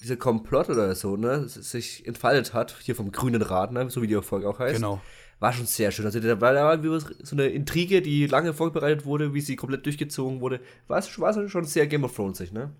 dieser 0.00 0.16
Komplott 0.16 0.68
oder 0.68 0.94
so, 0.94 1.16
ne, 1.16 1.48
sich 1.48 2.06
entfaltet 2.06 2.54
hat, 2.54 2.76
hier 2.80 2.94
vom 2.94 3.10
grünen 3.10 3.42
Rad, 3.42 3.72
ne, 3.72 3.90
so 3.90 4.02
wie 4.02 4.06
die 4.06 4.20
Folge 4.22 4.48
auch 4.48 4.58
heißt, 4.58 4.76
Genau. 4.76 5.00
War 5.42 5.52
schon 5.52 5.66
sehr 5.66 5.90
schön. 5.90 6.06
Also 6.06 6.20
da 6.20 6.40
war, 6.40 6.52
da 6.52 6.64
war 6.64 7.00
so 7.00 7.34
eine 7.34 7.46
Intrige, 7.48 8.00
die 8.00 8.28
lange 8.28 8.54
vorbereitet 8.54 9.04
wurde, 9.04 9.34
wie 9.34 9.40
sie 9.40 9.56
komplett 9.56 9.84
durchgezogen 9.84 10.40
wurde. 10.40 10.60
War 10.86 11.02
war 11.02 11.48
schon 11.48 11.64
sehr 11.64 11.88
Game 11.88 12.04
of 12.04 12.14
Thronesig, 12.14 12.52
ne? 12.52 12.72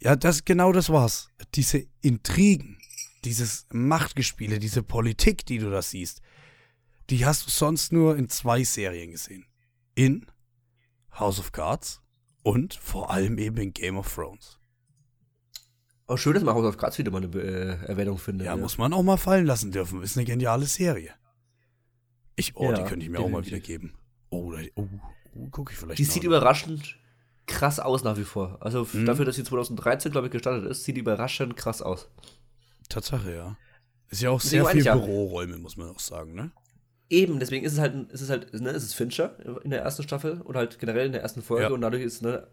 Ja, 0.00 0.16
das, 0.16 0.46
genau 0.46 0.72
das 0.72 0.88
war's. 0.88 1.28
Diese 1.54 1.84
Intrigen, 2.00 2.78
dieses 3.26 3.66
Machtgespiele, 3.70 4.58
diese 4.58 4.82
Politik, 4.82 5.44
die 5.44 5.58
du 5.58 5.70
da 5.70 5.82
siehst, 5.82 6.22
die 7.10 7.26
hast 7.26 7.46
du 7.46 7.50
sonst 7.50 7.92
nur 7.92 8.16
in 8.16 8.30
zwei 8.30 8.64
Serien 8.64 9.10
gesehen. 9.10 9.44
In 9.94 10.24
House 11.18 11.38
of 11.38 11.52
Cards 11.52 12.00
und 12.42 12.72
vor 12.72 13.10
allem 13.10 13.36
eben 13.36 13.58
in 13.58 13.74
Game 13.74 13.98
of 13.98 14.10
Thrones. 14.14 14.58
Auch 16.06 16.16
schön, 16.16 16.32
dass 16.32 16.44
man 16.44 16.54
House 16.54 16.64
of 16.64 16.78
Cards 16.78 16.96
wieder 16.96 17.10
mal 17.10 17.22
eine 17.22 17.38
äh, 17.38 17.86
Erwähnung 17.86 18.16
findet. 18.16 18.46
Ja, 18.46 18.54
ja, 18.54 18.60
muss 18.60 18.78
man 18.78 18.94
auch 18.94 19.02
mal 19.02 19.18
fallen 19.18 19.44
lassen 19.44 19.70
dürfen. 19.70 20.02
Ist 20.02 20.16
eine 20.16 20.24
geniale 20.24 20.64
Serie. 20.64 21.12
Ich, 22.40 22.56
oh, 22.56 22.70
ja, 22.70 22.72
die 22.72 22.82
könnte 22.82 23.04
ich 23.04 23.10
mir 23.10 23.18
definitiv. 23.18 23.24
auch 23.24 23.30
mal 23.30 23.46
wieder 23.46 23.60
geben. 23.60 23.94
Oh, 24.30 24.52
oh, 24.76 24.88
oh 25.34 25.48
gucke 25.50 25.72
ich 25.72 25.78
vielleicht 25.78 25.98
Die 25.98 26.04
sieht 26.04 26.24
überraschend 26.24 26.96
krass 27.46 27.80
aus 27.80 28.04
nach 28.04 28.16
wie 28.16 28.24
vor. 28.24 28.58
Also 28.60 28.86
mhm. 28.92 29.06
dafür, 29.06 29.24
dass 29.24 29.36
sie 29.36 29.44
2013, 29.44 30.12
glaube 30.12 30.28
ich, 30.28 30.32
gestartet 30.32 30.70
ist, 30.70 30.84
sieht 30.84 30.96
die 30.96 31.00
überraschend 31.00 31.56
krass 31.56 31.82
aus. 31.82 32.08
Tatsache, 32.88 33.34
ja. 33.34 33.56
Ist 34.08 34.22
ja 34.22 34.30
auch 34.30 34.40
sehr 34.40 34.64
viel 34.66 34.82
Büroräume, 34.82 35.58
muss 35.58 35.76
man 35.76 35.88
auch 35.88 36.00
sagen, 36.00 36.34
ne? 36.34 36.50
Eben, 37.08 37.40
deswegen 37.40 37.64
ist 37.64 37.72
es 37.72 37.78
halt, 37.80 38.10
ist 38.12 38.20
es 38.20 38.30
halt, 38.30 38.52
ne, 38.54 38.70
ist 38.70 38.84
es 38.84 38.94
Fincher 38.94 39.34
in 39.64 39.70
der 39.70 39.82
ersten 39.82 40.04
Staffel 40.04 40.40
oder 40.42 40.60
halt 40.60 40.78
generell 40.78 41.06
in 41.06 41.12
der 41.12 41.22
ersten 41.22 41.42
Folge 41.42 41.64
ja. 41.64 41.70
und 41.70 41.80
dadurch 41.80 42.02
ist, 42.02 42.22
ne, 42.22 42.46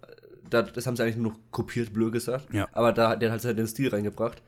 da, 0.50 0.64
das 0.64 0.88
haben 0.88 0.96
sie 0.96 1.04
eigentlich 1.04 1.18
nur 1.18 1.34
noch 1.34 1.40
kopiert, 1.52 1.94
blöd 1.94 2.12
gesagt. 2.12 2.52
Ja. 2.54 2.68
Aber 2.72 2.92
da 2.92 3.16
der 3.16 3.32
hat 3.32 3.44
halt 3.44 3.58
den 3.58 3.68
Stil 3.68 3.90
reingebracht. 3.90 4.42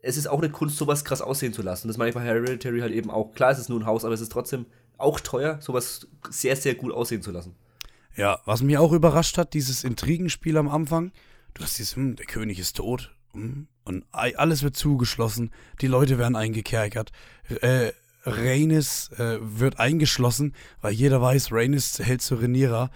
Es 0.00 0.16
ist 0.16 0.28
auch 0.28 0.38
eine 0.38 0.50
Kunst, 0.50 0.76
sowas 0.76 1.04
krass 1.04 1.20
aussehen 1.20 1.52
zu 1.52 1.62
lassen. 1.62 1.88
Das 1.88 1.96
meine 1.96 2.10
ich 2.10 2.14
bei 2.14 2.22
Hereditary 2.22 2.80
halt 2.80 2.92
eben 2.92 3.10
auch. 3.10 3.32
Klar, 3.34 3.50
es 3.50 3.58
ist 3.58 3.68
nur 3.68 3.80
ein 3.80 3.86
Haus, 3.86 4.04
aber 4.04 4.14
es 4.14 4.20
ist 4.20 4.30
trotzdem 4.30 4.66
auch 4.96 5.20
teuer, 5.20 5.60
sowas 5.60 6.06
sehr, 6.30 6.56
sehr 6.56 6.74
gut 6.74 6.92
aussehen 6.92 7.22
zu 7.22 7.30
lassen. 7.30 7.54
Ja, 8.16 8.40
was 8.44 8.62
mich 8.62 8.78
auch 8.78 8.92
überrascht 8.92 9.38
hat, 9.38 9.54
dieses 9.54 9.84
Intrigenspiel 9.84 10.56
am 10.56 10.68
Anfang. 10.68 11.12
Du 11.54 11.62
hast 11.62 11.78
dieses, 11.78 11.96
hm, 11.96 12.16
der 12.16 12.26
König 12.26 12.58
ist 12.58 12.76
tot. 12.76 13.14
Hm, 13.32 13.68
und 13.84 14.04
alles 14.12 14.62
wird 14.62 14.76
zugeschlossen. 14.76 15.52
Die 15.80 15.86
Leute 15.86 16.18
werden 16.18 16.36
eingekerkert. 16.36 17.12
Äh, 17.60 17.92
Rhaenys 18.24 19.10
äh, 19.12 19.38
wird 19.40 19.78
eingeschlossen, 19.78 20.54
weil 20.80 20.92
jeder 20.92 21.22
weiß, 21.22 21.52
Rhaenys 21.52 21.98
hält 22.00 22.22
zu 22.22 22.36
Rhaenyra. 22.36 22.90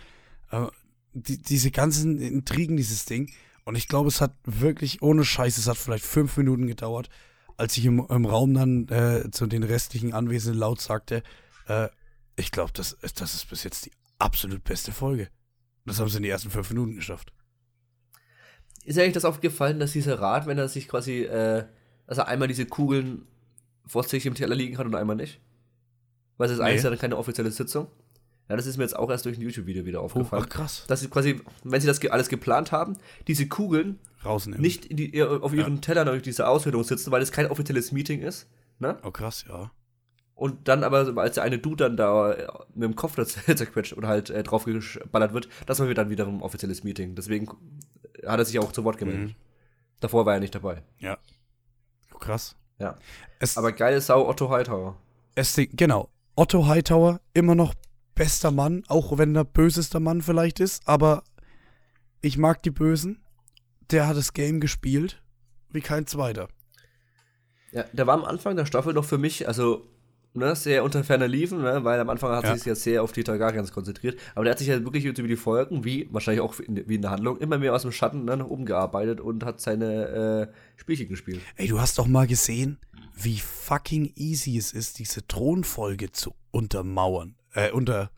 Äh, 0.50 0.66
die, 1.14 1.38
diese 1.38 1.70
ganzen 1.70 2.20
Intrigen, 2.20 2.76
dieses 2.76 3.05
Ding. 3.05 3.30
Und 3.64 3.76
ich 3.76 3.88
glaube, 3.88 4.08
es 4.08 4.20
hat 4.20 4.34
wirklich, 4.44 5.02
ohne 5.02 5.24
Scheiß, 5.24 5.58
es 5.58 5.68
hat 5.68 5.76
vielleicht 5.76 6.04
fünf 6.04 6.36
Minuten 6.36 6.66
gedauert, 6.66 7.08
als 7.56 7.76
ich 7.76 7.84
im, 7.84 8.04
im 8.08 8.26
Raum 8.26 8.54
dann 8.54 8.88
äh, 8.88 9.30
zu 9.30 9.46
den 9.46 9.62
restlichen 9.62 10.12
Anwesenden 10.12 10.58
laut 10.58 10.80
sagte, 10.80 11.22
äh, 11.68 11.88
ich 12.36 12.50
glaube, 12.50 12.72
das, 12.74 12.96
das 13.14 13.34
ist 13.34 13.48
bis 13.48 13.62
jetzt 13.62 13.86
die 13.86 13.92
absolut 14.18 14.64
beste 14.64 14.92
Folge. 14.92 15.28
Das 15.84 16.00
haben 16.00 16.08
sie 16.08 16.16
in 16.16 16.22
den 16.22 16.32
ersten 16.32 16.50
fünf 16.50 16.70
Minuten 16.70 16.96
geschafft. 16.96 17.32
Ist 18.84 18.98
eigentlich 18.98 19.12
das 19.12 19.24
aufgefallen, 19.24 19.78
dass 19.78 19.92
dieser 19.92 20.20
Rat, 20.20 20.46
wenn 20.46 20.58
er 20.58 20.68
sich 20.68 20.88
quasi, 20.88 21.22
äh, 21.22 21.64
dass 22.06 22.18
er 22.18 22.28
einmal 22.28 22.48
diese 22.48 22.66
Kugeln 22.66 23.26
vor 23.86 24.02
sich 24.04 24.26
im 24.26 24.34
Teller 24.34 24.54
liegen 24.54 24.78
hat 24.78 24.86
und 24.86 24.94
einmal 24.94 25.16
nicht? 25.16 25.40
Weil 26.36 26.46
es 26.46 26.52
ist 26.52 26.58
nee. 26.58 26.64
eigentlich 26.64 27.00
keine 27.00 27.16
offizielle 27.16 27.50
Sitzung. 27.50 27.88
Ja, 28.53 28.57
das 28.57 28.66
ist 28.66 28.76
mir 28.76 28.84
jetzt 28.84 28.94
auch 28.94 29.09
erst 29.09 29.24
durch 29.24 29.38
ein 29.38 29.40
YouTube-Video 29.40 29.86
wieder 29.86 30.03
aufgefallen. 30.03 30.42
Oh, 30.42 30.46
ach, 30.46 30.55
krass. 30.55 30.84
Dass 30.86 31.00
sie 31.00 31.09
quasi, 31.09 31.40
wenn 31.64 31.80
sie 31.80 31.86
das 31.86 32.05
alles 32.11 32.28
geplant 32.28 32.70
haben, 32.70 32.98
diese 33.26 33.48
Kugeln 33.48 33.98
rausnehmen. 34.26 34.61
Nicht 34.61 34.88
die, 34.90 35.22
auf 35.22 35.55
ihren 35.55 35.76
ja. 35.76 35.80
Tellern 35.80 36.07
durch 36.07 36.20
diese 36.20 36.46
Auswertung 36.46 36.84
sitzen, 36.84 37.11
weil 37.11 37.22
es 37.22 37.32
kein 37.32 37.46
offizielles 37.46 37.92
Meeting 37.92 38.20
ist. 38.20 38.50
Ne? 38.78 38.98
Oh, 39.05 39.11
krass, 39.11 39.46
ja. 39.48 39.70
Und 40.34 40.68
dann 40.68 40.84
aber, 40.84 41.16
als 41.16 41.36
der 41.36 41.44
eine 41.44 41.61
Dude 41.61 41.82
dann 41.82 41.96
da 41.96 42.32
äh, 42.32 42.46
mit 42.74 42.84
dem 42.84 42.94
Kopf 42.94 43.16
zerquetscht 43.24 43.96
oder 43.96 44.09
halt 44.09 44.28
äh, 44.28 44.42
draufgeballert 44.42 45.32
wird, 45.32 45.48
das 45.64 45.80
war 45.80 45.94
dann 45.94 46.11
wieder 46.11 46.26
ein 46.26 46.42
offizielles 46.42 46.84
Meeting. 46.84 47.14
Deswegen 47.14 47.48
hat 48.26 48.38
er 48.38 48.44
sich 48.44 48.59
auch 48.59 48.72
zu 48.72 48.84
Wort 48.84 48.98
gemeldet. 48.98 49.28
Mhm. 49.28 49.34
Davor 50.00 50.26
war 50.26 50.34
er 50.34 50.40
nicht 50.40 50.55
dabei. 50.55 50.82
Ja. 50.98 51.16
Oh, 52.14 52.18
krass. 52.18 52.55
Ja. 52.78 52.98
Es, 53.38 53.57
aber 53.57 53.72
geile 53.72 53.98
Sau 54.03 54.28
Otto 54.28 54.50
Hightower. 54.50 54.98
Es, 55.36 55.59
genau. 55.72 56.11
Otto 56.36 56.66
Hightower, 56.66 57.22
immer 57.32 57.55
noch 57.55 57.72
bester 58.23 58.53
Mann, 58.53 58.85
auch 58.87 59.18
wenn 59.18 59.35
er 59.35 59.45
bösester 59.45 59.99
Mann 59.99 60.23
vielleicht 60.23 60.61
ist, 60.61 60.87
aber 60.87 61.25
ich 62.20 62.39
mag 62.39 62.62
die 62.62 62.70
Bösen. 62.70 63.20
Der 63.91 64.07
hat 64.07 64.16
das 64.16 64.33
Game 64.33 64.61
gespielt 64.61 65.20
wie 65.70 65.81
kein 65.81 66.07
zweiter. 66.07 66.47
Ja, 67.73 67.85
der 67.93 68.07
war 68.07 68.14
am 68.14 68.25
Anfang 68.25 68.55
der 68.55 68.64
Staffel 68.64 68.95
noch 68.95 69.05
für 69.05 69.18
mich, 69.18 69.49
also 69.49 69.89
ne, 70.35 70.55
sehr 70.55 70.85
unter 70.85 71.03
ferner 71.03 71.27
liefen, 71.27 71.62
ne, 71.62 71.83
weil 71.83 71.99
am 71.99 72.11
Anfang 72.11 72.31
hat 72.31 72.45
ja. 72.45 72.55
sich 72.55 72.64
ja 72.64 72.77
sehr 72.77 73.03
auf 73.03 73.11
die 73.11 73.25
Targaryens 73.25 73.73
konzentriert. 73.73 74.20
Aber 74.37 74.45
der 74.45 74.53
hat 74.53 74.61
sich 74.61 74.68
ja 74.68 74.81
wirklich 74.85 75.05
über 75.05 75.27
die 75.27 75.35
Folgen, 75.35 75.85
wie 75.85 76.09
wahrscheinlich 76.12 76.43
auch 76.43 76.61
in, 76.61 76.89
wie 76.89 76.95
in 76.95 77.03
der 77.03 77.11
Handlung, 77.11 77.39
immer 77.39 77.59
mehr 77.59 77.75
aus 77.75 77.83
dem 77.83 77.91
Schatten 77.91 78.25
ne, 78.27 78.37
nach 78.37 78.47
oben 78.47 78.66
gearbeitet 78.66 79.20
und 79.20 79.45
hat 79.45 79.61
seine 79.61 80.49
äh, 80.53 80.81
Spielchen 80.81 81.09
gespielt. 81.09 81.41
Ey, 81.57 81.66
du 81.66 81.81
hast 81.81 81.99
doch 81.99 82.07
mal 82.07 82.29
gesehen, 82.29 82.79
wie 83.16 83.41
fucking 83.41 84.12
easy 84.14 84.57
es 84.57 84.73
ist, 84.73 85.01
diese 85.01 85.27
Thronfolge 85.27 86.12
zu 86.12 86.37
untermauern. 86.53 87.35
Äh, 87.55 87.70
unter, 87.70 88.11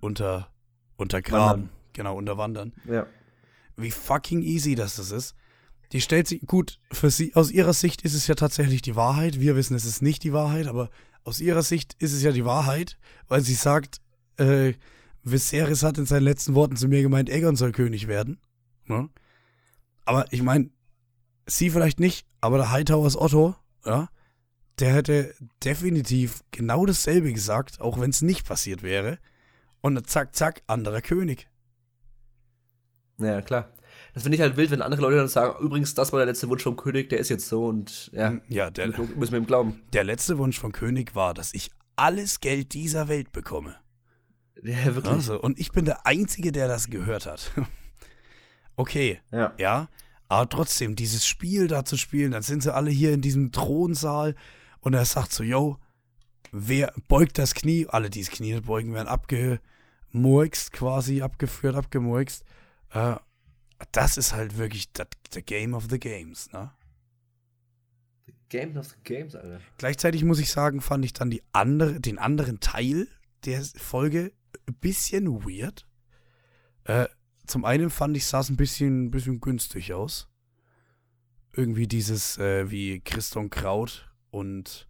unter, 0.00 0.52
untergraben. 0.96 1.62
Wandern. 1.64 1.70
Genau, 1.92 2.16
unterwandern. 2.16 2.72
Ja. 2.84 3.06
Wie 3.76 3.90
fucking 3.90 4.42
easy 4.42 4.74
das, 4.74 4.96
das 4.96 5.10
ist. 5.10 5.34
Die 5.92 6.00
stellt 6.00 6.28
sich, 6.28 6.42
gut, 6.42 6.78
für 6.92 7.10
sie, 7.10 7.34
aus 7.34 7.50
ihrer 7.50 7.72
Sicht 7.72 8.02
ist 8.02 8.14
es 8.14 8.26
ja 8.26 8.34
tatsächlich 8.34 8.82
die 8.82 8.94
Wahrheit. 8.94 9.40
Wir 9.40 9.56
wissen, 9.56 9.74
es 9.74 9.84
ist 9.84 10.02
nicht 10.02 10.22
die 10.22 10.32
Wahrheit, 10.32 10.66
aber 10.66 10.90
aus 11.24 11.40
ihrer 11.40 11.62
Sicht 11.62 11.94
ist 11.98 12.12
es 12.12 12.22
ja 12.22 12.32
die 12.32 12.44
Wahrheit, 12.44 12.98
weil 13.26 13.40
sie 13.40 13.54
sagt, 13.54 14.00
äh, 14.36 14.74
Viserys 15.24 15.82
hat 15.82 15.98
in 15.98 16.06
seinen 16.06 16.22
letzten 16.22 16.54
Worten 16.54 16.76
zu 16.76 16.88
mir 16.88 17.02
gemeint, 17.02 17.30
Aegon 17.30 17.56
soll 17.56 17.72
König 17.72 18.06
werden. 18.06 18.40
Ne? 18.86 19.08
Aber 20.04 20.32
ich 20.32 20.42
meine, 20.42 20.70
sie 21.46 21.70
vielleicht 21.70 22.00
nicht, 22.00 22.26
aber 22.40 22.58
der 22.58 22.70
Hightowers 22.70 23.16
Otto, 23.16 23.56
ja, 23.84 24.08
der 24.80 24.92
hätte 24.92 25.34
definitiv 25.64 26.42
genau 26.50 26.86
dasselbe 26.86 27.32
gesagt, 27.32 27.80
auch 27.80 28.00
wenn 28.00 28.10
es 28.10 28.22
nicht 28.22 28.46
passiert 28.46 28.82
wäre. 28.82 29.18
Und 29.80 30.08
zack, 30.08 30.34
zack, 30.34 30.62
anderer 30.66 31.00
König. 31.00 31.48
Ja, 33.18 33.42
klar. 33.42 33.72
Das 34.14 34.22
finde 34.22 34.36
ich 34.36 34.42
halt 34.42 34.56
wild, 34.56 34.70
wenn 34.70 34.82
andere 34.82 35.02
Leute 35.02 35.16
dann 35.16 35.28
sagen, 35.28 35.62
übrigens, 35.64 35.94
das 35.94 36.12
war 36.12 36.18
der 36.18 36.26
letzte 36.26 36.48
Wunsch 36.48 36.62
vom 36.62 36.76
König, 36.76 37.08
der 37.08 37.18
ist 37.18 37.28
jetzt 37.28 37.48
so 37.48 37.66
und 37.66 38.10
ja, 38.12 38.28
hm, 38.28 38.42
ja 38.48 38.70
der, 38.70 38.88
müssen 38.88 39.32
wir 39.32 39.38
ihm 39.38 39.46
glauben. 39.46 39.82
Der 39.92 40.04
letzte 40.04 40.38
Wunsch 40.38 40.58
vom 40.58 40.72
König 40.72 41.14
war, 41.14 41.34
dass 41.34 41.54
ich 41.54 41.70
alles 41.96 42.40
Geld 42.40 42.74
dieser 42.74 43.08
Welt 43.08 43.32
bekomme. 43.32 43.76
Ja, 44.62 44.94
wirklich. 44.94 45.12
Also, 45.12 45.40
und 45.40 45.58
ich 45.58 45.72
bin 45.72 45.84
der 45.84 46.06
Einzige, 46.06 46.52
der 46.52 46.68
das 46.68 46.90
gehört 46.90 47.26
hat. 47.26 47.52
okay, 48.76 49.20
ja. 49.30 49.52
ja, 49.58 49.88
aber 50.28 50.48
trotzdem, 50.48 50.96
dieses 50.96 51.26
Spiel 51.26 51.68
da 51.68 51.84
zu 51.84 51.96
spielen, 51.96 52.32
dann 52.32 52.42
sind 52.42 52.62
sie 52.62 52.74
alle 52.74 52.90
hier 52.90 53.12
in 53.12 53.20
diesem 53.20 53.52
Thronsaal 53.52 54.34
und 54.80 54.94
er 54.94 55.04
sagt 55.04 55.32
so, 55.32 55.42
yo, 55.42 55.78
wer 56.52 56.92
beugt 57.08 57.38
das 57.38 57.54
Knie? 57.54 57.86
Alle, 57.88 58.10
die 58.10 58.20
das 58.20 58.30
Knie 58.30 58.52
nicht 58.52 58.66
beugen, 58.66 58.94
werden 58.94 59.08
abgemurkst, 59.08 60.72
quasi 60.72 61.22
abgeführt, 61.22 61.76
abgemurkst. 61.76 62.44
Äh, 62.90 63.16
das 63.92 64.16
ist 64.16 64.32
halt 64.32 64.58
wirklich 64.58 64.92
das, 64.92 65.08
the 65.32 65.42
Game 65.42 65.74
of 65.74 65.86
the 65.90 65.98
Games, 65.98 66.50
ne? 66.52 66.72
The 68.26 68.32
Game 68.48 68.76
of 68.76 68.88
the 68.88 68.96
Games, 69.04 69.34
Alter. 69.34 69.60
Gleichzeitig 69.76 70.24
muss 70.24 70.38
ich 70.38 70.50
sagen, 70.50 70.80
fand 70.80 71.04
ich 71.04 71.12
dann 71.12 71.30
die 71.30 71.42
andere, 71.52 72.00
den 72.00 72.18
anderen 72.18 72.60
Teil 72.60 73.08
der 73.44 73.62
Folge 73.62 74.32
ein 74.66 74.74
bisschen 74.74 75.44
weird. 75.44 75.86
Äh, 76.84 77.06
zum 77.46 77.64
einen 77.64 77.90
fand 77.90 78.16
ich, 78.16 78.26
sah 78.26 78.40
es 78.40 78.50
ein 78.50 78.56
bisschen, 78.56 79.10
bisschen 79.10 79.40
günstig 79.40 79.92
aus. 79.92 80.28
Irgendwie 81.52 81.86
dieses, 81.86 82.38
äh, 82.38 82.70
wie 82.70 83.00
Christon 83.00 83.50
Kraut 83.50 84.07
und 84.30 84.86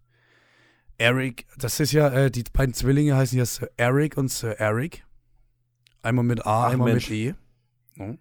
Eric, 0.97 1.45
das 1.57 1.79
ist 1.79 1.91
ja, 1.93 2.09
äh, 2.09 2.31
die 2.31 2.43
beiden 2.51 2.73
Zwillinge 2.73 3.15
heißen 3.15 3.37
ja 3.37 3.45
Sir 3.45 3.69
Eric 3.77 4.17
und 4.17 4.29
Sir 4.29 4.59
Eric. 4.59 5.05
Einmal 6.01 6.25
mit 6.25 6.45
A, 6.45 6.67
Ach, 6.67 6.71
einmal 6.71 6.91
Mensch. 6.91 7.09
mit 7.09 7.17
E. 7.17 7.33
Oh 7.99 8.15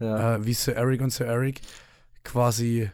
ja. 0.00 0.36
äh, 0.36 0.46
wie 0.46 0.54
Sir 0.54 0.74
Eric 0.74 1.00
und 1.00 1.10
Sir 1.10 1.26
Eric 1.26 1.60
quasi 2.24 2.90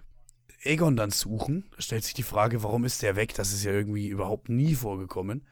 Egon 0.63 0.97
dann 0.97 1.11
suchen. 1.11 1.65
Da 1.77 1.83
stellt 1.83 2.05
sich 2.05 2.15
die 2.15 2.23
Frage, 2.23 2.63
warum 2.63 2.85
ist 2.85 3.03
der 3.03 3.17
weg? 3.17 3.35
Das 3.35 3.53
ist 3.53 3.65
ja 3.65 3.73
irgendwie 3.73 4.09
überhaupt 4.09 4.49
nie 4.49 4.75
vorgekommen. 4.75 5.47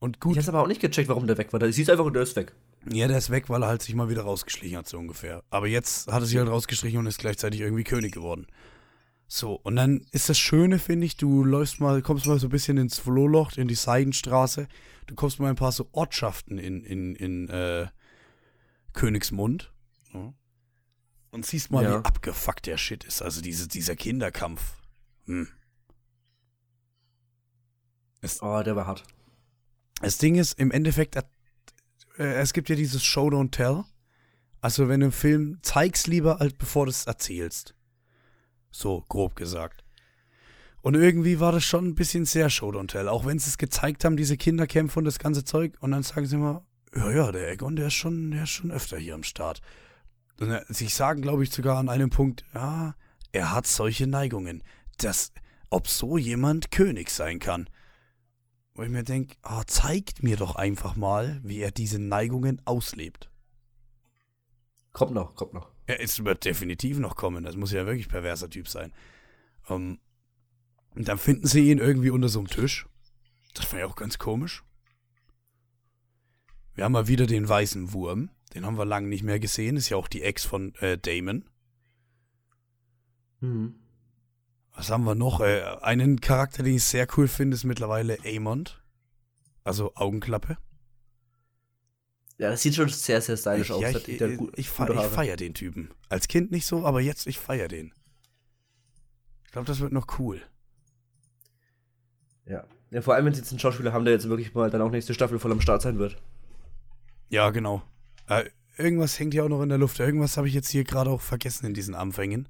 Und 0.00 0.20
gut. 0.20 0.32
Ich 0.32 0.38
hab's 0.38 0.48
aber 0.48 0.62
auch 0.62 0.68
nicht 0.68 0.80
gecheckt, 0.80 1.08
warum 1.08 1.26
der 1.26 1.38
weg 1.38 1.52
war. 1.52 1.72
Sie 1.72 1.82
ist 1.82 1.90
einfach, 1.90 2.10
der 2.12 2.22
ist 2.22 2.36
weg. 2.36 2.52
Ja, 2.92 3.08
der 3.08 3.18
ist 3.18 3.30
weg, 3.30 3.48
weil 3.48 3.62
er 3.62 3.68
halt 3.68 3.82
sich 3.82 3.94
mal 3.94 4.08
wieder 4.08 4.22
rausgeschlichen 4.22 4.78
hat, 4.78 4.88
so 4.88 4.98
ungefähr. 4.98 5.42
Aber 5.50 5.66
jetzt 5.66 6.10
hat 6.10 6.22
er 6.22 6.26
sich 6.26 6.36
halt 6.36 6.48
rausgeschlichen 6.48 6.98
und 7.00 7.06
ist 7.06 7.18
gleichzeitig 7.18 7.60
irgendwie 7.60 7.84
König 7.84 8.12
geworden. 8.12 8.46
So, 9.30 9.54
und 9.54 9.76
dann 9.76 10.06
ist 10.10 10.30
das 10.30 10.38
Schöne, 10.38 10.78
finde 10.78 11.04
ich, 11.04 11.18
du 11.18 11.44
läufst 11.44 11.80
mal, 11.80 12.00
kommst 12.00 12.26
mal 12.26 12.40
so 12.40 12.46
ein 12.46 12.50
bisschen 12.50 12.78
ins 12.78 12.98
Flohloch, 12.98 13.56
in 13.58 13.68
die 13.68 13.74
Seidenstraße. 13.74 14.68
Du 15.06 15.14
kommst 15.14 15.38
mal 15.38 15.50
ein 15.50 15.56
paar 15.56 15.72
so 15.72 15.88
Ortschaften 15.92 16.58
in, 16.58 16.82
in, 16.82 17.14
in 17.14 17.48
äh, 17.50 17.88
Königsmund. 18.94 19.70
Und 21.30 21.44
siehst 21.44 21.70
mal, 21.70 21.84
ja. 21.84 21.90
wie 21.90 22.04
abgefuckt 22.04 22.66
der 22.66 22.78
Shit 22.78 23.04
ist. 23.04 23.20
Also 23.20 23.42
diese, 23.42 23.68
dieser 23.68 23.96
Kinderkampf. 23.96 24.76
Hm. 25.26 25.48
Es, 28.22 28.42
oh, 28.42 28.62
der 28.62 28.76
war 28.76 28.86
hart. 28.86 29.04
Das 30.00 30.16
Ding 30.16 30.36
ist, 30.36 30.58
im 30.58 30.70
Endeffekt, 30.70 31.16
äh, 31.16 31.22
es 32.16 32.54
gibt 32.54 32.70
ja 32.70 32.76
dieses 32.76 33.04
Show 33.04 33.28
Don't 33.28 33.50
Tell. 33.50 33.84
Also, 34.60 34.88
wenn 34.88 35.00
du 35.00 35.06
einen 35.06 35.12
Film 35.12 35.58
zeigst 35.62 36.06
lieber, 36.06 36.40
als 36.40 36.54
bevor 36.54 36.86
du 36.86 36.90
es 36.90 37.06
erzählst. 37.06 37.74
So, 38.70 39.04
grob 39.08 39.36
gesagt. 39.36 39.84
Und 40.80 40.94
irgendwie 40.94 41.40
war 41.40 41.52
das 41.52 41.64
schon 41.64 41.86
ein 41.86 41.94
bisschen 41.94 42.24
sehr 42.24 42.50
Show 42.50 42.70
don't 42.70 42.88
tell. 42.88 43.08
Auch 43.08 43.26
wenn 43.26 43.38
sie 43.38 43.50
es 43.50 43.58
gezeigt 43.58 44.04
haben, 44.04 44.16
diese 44.16 44.36
Kinderkämpfe 44.36 44.98
und 44.98 45.04
das 45.04 45.18
ganze 45.18 45.44
Zeug. 45.44 45.76
Und 45.80 45.90
dann 45.90 46.02
sagen 46.02 46.26
sie 46.26 46.36
immer, 46.36 46.64
ja, 46.94 47.10
ja, 47.10 47.32
der 47.32 47.50
Egon, 47.50 47.76
der 47.76 47.88
ist 47.88 47.94
schon, 47.94 48.30
der 48.30 48.44
ist 48.44 48.50
schon 48.50 48.70
öfter 48.70 48.96
hier 48.96 49.14
am 49.14 49.22
Start. 49.22 49.60
Und 50.40 50.50
äh, 50.50 50.64
sie 50.68 50.86
sagen, 50.86 51.20
glaube 51.20 51.42
ich, 51.42 51.50
sogar 51.50 51.78
an 51.78 51.88
einem 51.88 52.10
Punkt, 52.10 52.44
ja, 52.54 52.94
er 53.32 53.52
hat 53.52 53.66
solche 53.66 54.06
Neigungen. 54.06 54.62
Das, 54.98 55.32
ob 55.70 55.88
so 55.88 56.16
jemand 56.16 56.70
König 56.70 57.10
sein 57.10 57.38
kann. 57.38 57.68
Wo 58.74 58.82
ich 58.82 58.90
mir 58.90 59.02
denke, 59.02 59.36
oh, 59.42 59.62
zeigt 59.66 60.22
mir 60.22 60.36
doch 60.36 60.54
einfach 60.54 60.94
mal, 60.94 61.40
wie 61.42 61.58
er 61.58 61.72
diese 61.72 61.98
Neigungen 61.98 62.62
auslebt. 62.64 63.30
Kommt 64.92 65.12
noch, 65.12 65.34
kommt 65.34 65.54
noch. 65.54 65.70
Ja, 65.88 65.94
es 65.94 66.22
wird 66.24 66.44
definitiv 66.44 66.98
noch 66.98 67.16
kommen. 67.16 67.44
Das 67.44 67.56
muss 67.56 67.72
ja 67.72 67.86
wirklich 67.86 68.08
perverser 68.08 68.50
Typ 68.50 68.68
sein. 68.68 68.92
Um, 69.66 69.98
und 70.94 71.08
dann 71.08 71.18
finden 71.18 71.46
sie 71.46 71.70
ihn 71.70 71.78
irgendwie 71.78 72.10
unter 72.10 72.28
so 72.28 72.38
einem 72.38 72.48
Tisch. 72.48 72.86
Das 73.54 73.72
war 73.72 73.80
ja 73.80 73.86
auch 73.86 73.96
ganz 73.96 74.18
komisch. 74.18 74.64
Wir 76.74 76.84
haben 76.84 76.92
mal 76.92 77.08
wieder 77.08 77.26
den 77.26 77.48
weißen 77.48 77.92
Wurm. 77.92 78.30
Den 78.54 78.64
haben 78.64 78.78
wir 78.78 78.84
lange 78.84 79.08
nicht 79.08 79.24
mehr 79.24 79.40
gesehen. 79.40 79.76
Ist 79.76 79.88
ja 79.88 79.96
auch 79.96 80.08
die 80.08 80.22
Ex 80.22 80.44
von 80.44 80.74
äh, 80.76 80.96
Damon. 80.98 81.44
Mhm. 83.40 83.74
Was 84.74 84.90
haben 84.90 85.04
wir 85.04 85.14
noch? 85.14 85.40
Äh, 85.40 85.62
einen 85.80 86.20
Charakter, 86.20 86.62
den 86.62 86.76
ich 86.76 86.84
sehr 86.84 87.06
cool 87.16 87.28
finde, 87.28 87.56
ist 87.56 87.64
mittlerweile 87.64 88.18
Amond. 88.24 88.82
Also 89.64 89.94
Augenklappe. 89.96 90.56
Ja, 92.38 92.50
das 92.50 92.62
sieht 92.62 92.76
schon 92.76 92.88
sehr, 92.88 93.20
sehr 93.20 93.36
stylisch 93.36 93.70
aus. 93.72 93.82
Ja, 93.82 93.90
ich, 93.90 94.08
ich, 94.08 94.22
ich, 94.56 94.68
feiere 94.70 95.10
feier 95.10 95.36
den 95.36 95.54
Typen. 95.54 95.90
Als 96.08 96.28
Kind 96.28 96.52
nicht 96.52 96.66
so, 96.66 96.86
aber 96.86 97.00
jetzt, 97.00 97.26
ich 97.26 97.38
feiere 97.38 97.66
den. 97.66 97.92
Ich 99.44 99.50
glaube, 99.50 99.66
das 99.66 99.80
wird 99.80 99.92
noch 99.92 100.18
cool. 100.18 100.40
Ja. 102.46 102.64
ja. 102.90 103.02
Vor 103.02 103.14
allem, 103.14 103.26
wenn 103.26 103.34
sie 103.34 103.40
jetzt 103.40 103.50
einen 103.50 103.58
Schauspieler 103.58 103.92
haben, 103.92 104.04
der 104.04 104.14
jetzt 104.14 104.28
wirklich 104.28 104.54
mal 104.54 104.70
dann 104.70 104.82
auch 104.82 104.90
nächste 104.90 105.14
Staffel 105.14 105.40
voll 105.40 105.50
am 105.50 105.60
Start 105.60 105.82
sein 105.82 105.98
wird. 105.98 106.16
Ja, 107.28 107.50
genau. 107.50 107.82
Äh, 108.28 108.44
irgendwas 108.76 109.18
hängt 109.18 109.34
ja 109.34 109.42
auch 109.42 109.48
noch 109.48 109.62
in 109.62 109.68
der 109.68 109.78
Luft. 109.78 109.98
Irgendwas 109.98 110.36
habe 110.36 110.46
ich 110.46 110.54
jetzt 110.54 110.68
hier 110.68 110.84
gerade 110.84 111.10
auch 111.10 111.20
vergessen 111.20 111.66
in 111.66 111.74
diesen 111.74 111.96
Anfängen. 111.96 112.48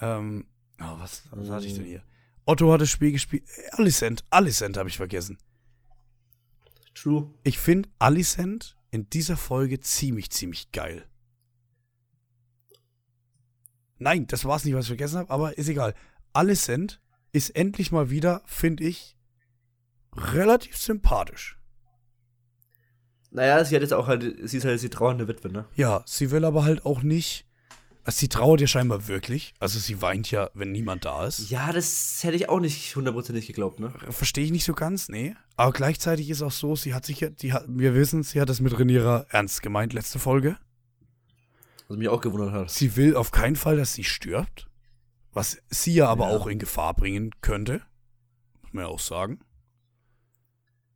Ähm, 0.00 0.46
oh, 0.80 1.00
was, 1.00 1.24
was 1.32 1.50
hatte 1.50 1.66
ich 1.66 1.74
denn 1.74 1.84
hier? 1.84 2.02
Otto 2.44 2.72
hat 2.72 2.80
das 2.80 2.90
Spiel 2.90 3.10
gespielt. 3.10 3.42
Alicent, 3.72 4.24
Alicent 4.30 4.76
habe 4.76 4.88
ich 4.88 4.96
vergessen. 4.96 5.36
True. 7.00 7.32
Ich 7.44 7.58
finde 7.58 7.88
Alicent 7.98 8.76
in 8.90 9.08
dieser 9.10 9.36
Folge 9.36 9.80
ziemlich, 9.80 10.30
ziemlich 10.30 10.72
geil. 10.72 11.04
Nein, 13.98 14.26
das 14.26 14.44
war 14.44 14.56
es 14.56 14.64
nicht, 14.64 14.74
was 14.74 14.84
ich 14.84 14.90
vergessen 14.90 15.18
habe, 15.18 15.30
aber 15.30 15.58
ist 15.58 15.68
egal. 15.68 15.94
Alicent 16.32 17.00
ist 17.32 17.50
endlich 17.50 17.92
mal 17.92 18.10
wieder, 18.10 18.42
finde 18.46 18.84
ich, 18.84 19.16
relativ 20.16 20.76
sympathisch. 20.76 21.58
Naja, 23.30 23.64
sie 23.64 23.74
hat 23.74 23.82
jetzt 23.82 23.92
auch 23.92 24.06
halt, 24.06 24.48
sie 24.48 24.56
ist 24.56 24.64
halt 24.64 24.80
die 24.82 24.88
trauernde 24.88 25.28
Witwe, 25.28 25.50
ne? 25.50 25.66
Ja, 25.74 26.02
sie 26.06 26.30
will 26.30 26.44
aber 26.44 26.64
halt 26.64 26.86
auch 26.86 27.02
nicht 27.02 27.47
also 28.08 28.20
sie 28.20 28.28
trauert 28.28 28.62
ja 28.62 28.66
scheinbar 28.66 29.06
wirklich. 29.06 29.52
Also 29.60 29.78
sie 29.78 30.00
weint 30.00 30.30
ja, 30.30 30.48
wenn 30.54 30.72
niemand 30.72 31.04
da 31.04 31.26
ist. 31.26 31.50
Ja, 31.50 31.74
das 31.74 32.20
hätte 32.22 32.36
ich 32.36 32.48
auch 32.48 32.58
nicht 32.58 32.96
hundertprozentig 32.96 33.46
geglaubt, 33.46 33.80
ne? 33.80 33.92
Verstehe 34.08 34.46
ich 34.46 34.50
nicht 34.50 34.64
so 34.64 34.72
ganz, 34.72 35.10
nee. 35.10 35.36
Aber 35.56 35.72
gleichzeitig 35.72 36.30
ist 36.30 36.40
auch 36.40 36.50
so, 36.50 36.74
sie 36.74 36.94
hat 36.94 37.04
sich 37.04 37.20
ja, 37.20 37.28
die 37.28 37.52
hat, 37.52 37.66
wir 37.68 37.94
wissen, 37.94 38.22
sie 38.22 38.40
hat 38.40 38.48
das 38.48 38.60
mit 38.60 38.78
Renierer 38.78 39.26
ernst 39.28 39.60
gemeint, 39.60 39.92
letzte 39.92 40.18
Folge. 40.18 40.56
Was 41.88 41.98
mich 41.98 42.08
auch 42.08 42.22
gewundert 42.22 42.52
hat. 42.52 42.70
Sie 42.70 42.96
will 42.96 43.14
auf 43.14 43.30
keinen 43.30 43.56
Fall, 43.56 43.76
dass 43.76 43.92
sie 43.92 44.04
stirbt. 44.04 44.68
Was 45.34 45.58
sie 45.68 45.92
ja 45.92 46.08
aber 46.08 46.30
ja. 46.30 46.34
auch 46.34 46.46
in 46.46 46.58
Gefahr 46.58 46.94
bringen 46.94 47.32
könnte. 47.42 47.82
Muss 48.62 48.72
man 48.72 48.84
ja 48.84 48.88
auch 48.88 49.00
sagen. 49.00 49.40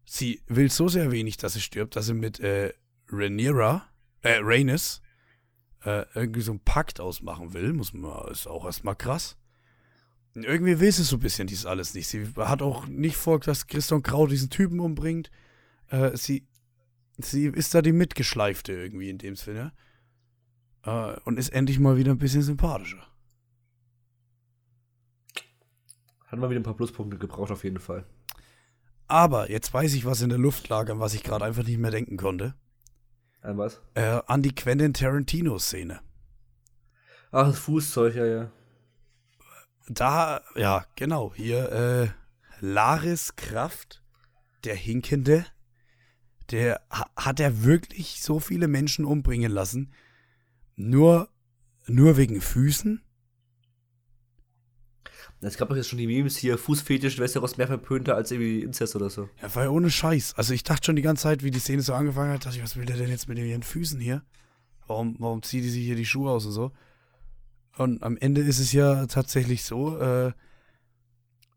Sie 0.07 0.41
will 0.47 0.71
so 0.71 0.89
sehr 0.89 1.13
wenig, 1.13 1.37
dass 1.37 1.53
sie 1.53 1.61
stirbt, 1.61 1.95
dass 1.95 2.07
sie 2.07 2.15
mit 2.15 2.41
äh, 2.41 2.73
Rhaenyra, 3.11 3.87
äh, 4.23 4.39
Rhaenys, 4.41 5.03
äh, 5.85 6.05
irgendwie 6.15 6.43
so 6.43 6.53
einen 6.53 6.61
Pakt 6.61 7.01
ausmachen 7.01 7.53
will, 7.55 7.73
muss 7.73 7.93
man, 7.93 8.29
ist 8.29 8.47
auch 8.47 8.65
erstmal 8.65 8.97
krass. 8.97 9.37
Und 10.35 10.45
irgendwie 10.45 10.81
will 10.81 10.93
sie 10.93 11.03
so 11.03 11.17
ein 11.17 11.21
bisschen 11.21 11.47
dies 11.47 11.67
alles 11.67 11.95
nicht. 11.95 12.09
Sie 12.09 12.27
hat 12.37 12.63
auch 12.63 12.87
nicht 12.87 13.17
vor, 13.17 13.41
dass 13.41 13.67
Christian 13.67 14.03
Grau 14.03 14.27
diesen 14.27 14.49
Typen 14.49 14.81
umbringt. 14.81 15.31
Äh, 15.89 16.17
sie, 16.17 16.47
sie 17.19 17.47
ist 17.47 17.75
da 17.75 17.83
die 17.83 17.93
Mitgeschleifte 17.93 18.73
irgendwie 18.73 19.11
in 19.11 19.19
dem 19.19 19.37
Sinne. 19.37 19.73
Äh, 20.85 21.21
und 21.25 21.39
ist 21.39 21.51
endlich 21.51 21.79
mal 21.79 21.97
wieder 21.97 22.13
ein 22.13 22.19
bisschen 22.19 22.43
sympathischer. 22.43 23.07
Hat 26.27 26.39
mal 26.39 26.49
wieder 26.49 26.61
ein 26.61 26.65
paar 26.65 26.77
Pluspunkte 26.77 27.19
gebraucht, 27.19 27.51
auf 27.51 27.63
jeden 27.63 27.79
Fall. 27.79 28.07
Aber 29.07 29.51
jetzt 29.51 29.75
weiß 29.75 29.93
ich, 29.93 30.07
was 30.07 30.23
in 30.23 30.31
der 30.31 30.39
Luft 30.39 30.71
lag, 30.71 30.89
an 30.89 30.99
was 30.99 31.13
ich 31.13 31.23
gerade 31.23 31.45
einfach 31.45 31.65
nicht 31.65 31.79
mehr 31.79 31.91
denken 31.91 32.17
konnte. 32.17 32.55
An 33.43 33.59
was? 33.59 33.81
Äh, 33.95 34.21
an 34.27 34.43
die 34.43 34.55
Quentin 34.55 34.95
Tarantino-Szene. 34.95 36.01
Ach, 37.33 37.49
das 37.49 37.59
Fußzeug, 37.59 38.15
ja, 38.15 38.27
ja. 38.27 38.53
Da, 39.89 40.43
ja, 40.55 40.87
genau, 40.95 41.33
hier, 41.35 41.73
äh, 41.73 42.09
Laris 42.61 43.35
Kraft, 43.35 44.03
der 44.63 44.77
Hinkende, 44.77 45.45
der 46.51 46.81
hat 47.17 47.41
er 47.41 47.65
wirklich 47.65 48.23
so 48.23 48.39
viele 48.39 48.69
Menschen 48.69 49.05
umbringen 49.05 49.51
lassen. 49.51 49.93
Nur, 50.77 51.29
nur 51.87 52.17
wegen 52.17 52.41
Füßen? 52.41 53.03
Es 55.45 55.57
gab 55.57 55.69
doch 55.69 55.77
jetzt 55.77 55.89
schon 55.89 55.99
die 55.99 56.07
Memes 56.07 56.37
hier, 56.37 56.57
Fußfetisch, 56.57 57.19
Westeros 57.19 57.57
mehr 57.57 57.67
verpönter 57.67 58.15
als 58.15 58.31
irgendwie 58.31 58.63
Inzest 58.63 58.95
oder 58.95 59.11
so. 59.11 59.29
Ja, 59.43 59.53
war 59.55 59.65
ja 59.65 59.71
ohne 59.71 59.91
Scheiß. 59.91 60.35
Also 60.37 60.55
ich 60.55 60.63
dachte 60.63 60.87
schon 60.87 60.97
die 60.97 61.03
ganze 61.03 61.25
Zeit, 61.25 61.43
wie 61.43 61.51
die 61.51 61.59
Szene 61.59 61.83
so 61.83 61.95
angefangen 61.95 62.33
hat, 62.33 62.47
dachte 62.47 62.57
ich, 62.57 62.63
was 62.63 62.77
will 62.77 62.85
der 62.85 62.97
denn 62.97 63.11
jetzt 63.11 63.29
mit 63.29 63.39
ihren 63.39 63.65
Füßen 63.65 64.01
hier? 64.01 64.23
Warum, 64.87 65.17
warum 65.19 65.43
zieht 65.43 65.65
die 65.65 65.71
sich 65.71 65.85
hier 65.85 65.97
die 65.97 66.07
Schuhe 66.07 66.31
aus 66.31 66.47
und 66.47 66.53
so? 66.53 66.71
Und 67.77 68.05
am 68.05 68.17
Ende 68.17 68.43
ist 68.43 68.61
es 68.61 68.73
ja 68.73 69.07
tatsächlich 69.07 69.65
so, 69.65 69.99
äh, 69.99 70.33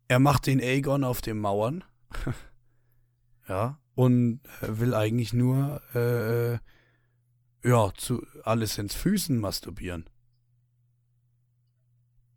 er 0.08 0.20
macht 0.20 0.48
den 0.48 0.60
Aegon 0.60 1.04
auf 1.04 1.22
den 1.22 1.38
Mauern. 1.40 1.84
ja, 3.48 3.80
und 3.94 4.40
will 4.62 4.96
eigentlich 4.96 5.32
nur, 5.34 5.82
äh, 5.94 6.54
äh 6.54 6.60
ja, 7.64 7.92
zu 7.98 8.26
alles 8.44 8.78
ins 8.78 8.94
Füßen 8.94 9.40
masturbieren. 9.40 10.06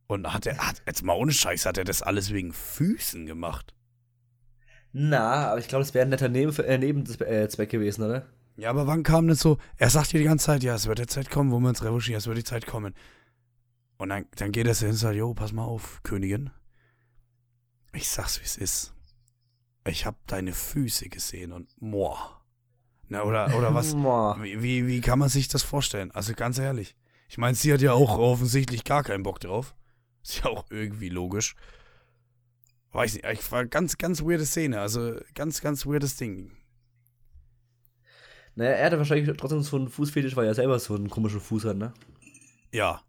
Und 0.09 0.33
hat 0.33 0.47
er, 0.47 0.57
hat, 0.59 0.83
jetzt 0.87 1.03
mal 1.03 1.13
ohne 1.13 1.33
Scheiß, 1.33 1.67
hat 1.67 1.79
er 1.79 1.85
das 1.85 2.03
alles 2.03 2.33
wegen 2.33 2.53
Füßen 2.53 3.27
gemacht? 3.27 3.75
Na, 4.93 5.51
aber 5.51 5.61
ich 5.61 5.69
glaube, 5.69 5.85
das 5.85 5.93
wäre 5.93 6.07
ein 6.07 6.09
netter 6.09 6.31
Neben 6.31 6.57
äh, 6.65 6.79
Nebenzweck 6.79 7.69
gewesen, 7.69 8.03
oder? 8.03 8.27
Ja, 8.57 8.71
aber 8.71 8.87
wann 8.87 9.03
kam 9.03 9.29
das 9.29 9.41
so? 9.41 9.59
Er 9.77 9.91
sagt 9.91 10.13
dir 10.13 10.19
die 10.19 10.25
ganze 10.25 10.47
Zeit, 10.47 10.63
ja, 10.63 10.75
es 10.75 10.87
wird 10.87 10.99
die 10.99 11.07
Zeit 11.07 11.31
kommen, 11.31 11.53
wo 11.53 11.61
wir 11.61 11.69
uns 11.69 11.85
revanchieren, 11.85 12.19
es 12.19 12.27
wird 12.27 12.39
die 12.39 12.45
Zeit 12.45 12.67
kommen. 12.67 12.95
Und 13.99 14.09
dann, 14.09 14.25
dann 14.37 14.51
geht 14.51 14.67
er 14.67 14.75
hin 14.75 14.89
und 14.89 14.95
sagt, 14.95 15.15
jo, 15.15 15.35
pass 15.35 15.53
mal 15.53 15.65
auf, 15.65 16.03
Königin. 16.03 16.51
Ich 17.93 18.09
sag's, 18.09 18.41
wie 18.41 18.45
es 18.45 18.57
ist. 18.57 18.95
Ich 19.87 20.07
hab 20.07 20.27
deine 20.27 20.53
Füße 20.53 21.09
gesehen 21.11 21.53
und 21.53 21.69
moah. 21.81 22.41
Na, 23.09 23.25
oder, 23.25 23.55
oder 23.57 23.75
was? 23.75 23.95
wie, 24.43 24.63
wie, 24.63 24.87
wie 24.87 25.01
kann 25.03 25.19
man 25.19 25.29
sich 25.29 25.49
das 25.49 25.63
vorstellen? 25.63 26.11
Also 26.13 26.33
ganz 26.33 26.59
ehrlich. 26.59 26.97
Ich 27.29 27.37
meine, 27.37 27.55
sie 27.55 27.73
hat 27.73 27.83
ja 27.83 27.93
auch 27.93 28.19
offensichtlich 28.19 28.85
gar 28.85 29.03
keinen 29.03 29.23
Bock 29.23 29.41
drauf. 29.41 29.75
Ist 30.23 30.45
ja 30.45 30.47
auch 30.47 30.67
irgendwie 30.71 31.09
logisch. 31.09 31.55
Weiß 32.93 33.15
nicht, 33.15 33.27
ich 33.27 33.53
war 33.53 33.67
ganz, 33.67 33.99
ganz 33.99 34.23
weirde 34.23 34.47
Szene. 34.47 34.81
Also 34.81 35.17
ganz, 35.35 35.61
ganz 35.61 35.87
weirdes 35.87 36.17
Ding. 36.17 36.53
Naja, 38.55 38.71
er 38.73 38.87
hatte 38.87 38.99
wahrscheinlich 38.99 39.37
trotzdem 39.37 39.63
so 39.63 39.77
einen 39.77 39.89
Fußfetisch, 39.89 40.35
weil 40.35 40.47
er 40.47 40.55
selber 40.55 40.79
so 40.79 40.95
einen 40.95 41.11
komischen 41.11 41.41
Fuß 41.41 41.65
hat, 41.65 41.77
ne? 41.77 41.93
Ja. 42.73 43.03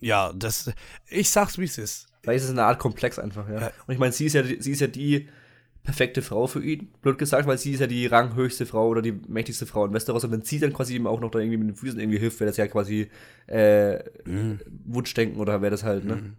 Ja, 0.00 0.32
das. 0.32 0.72
Ich 1.08 1.30
sag's, 1.30 1.58
wie 1.58 1.64
es 1.64 1.78
ist. 1.78 2.08
Vielleicht 2.22 2.38
ist 2.38 2.44
es 2.46 2.50
eine 2.50 2.64
Art 2.64 2.80
Komplex 2.80 3.18
einfach, 3.18 3.48
ja. 3.48 3.60
ja. 3.60 3.72
Und 3.86 3.94
ich 3.94 4.00
meine, 4.00 4.12
sie 4.12 4.26
ist 4.26 4.32
ja, 4.32 4.42
sie 4.42 4.72
ist 4.72 4.80
ja 4.80 4.88
die 4.88 5.28
perfekte 5.86 6.20
Frau 6.20 6.48
für 6.48 6.62
ihn, 6.62 6.88
blöd 7.00 7.16
gesagt, 7.16 7.46
weil 7.46 7.58
sie 7.58 7.70
ist 7.70 7.80
ja 7.80 7.86
die 7.86 8.06
ranghöchste 8.06 8.66
Frau 8.66 8.88
oder 8.88 9.00
die 9.02 9.12
mächtigste 9.12 9.66
Frau 9.66 9.86
in 9.86 9.94
Westeros 9.94 10.24
und 10.24 10.32
wenn 10.32 10.42
sie 10.42 10.58
dann 10.58 10.72
quasi 10.72 10.96
ihm 10.96 11.06
auch 11.06 11.20
noch 11.20 11.30
da 11.30 11.38
irgendwie 11.38 11.58
mit 11.58 11.68
den 11.68 11.76
Füßen 11.76 12.00
irgendwie 12.00 12.18
hilft, 12.18 12.40
wäre 12.40 12.50
das 12.50 12.56
ja 12.56 12.66
quasi 12.66 13.08
äh, 13.46 13.98
mhm. 14.28 14.58
Wunschdenken 14.84 15.40
oder 15.40 15.62
wäre 15.62 15.70
das 15.70 15.84
halt, 15.84 16.04
ne? 16.04 16.16
Mhm. 16.16 16.36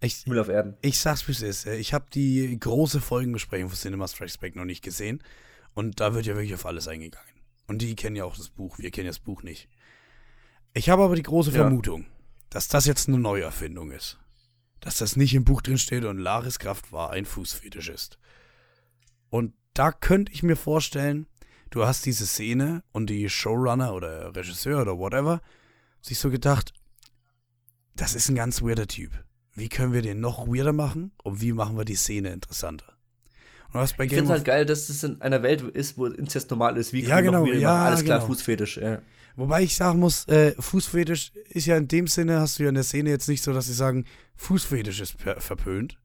Ich, 0.00 0.26
Müll 0.26 0.40
auf 0.40 0.48
Erden. 0.48 0.76
Ich 0.80 0.98
sag's, 0.98 1.28
wie 1.28 1.32
es 1.32 1.42
ist. 1.42 1.66
Ich 1.66 1.94
habe 1.94 2.06
die 2.12 2.58
große 2.58 3.00
Folgenbesprechung 3.00 3.68
von 3.68 3.78
Cinema 3.78 4.08
Strikes 4.08 4.38
Back 4.38 4.56
noch 4.56 4.64
nicht 4.64 4.82
gesehen 4.82 5.22
und 5.74 6.00
da 6.00 6.14
wird 6.14 6.26
ja 6.26 6.34
wirklich 6.34 6.54
auf 6.54 6.66
alles 6.66 6.88
eingegangen. 6.88 7.28
Und 7.68 7.82
die 7.82 7.94
kennen 7.94 8.16
ja 8.16 8.24
auch 8.24 8.36
das 8.36 8.48
Buch, 8.48 8.78
wir 8.78 8.90
kennen 8.90 9.04
ja 9.04 9.10
das 9.10 9.20
Buch 9.20 9.42
nicht. 9.42 9.68
Ich 10.72 10.88
habe 10.88 11.02
aber 11.02 11.14
die 11.14 11.22
große 11.22 11.50
ja. 11.50 11.58
Vermutung, 11.58 12.06
dass 12.48 12.68
das 12.68 12.86
jetzt 12.86 13.06
eine 13.08 13.18
Neuerfindung 13.18 13.92
ist. 13.92 14.18
Dass 14.80 14.96
das 14.96 15.14
nicht 15.14 15.34
im 15.34 15.44
Buch 15.44 15.60
drin 15.60 15.78
steht 15.78 16.04
und 16.04 16.18
Laris 16.18 16.58
Kraft 16.58 16.90
war 16.90 17.10
ein 17.10 17.26
Fußfetisch 17.26 17.90
ist. 17.90 18.18
Und 19.32 19.54
da 19.72 19.92
könnte 19.92 20.30
ich 20.30 20.42
mir 20.42 20.56
vorstellen, 20.56 21.26
du 21.70 21.86
hast 21.86 22.04
diese 22.04 22.26
Szene 22.26 22.84
und 22.92 23.08
die 23.08 23.30
Showrunner 23.30 23.94
oder 23.94 24.36
Regisseur 24.36 24.82
oder 24.82 24.98
whatever 24.98 25.40
sich 26.02 26.18
so 26.18 26.28
gedacht, 26.28 26.74
das 27.96 28.14
ist 28.14 28.28
ein 28.28 28.34
ganz 28.34 28.60
weirder 28.60 28.86
Typ. 28.86 29.10
wie 29.54 29.70
können 29.70 29.94
wir 29.94 30.02
den 30.02 30.20
noch 30.20 30.46
weirder 30.46 30.74
machen 30.74 31.12
und 31.22 31.40
wie 31.40 31.52
machen 31.52 31.78
wir 31.78 31.86
die 31.86 31.94
Szene 31.94 32.30
interessanter. 32.30 32.92
Und 33.72 33.80
was 33.80 33.94
bei 33.94 34.04
ich 34.04 34.10
finde 34.10 34.24
es 34.24 34.30
halt 34.30 34.44
geil, 34.44 34.66
dass 34.66 34.90
es 34.90 35.02
in 35.02 35.22
einer 35.22 35.42
Welt 35.42 35.62
ist, 35.62 35.96
wo 35.96 36.06
Inzest 36.06 36.50
normal 36.50 36.76
ist. 36.76 36.92
Wie 36.92 37.02
ja, 37.02 37.22
genau, 37.22 37.46
ja, 37.46 37.86
Alles 37.86 38.04
klar, 38.04 38.18
genau. 38.18 38.28
Fußfetisch. 38.28 38.76
Ja. 38.76 39.00
Wobei 39.36 39.62
ich 39.62 39.76
sagen 39.76 39.98
muss, 39.98 40.28
äh, 40.28 40.54
Fußfetisch 40.58 41.32
ist 41.48 41.66
ja 41.66 41.78
in 41.78 41.88
dem 41.88 42.06
Sinne, 42.06 42.40
hast 42.40 42.58
du 42.58 42.64
ja 42.64 42.68
in 42.68 42.74
der 42.74 42.84
Szene 42.84 43.08
jetzt 43.08 43.28
nicht 43.28 43.42
so, 43.42 43.54
dass 43.54 43.66
sie 43.66 43.72
sagen, 43.72 44.04
Fußfetisch 44.36 45.00
ist 45.00 45.16
verpönt. 45.38 45.98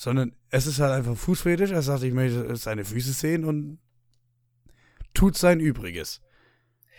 Sondern 0.00 0.32
es 0.48 0.66
ist 0.66 0.80
halt 0.80 0.92
einfach 0.92 1.14
Fußfetisch. 1.14 1.72
Er 1.72 1.82
sagt, 1.82 2.02
ich 2.04 2.14
möchte 2.14 2.56
seine 2.56 2.86
Füße 2.86 3.12
sehen 3.12 3.44
und 3.44 3.78
tut 5.12 5.36
sein 5.36 5.60
Übriges. 5.60 6.22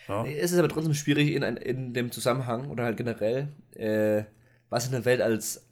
Ja. 0.07 0.23
Es 0.23 0.51
ist 0.51 0.59
aber 0.59 0.69
trotzdem 0.69 0.93
schwierig 0.93 1.31
in, 1.31 1.41
in 1.41 1.95
dem 1.95 2.11
Zusammenhang 2.11 2.69
oder 2.69 2.83
halt 2.83 2.97
generell, 2.97 3.47
äh, 3.73 4.25
was 4.69 4.85
in 4.85 4.91
der 4.91 5.03
Welt 5.03 5.19
als, 5.19 5.67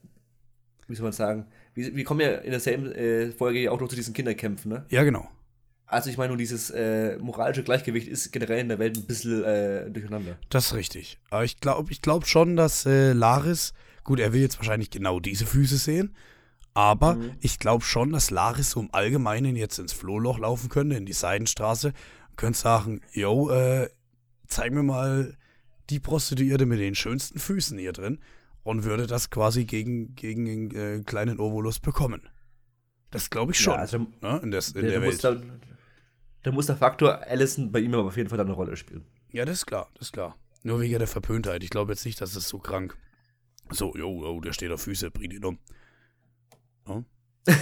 wie 0.87 0.95
soll 0.95 1.03
man 1.03 1.13
sagen, 1.13 1.45
wir, 1.75 1.95
wir 1.95 2.03
kommen 2.03 2.21
ja 2.21 2.31
in 2.37 2.49
derselben 2.49 2.91
äh, 2.93 3.29
Folge 3.29 3.71
auch 3.71 3.79
noch 3.79 3.89
zu 3.89 3.95
diesen 3.95 4.15
Kinderkämpfen, 4.15 4.71
ne? 4.71 4.87
Ja, 4.89 5.03
genau. 5.03 5.29
Also 5.85 6.09
ich 6.09 6.17
meine 6.17 6.29
nur, 6.29 6.37
dieses 6.37 6.71
äh, 6.71 7.19
moralische 7.19 7.61
Gleichgewicht 7.61 8.07
ist 8.07 8.31
generell 8.31 8.61
in 8.61 8.69
der 8.69 8.79
Welt 8.79 8.97
ein 8.97 9.05
bisschen 9.05 9.43
äh, 9.43 9.87
durcheinander. 9.91 10.35
Das 10.49 10.65
ist 10.65 10.73
richtig. 10.73 11.19
Aber 11.29 11.43
ich 11.43 11.59
glaube 11.59 11.91
ich 11.91 12.01
glaub 12.01 12.25
schon, 12.25 12.55
dass 12.55 12.87
äh, 12.87 13.13
Laris, 13.13 13.75
gut, 14.03 14.19
er 14.19 14.33
will 14.33 14.41
jetzt 14.41 14.57
wahrscheinlich 14.57 14.89
genau 14.89 15.19
diese 15.19 15.45
Füße 15.45 15.77
sehen, 15.77 16.15
aber 16.73 17.15
mhm. 17.15 17.31
ich 17.41 17.59
glaube 17.59 17.83
schon, 17.83 18.11
dass 18.11 18.31
Laris 18.31 18.71
so 18.71 18.79
im 18.79 18.93
Allgemeinen 18.93 19.55
jetzt 19.55 19.79
ins 19.79 19.93
Flohloch 19.93 20.39
laufen 20.39 20.69
könnte, 20.69 20.95
in 20.95 21.05
die 21.05 21.13
Seidenstraße, 21.13 21.93
und 22.29 22.37
könnte 22.37 22.59
sagen, 22.59 23.01
yo, 23.11 23.49
äh, 23.49 23.89
zeig 24.47 24.73
mir 24.73 24.83
mal 24.83 25.35
die 25.89 25.99
Prostituierte 25.99 26.65
mit 26.65 26.79
den 26.79 26.95
schönsten 26.95 27.39
Füßen 27.39 27.77
hier 27.77 27.93
drin 27.93 28.19
und 28.63 28.83
würde 28.83 29.07
das 29.07 29.29
quasi 29.29 29.65
gegen, 29.65 30.15
gegen 30.15 30.47
einen 30.47 30.99
äh, 30.99 31.03
kleinen 31.03 31.39
Ovolus 31.39 31.79
bekommen. 31.79 32.29
Das 33.11 33.29
glaube 33.29 33.53
ich 33.53 33.59
schon. 33.59 33.73
Ja, 33.73 33.79
also, 33.79 34.07
ne, 34.21 34.39
in, 34.43 34.51
des, 34.51 34.71
in 34.71 34.81
der, 34.83 34.99
der 34.99 35.01
Welt. 35.01 35.43
Da 36.43 36.51
muss 36.51 36.67
der 36.67 36.77
Faktor 36.77 37.21
Allison 37.27 37.71
bei 37.71 37.79
ihm 37.79 37.93
aber 37.93 38.05
auf 38.05 38.17
jeden 38.17 38.29
Fall 38.29 38.37
dann 38.37 38.47
eine 38.47 38.55
Rolle 38.55 38.77
spielen. 38.77 39.05
Ja, 39.31 39.45
das 39.45 39.57
ist 39.57 39.65
klar, 39.65 39.89
das 39.95 40.07
ist 40.07 40.13
klar. 40.13 40.37
Nur 40.63 40.79
wegen 40.79 40.97
der 40.97 41.07
Verpöntheit. 41.07 41.63
Ich 41.63 41.69
glaube 41.69 41.91
jetzt 41.91 42.05
nicht, 42.05 42.21
dass 42.21 42.35
es 42.35 42.47
so 42.47 42.59
krank. 42.59 42.97
So, 43.71 43.93
jo, 43.95 44.23
jo, 44.23 44.39
der 44.39 44.53
steht 44.53 44.71
auf 44.71 44.81
Füße, 44.81 45.11
bring 45.11 45.31
ihn 45.31 45.43
um. 45.43 45.59
Oh? 46.89 47.03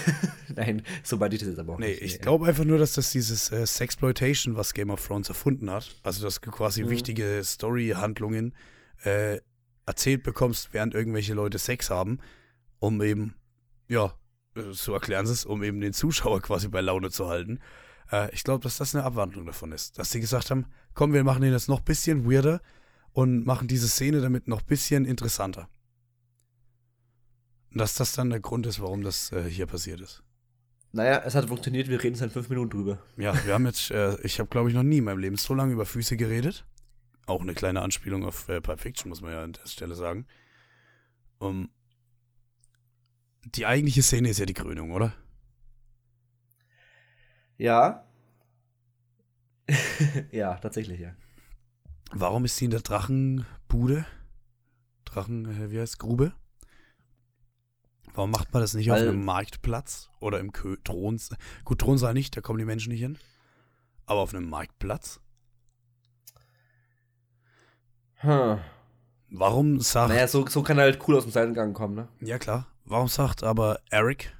Nein, 0.55 0.81
so 1.03 1.19
weit 1.19 1.33
ich 1.33 1.39
das 1.39 1.49
jetzt 1.49 1.59
aber 1.59 1.73
auch 1.73 1.79
nee, 1.79 1.91
nicht. 1.91 2.01
Ich 2.01 2.19
glaube 2.19 2.47
einfach 2.47 2.63
nur, 2.63 2.77
dass 2.77 2.93
das 2.93 3.11
dieses 3.11 3.51
äh, 3.51 3.65
Sexploitation, 3.65 4.55
was 4.55 4.73
Game 4.73 4.89
of 4.89 5.05
Thrones 5.05 5.29
erfunden 5.29 5.69
hat, 5.69 5.95
also 6.03 6.23
dass 6.23 6.41
du 6.41 6.51
quasi 6.51 6.83
mhm. 6.83 6.89
wichtige 6.89 7.41
Story-Handlungen 7.43 8.55
äh, 9.03 9.39
erzählt 9.85 10.23
bekommst, 10.23 10.73
während 10.73 10.93
irgendwelche 10.93 11.33
Leute 11.33 11.59
Sex 11.59 11.89
haben, 11.89 12.19
um 12.79 13.01
eben, 13.01 13.35
ja, 13.87 14.13
äh, 14.55 14.71
so 14.71 14.93
erklären 14.93 15.25
sie 15.25 15.33
es, 15.33 15.45
um 15.45 15.63
eben 15.63 15.79
den 15.79 15.93
Zuschauer 15.93 16.41
quasi 16.41 16.67
bei 16.67 16.81
Laune 16.81 17.11
zu 17.11 17.27
halten. 17.27 17.59
Äh, 18.11 18.33
ich 18.33 18.43
glaube, 18.43 18.63
dass 18.63 18.77
das 18.77 18.95
eine 18.95 19.03
Abwandlung 19.03 19.45
davon 19.45 19.71
ist. 19.71 19.99
Dass 19.99 20.11
sie 20.11 20.19
gesagt 20.19 20.51
haben, 20.51 20.65
komm, 20.93 21.13
wir 21.13 21.23
machen 21.23 21.41
den 21.41 21.53
jetzt 21.53 21.69
noch 21.69 21.79
ein 21.79 21.85
bisschen 21.85 22.29
weirder 22.29 22.61
und 23.13 23.45
machen 23.45 23.67
diese 23.67 23.87
Szene 23.87 24.21
damit 24.21 24.47
noch 24.47 24.61
ein 24.61 24.67
bisschen 24.67 25.05
interessanter. 25.05 25.69
Und 27.77 27.81
dass 27.81 27.93
das 27.93 28.13
dann 28.13 28.31
der 28.31 28.39
Grund 28.39 28.65
ist, 28.65 28.81
warum 28.81 29.03
das 29.03 29.31
äh, 29.31 29.43
hier 29.43 29.67
passiert 29.67 30.01
ist. 30.01 30.23
Naja, 30.93 31.21
es 31.23 31.35
hat 31.35 31.45
funktioniert, 31.45 31.89
wir 31.89 32.01
reden 32.01 32.15
seit 32.15 32.31
fünf 32.31 32.49
Minuten 32.49 32.71
drüber. 32.71 32.97
Ja, 33.17 33.45
wir 33.45 33.53
haben 33.53 33.67
jetzt, 33.67 33.91
äh, 33.91 34.19
ich 34.21 34.39
habe 34.39 34.49
glaube 34.49 34.69
ich 34.69 34.75
noch 34.75 34.81
nie 34.81 34.97
in 34.97 35.03
meinem 35.03 35.19
Leben 35.19 35.35
so 35.35 35.53
lange 35.53 35.73
über 35.73 35.85
Füße 35.85 36.17
geredet. 36.17 36.65
Auch 37.27 37.39
eine 37.39 37.53
kleine 37.53 37.83
Anspielung 37.83 38.25
auf 38.25 38.49
äh, 38.49 38.61
Pulp 38.61 38.79
Fiction, 38.79 39.09
muss 39.09 39.21
man 39.21 39.31
ja 39.31 39.43
an 39.43 39.53
der 39.53 39.67
Stelle 39.67 39.93
sagen. 39.93 40.25
Um, 41.37 41.69
die 43.43 43.67
eigentliche 43.67 44.01
Szene 44.01 44.29
ist 44.29 44.39
ja 44.39 44.47
die 44.47 44.55
Krönung, 44.55 44.91
oder? 44.91 45.13
Ja. 47.59 48.07
ja, 50.31 50.55
tatsächlich, 50.55 50.99
ja. 50.99 51.13
Warum 52.11 52.43
ist 52.43 52.57
sie 52.57 52.65
in 52.65 52.71
der 52.71 52.81
Drachenbude? 52.81 54.07
Drachen, 55.05 55.45
äh, 55.45 55.69
wie 55.69 55.79
heißt 55.79 55.99
Grube? 55.99 56.33
Warum 58.17 58.31
macht 58.31 58.51
man 58.51 58.63
das 58.63 58.73
nicht 58.73 58.89
Weil, 58.89 59.03
auf 59.03 59.09
einem 59.09 59.23
Marktplatz 59.23 60.09
oder 60.19 60.39
im 60.39 60.51
Kö 60.51 60.75
Throns? 60.83 61.29
Gut, 61.63 61.77
Thronsaal 61.77 62.15
nicht, 62.15 62.35
da 62.35 62.41
kommen 62.41 62.57
die 62.57 62.65
Menschen 62.65 62.91
nicht 62.91 63.01
hin. 63.01 63.19
Aber 64.07 64.21
auf 64.21 64.33
einem 64.33 64.49
Marktplatz? 64.49 65.19
Hm. 68.15 68.57
Warum 69.29 69.79
sagt. 69.81 70.09
Naja, 70.09 70.27
so, 70.27 70.47
so 70.47 70.63
kann 70.63 70.79
er 70.79 70.85
halt 70.85 71.07
cool 71.07 71.15
aus 71.15 71.25
dem 71.25 71.31
Seitengang 71.31 71.73
kommen, 71.73 71.93
ne? 71.93 72.07
Ja, 72.19 72.39
klar. 72.39 72.65
Warum 72.85 73.07
sagt 73.07 73.43
aber 73.43 73.81
Eric, 73.91 74.35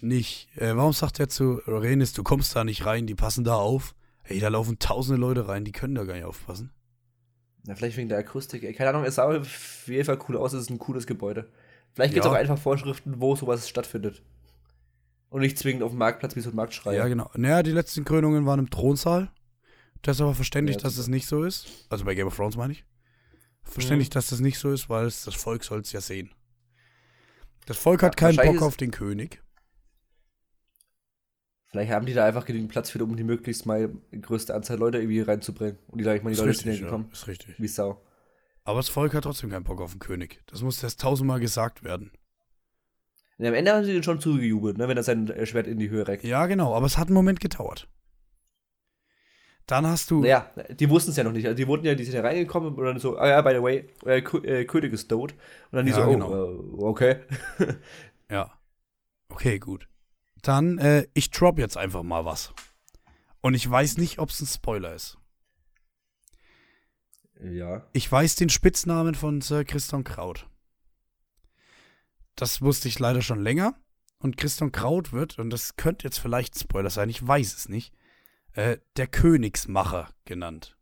nicht. 0.00 0.48
Äh, 0.56 0.74
warum 0.74 0.94
sagt 0.94 1.20
er 1.20 1.28
zu 1.28 1.60
Renis, 1.66 2.14
du 2.14 2.22
kommst 2.22 2.56
da 2.56 2.64
nicht 2.64 2.86
rein, 2.86 3.06
die 3.06 3.14
passen 3.14 3.44
da 3.44 3.56
auf? 3.56 3.94
Ey, 4.24 4.40
da 4.40 4.48
laufen 4.48 4.78
tausende 4.78 5.20
Leute 5.20 5.48
rein, 5.48 5.66
die 5.66 5.72
können 5.72 5.96
da 5.96 6.04
gar 6.04 6.14
nicht 6.14 6.24
aufpassen. 6.24 6.72
Na, 7.64 7.74
vielleicht 7.74 7.98
wegen 7.98 8.08
der 8.08 8.18
Akustik. 8.18 8.62
Ey, 8.62 8.72
keine 8.72 8.88
Ahnung, 8.88 9.04
es 9.04 9.16
sah 9.16 9.24
auf 9.24 9.86
jeden 9.86 10.06
Fall 10.06 10.18
cool 10.30 10.38
aus, 10.38 10.54
es 10.54 10.62
ist 10.62 10.70
ein 10.70 10.78
cooles 10.78 11.06
Gebäude. 11.06 11.50
Vielleicht 11.96 12.12
gibt 12.12 12.26
es 12.26 12.30
ja. 12.30 12.32
auch 12.32 12.38
einfach 12.38 12.58
Vorschriften, 12.58 13.22
wo 13.22 13.34
sowas 13.36 13.66
stattfindet. 13.70 14.22
Und 15.30 15.40
nicht 15.40 15.58
zwingend 15.58 15.82
auf 15.82 15.92
dem 15.92 15.98
Marktplatz 15.98 16.36
wie 16.36 16.40
so 16.40 16.50
ein 16.50 16.54
Marktschrei. 16.54 16.94
Ja, 16.94 17.08
genau. 17.08 17.30
Naja, 17.34 17.62
die 17.62 17.70
letzten 17.70 18.04
Krönungen 18.04 18.44
waren 18.44 18.58
im 18.58 18.68
Thronsaal. 18.68 19.30
Das 20.02 20.18
ist 20.18 20.20
aber 20.20 20.34
verständlich, 20.34 20.76
ja, 20.76 20.82
das 20.82 20.92
dass 20.92 21.00
es 21.00 21.08
nicht 21.08 21.26
so 21.26 21.42
ist. 21.42 21.86
Also 21.88 22.04
bei 22.04 22.14
Game 22.14 22.26
of 22.26 22.36
Thrones 22.36 22.58
meine 22.58 22.74
ich. 22.74 22.84
Verständlich, 23.62 24.10
mhm. 24.10 24.12
dass 24.12 24.26
das 24.26 24.40
nicht 24.40 24.58
so 24.58 24.70
ist, 24.70 24.90
weil 24.90 25.04
das 25.06 25.24
Volk 25.34 25.64
soll 25.64 25.80
es 25.80 25.90
ja 25.90 26.02
sehen. 26.02 26.30
Das 27.64 27.78
Volk 27.78 28.02
hat 28.02 28.14
keinen 28.18 28.36
Bock 28.36 28.60
auf 28.60 28.76
den 28.76 28.90
König. 28.90 29.42
Vielleicht 31.64 31.90
haben 31.90 32.04
die 32.04 32.12
da 32.12 32.26
einfach 32.26 32.44
genügend 32.44 32.70
Platz 32.70 32.90
für, 32.90 33.02
um 33.02 33.16
die 33.16 33.24
möglichst 33.24 33.64
mal 33.64 33.88
größte 34.12 34.54
Anzahl 34.54 34.76
Leute 34.76 34.98
irgendwie 34.98 35.22
reinzubringen. 35.22 35.78
Und 35.88 35.98
die, 35.98 36.04
sag 36.04 36.18
ich 36.18 36.22
mal, 36.22 36.34
die 36.34 36.38
Leute 36.38 36.52
sind 36.52 36.78
gekommen. 36.78 37.06
Ja, 37.08 37.12
ist 37.14 37.26
richtig. 37.26 37.58
Wie 37.58 37.68
Sau. 37.68 38.02
Aber 38.66 38.80
das 38.80 38.88
Volk 38.88 39.14
hat 39.14 39.22
trotzdem 39.22 39.48
keinen 39.48 39.62
Bock 39.62 39.80
auf 39.80 39.92
den 39.92 40.00
König. 40.00 40.42
Das 40.46 40.60
muss 40.60 40.82
erst 40.82 41.00
tausendmal 41.00 41.38
gesagt 41.38 41.84
werden. 41.84 42.10
Ja, 43.38 43.48
am 43.48 43.54
Ende 43.54 43.72
haben 43.72 43.84
sie 43.84 43.92
den 43.92 44.02
schon 44.02 44.20
zugejubelt, 44.20 44.76
ne, 44.76 44.88
wenn 44.88 44.96
er 44.96 45.04
sein 45.04 45.30
äh, 45.30 45.46
Schwert 45.46 45.68
in 45.68 45.78
die 45.78 45.88
Höhe 45.88 46.08
reckt. 46.08 46.24
Ja, 46.24 46.46
genau, 46.46 46.74
aber 46.74 46.86
es 46.86 46.98
hat 46.98 47.06
einen 47.06 47.14
Moment 47.14 47.38
gedauert. 47.38 47.88
Dann 49.66 49.86
hast 49.86 50.10
du. 50.10 50.24
Ja, 50.24 50.50
die 50.70 50.90
wussten 50.90 51.12
es 51.12 51.16
ja 51.16 51.22
noch 51.22 51.32
nicht. 51.32 51.46
Also 51.46 51.56
die 51.56 51.68
wurden 51.68 51.84
ja, 51.84 51.94
die 51.94 52.02
sind 52.02 52.14
ja 52.14 52.22
reingekommen 52.22 52.74
und 52.74 52.84
dann 52.84 52.98
so, 52.98 53.16
ah 53.16 53.28
ja, 53.28 53.40
by 53.40 53.54
the 53.54 53.62
way, 53.62 53.88
äh, 54.04 54.18
äh, 54.18 54.64
König 54.64 54.92
ist 54.92 55.08
tot. 55.08 55.32
Und 55.70 55.76
dann 55.76 55.84
die 55.84 55.92
ja, 55.92 55.98
so, 55.98 56.02
oh, 56.02 56.10
genau. 56.10 56.34
äh, 56.34 56.82
okay. 56.82 57.16
ja. 58.30 58.50
Okay, 59.28 59.60
gut. 59.60 59.88
Dann, 60.42 60.78
äh, 60.78 61.06
ich 61.14 61.30
drop 61.30 61.58
jetzt 61.58 61.76
einfach 61.76 62.02
mal 62.02 62.24
was. 62.24 62.52
Und 63.40 63.54
ich 63.54 63.68
weiß 63.68 63.98
nicht, 63.98 64.18
ob 64.18 64.30
es 64.30 64.40
ein 64.40 64.46
Spoiler 64.46 64.92
ist. 64.92 65.18
Ja. 67.42 67.86
Ich 67.92 68.10
weiß 68.10 68.36
den 68.36 68.48
Spitznamen 68.48 69.14
von 69.14 69.40
Sir 69.40 69.64
Christian 69.64 70.04
Kraut. 70.04 70.48
Das 72.34 72.62
wusste 72.62 72.88
ich 72.88 72.98
leider 72.98 73.22
schon 73.22 73.42
länger. 73.42 73.74
Und 74.18 74.36
Christian 74.36 74.72
Kraut 74.72 75.12
wird, 75.12 75.38
und 75.38 75.50
das 75.50 75.76
könnte 75.76 76.06
jetzt 76.06 76.18
vielleicht 76.18 76.54
ein 76.54 76.60
Spoiler 76.60 76.90
sein, 76.90 77.10
ich 77.10 77.26
weiß 77.26 77.54
es 77.54 77.68
nicht, 77.68 77.92
äh, 78.54 78.78
der 78.96 79.06
Königsmacher 79.06 80.08
genannt. 80.24 80.76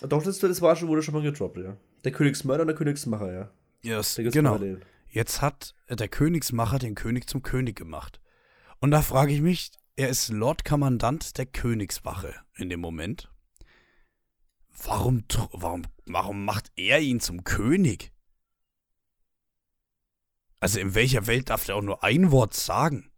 Doch, 0.00 0.22
das, 0.22 0.40
das 0.40 0.60
war 0.60 0.74
schon, 0.74 0.88
wurde 0.88 1.02
schon 1.02 1.14
mal 1.14 1.22
gedroppt, 1.22 1.58
ja. 1.58 1.76
Der 2.02 2.12
Königsmörder 2.12 2.62
und 2.62 2.66
der 2.66 2.76
Königsmacher, 2.76 3.32
ja. 3.32 3.50
Yes, 3.82 4.16
genau. 4.16 4.58
Jetzt 5.08 5.40
hat 5.40 5.74
der 5.88 6.08
Königsmacher 6.08 6.78
den 6.78 6.96
König 6.96 7.28
zum 7.28 7.42
König 7.42 7.76
gemacht. 7.76 8.20
Und 8.80 8.90
da 8.90 9.02
frage 9.02 9.32
ich 9.32 9.40
mich, 9.40 9.70
er 9.94 10.08
ist 10.08 10.30
Lord 10.30 10.64
Kommandant 10.64 11.38
der 11.38 11.46
Königswache 11.46 12.34
in 12.56 12.68
dem 12.68 12.80
Moment. 12.80 13.30
Warum, 14.82 15.24
warum, 15.52 15.86
warum 16.06 16.44
macht 16.44 16.72
er 16.76 17.00
ihn 17.00 17.20
zum 17.20 17.44
König? 17.44 18.12
Also 20.60 20.80
in 20.80 20.94
welcher 20.94 21.26
Welt 21.26 21.50
darf 21.50 21.66
der 21.66 21.76
auch 21.76 21.82
nur 21.82 22.02
ein 22.02 22.30
Wort 22.30 22.54
sagen? 22.54 23.10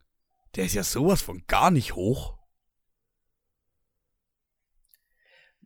Der 0.55 0.65
ist 0.65 0.75
ja 0.75 0.83
sowas 0.83 1.23
von 1.23 1.47
gar 1.47 1.71
nicht 1.71 1.95
hoch. 1.95 2.39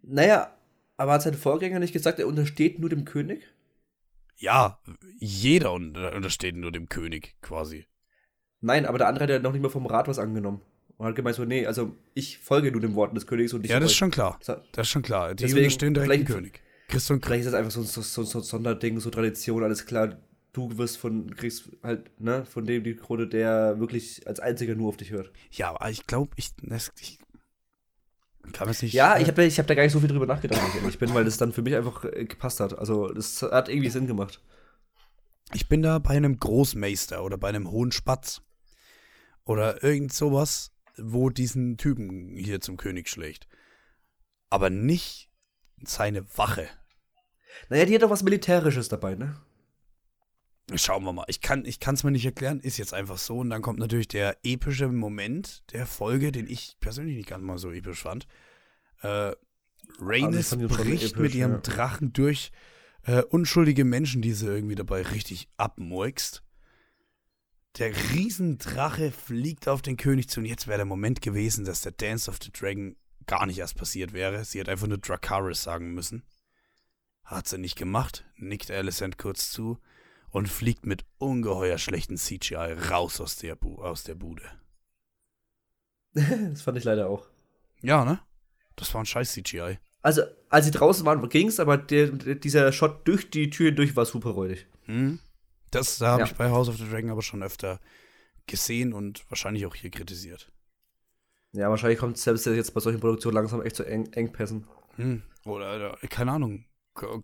Naja, 0.03 0.57
aber 0.97 1.13
hat 1.13 1.23
sein 1.23 1.35
Vorgänger 1.35 1.79
nicht 1.79 1.93
gesagt, 1.93 2.19
er 2.19 2.27
untersteht 2.27 2.79
nur 2.79 2.91
dem 2.91 3.05
König? 3.05 3.43
Ja, 4.37 4.81
jeder 5.19 5.73
untersteht 5.73 6.57
nur 6.57 6.73
dem 6.73 6.89
König 6.89 7.37
quasi. 7.43 7.87
Nein, 8.61 8.87
aber 8.87 8.99
der 8.99 9.09
andere 9.09 9.25
hat 9.25 9.31
ja 9.31 9.39
noch 9.39 9.53
nicht 9.53 9.63
mal 9.63 9.71
vom 9.71 9.87
Rat 9.87 10.09
was 10.09 10.19
angenommen. 10.19 10.63
Und 11.01 11.07
hat 11.07 11.17
gemeint 11.17 11.35
so, 11.35 11.47
nee, 11.47 11.65
also 11.65 11.97
ich 12.13 12.37
folge 12.37 12.71
nur 12.71 12.83
den 12.83 12.95
Worten 12.95 13.15
des 13.15 13.27
Königs 13.27 13.55
und 13.55 13.63
nicht 13.63 13.71
Ja, 13.71 13.81
das 13.81 13.93
ist 13.93 13.97
schon 13.97 14.11
klar. 14.11 14.39
Das 14.45 14.87
ist 14.87 14.89
schon 14.89 15.01
klar. 15.01 15.35
Die 15.35 15.45
Deswegen, 15.45 15.65
unterstehen 15.65 15.95
direkt 15.95 16.29
dem 16.29 16.35
König. 16.35 16.61
Christ 16.89 17.11
und 17.11 17.25
vielleicht 17.25 17.47
ist 17.47 17.47
das 17.47 17.55
einfach 17.55 17.71
so, 17.71 17.83
so, 17.83 18.03
so, 18.03 18.23
so 18.23 18.41
Sonderding, 18.41 19.01
so 19.01 19.09
Tradition, 19.09 19.65
alles 19.65 19.87
klar. 19.87 20.19
Du 20.53 20.77
wirst 20.77 20.99
von, 20.99 21.35
kriegst 21.35 21.71
halt, 21.83 22.21
ne, 22.21 22.45
von 22.45 22.67
dem 22.67 22.85
die 22.85 22.97
Krone, 22.97 23.27
der 23.27 23.81
wirklich 23.81 24.27
als 24.27 24.41
einziger 24.41 24.75
nur 24.75 24.91
auf 24.91 24.99
dich 24.99 25.11
hört. 25.11 25.33
Ja, 25.53 25.71
aber 25.71 25.89
ich 25.89 26.07
glaube, 26.07 26.33
ich, 26.37 26.51
ich 27.01 27.19
kann 28.53 28.69
es 28.69 28.83
nicht. 28.83 28.93
Ja, 28.93 29.19
ich 29.19 29.29
habe 29.29 29.43
ich 29.45 29.59
hab 29.59 29.67
da 29.67 29.75
gar 29.75 29.85
nicht 29.85 29.93
so 29.93 30.01
viel 30.01 30.09
drüber 30.09 30.27
nachgedacht, 30.27 30.61
wenn 30.61 30.69
ich 30.69 30.83
ehrlich 30.83 30.99
bin, 30.99 31.15
weil 31.15 31.25
das 31.25 31.39
dann 31.39 31.53
für 31.53 31.63
mich 31.63 31.77
einfach 31.77 32.05
äh, 32.05 32.27
gepasst 32.27 32.61
hat. 32.61 32.79
Also, 32.79 33.09
das 33.09 33.41
hat 33.41 33.71
irgendwie 33.71 33.89
Sinn 33.89 34.07
gemacht. 34.07 34.43
Ich 35.55 35.67
bin 35.67 35.81
da 35.81 35.99
bei 35.99 36.11
einem 36.11 36.39
Großmeister 36.39 37.25
oder 37.25 37.39
bei 37.39 37.49
einem 37.49 37.71
hohen 37.71 37.91
Spatz. 37.91 38.43
Oder 39.47 39.83
irgend 39.83 40.13
sowas, 40.13 40.73
wo 41.03 41.31
diesen 41.31 41.77
Typen 41.77 42.37
hier 42.37 42.61
zum 42.61 42.77
König 42.77 43.09
schlägt. 43.09 43.47
Aber 44.49 44.71
nicht 44.71 45.31
seine 45.83 46.27
Wache. 46.37 46.69
Naja, 47.69 47.85
die 47.85 47.95
hat 47.95 48.03
doch 48.03 48.11
was 48.11 48.23
Militärisches 48.23 48.89
dabei, 48.89 49.15
ne? 49.15 49.41
Schauen 50.75 51.05
wir 51.05 51.13
mal. 51.13 51.25
Ich 51.29 51.41
kann 51.41 51.65
es 51.65 52.05
mir 52.05 52.11
nicht 52.13 52.25
erklären, 52.25 52.61
ist 52.61 52.79
jetzt 52.79 52.95
einfach 52.95 53.19
so. 53.19 53.39
Und 53.39 53.51
dann 53.51 53.63
kommt 53.63 53.81
natürlich 53.81 54.09
der 54.09 54.39
epische 54.45 54.89
Moment 54.89 55.65
der 55.73 55.87
Folge, 55.87 56.31
den 56.31 56.47
ich 56.47 56.77
persönlich 56.81 57.17
nicht 57.17 57.29
ganz 57.29 57.43
mal 57.43 57.59
so 57.59 57.73
episch 57.73 58.03
fand. 58.03 58.27
Äh, 59.03 59.33
Rhaenys 60.01 60.53
Also 60.53 60.69
bricht 60.69 61.03
episch, 61.03 61.17
mit 61.17 61.35
ihrem 61.35 61.55
ja. 61.55 61.59
Drachen 61.59 62.13
durch 62.13 62.53
äh, 63.05 63.23
unschuldige 63.23 63.85
Menschen, 63.85 64.23
die 64.23 64.33
sie 64.33 64.47
irgendwie 64.47 64.77
dabei 64.77 65.03
richtig 65.03 65.49
abmurkst. 65.57 66.45
Der 67.79 67.95
Riesendrache 68.13 69.13
fliegt 69.13 69.69
auf 69.69 69.83
den 69.83 69.97
König 69.97 70.29
zu 70.29 70.41
und 70.41 70.47
jetzt 70.47 70.67
wäre 70.67 70.79
der 70.79 70.87
Moment 70.87 71.21
gewesen, 71.23 71.65
dass 71.65 71.83
der 71.83 71.93
Dance 71.93 72.31
of 72.31 72.39
the 72.43 72.51
Dragon 72.51 72.97
gar 73.27 73.47
nicht 73.47 73.59
erst 73.59 73.77
passiert 73.77 74.13
wäre. 74.13 74.45
Sie 74.45 74.61
hat 74.61 74.69
einfach 74.69 74.89
nur 74.89 74.99
Dracarys 74.99 75.63
sagen 75.63 75.95
müssen. 75.95 76.25
Hat 77.25 77.47
sie 77.47 77.59
nicht 77.59 77.77
gemacht, 77.77 78.25
nickt 78.37 78.71
Alicent 78.71 79.19
kurz 79.19 79.53
zu 79.53 79.79
und 80.31 80.49
fliegt 80.49 80.85
mit 80.85 81.05
ungeheuer 81.19 81.79
schlechten 81.79 82.17
CGI 82.17 82.75
raus 82.91 83.21
aus 83.21 83.37
der, 83.37 83.55
Bu 83.55 83.77
aus 83.83 84.03
der 84.03 84.17
Bude. 84.17 84.43
das 86.13 86.63
fand 86.63 86.77
ich 86.77 86.85
leider 86.85 87.09
auch. 87.09 87.29
Ja, 87.83 88.05
ne? 88.05 88.21
Das 88.75 88.93
war 88.95 89.03
ein 89.03 89.07
scheiß 89.07 89.33
CGI. 89.33 89.79
Also, 90.03 90.23
als 90.49 90.65
sie 90.65 90.71
draußen 90.71 91.05
waren, 91.05 91.29
ging's, 91.29 91.61
aber 91.61 91.77
der, 91.77 92.09
dieser 92.11 92.73
Shot 92.73 93.07
durch 93.07 93.31
die 93.31 93.51
Tür 93.51 93.71
durch 93.73 93.95
war 93.95 94.07
super 94.07 94.31
räudig. 94.31 94.67
Hm? 94.87 95.21
Das 95.71 95.99
da 95.99 96.09
habe 96.09 96.23
Ja. 96.23 96.27
ich 96.27 96.35
bei 96.35 96.51
House 96.51 96.69
of 96.69 96.77
the 96.77 96.89
Dragon 96.89 97.11
aber 97.11 97.23
schon 97.23 97.43
öfter 97.43 97.81
gesehen 98.47 98.93
und 98.93 99.29
wahrscheinlich 99.31 99.67
auch 99.67 99.75
hier 99.75 99.91
kritisiert. 99.91 100.51
Ja, 101.53 101.69
wahrscheinlich 101.71 101.99
kommt 101.99 102.19
selbst 102.19 102.47
jetzt 102.47 102.75
bei 102.75 102.81
solchen 102.81 103.01
Produktionen 103.01 103.35
langsam 103.35 103.63
echt 103.63 103.77
zu 103.77 103.85
Eng 103.85 104.13
Engpässen. 104.13 104.67
Hm. 104.97 105.23
Oder, 105.45 105.97
keine 106.09 106.33
Ahnung, 106.33 106.65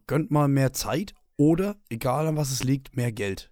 gönnt 0.07 0.31
mal 0.31 0.49
mehr 0.49 0.73
Zeit 0.73 1.15
oder, 1.37 1.77
egal 1.91 2.27
an 2.27 2.37
was 2.37 2.51
es 2.51 2.65
liegt, 2.65 2.97
mehr 2.97 3.13
Geld. 3.13 3.51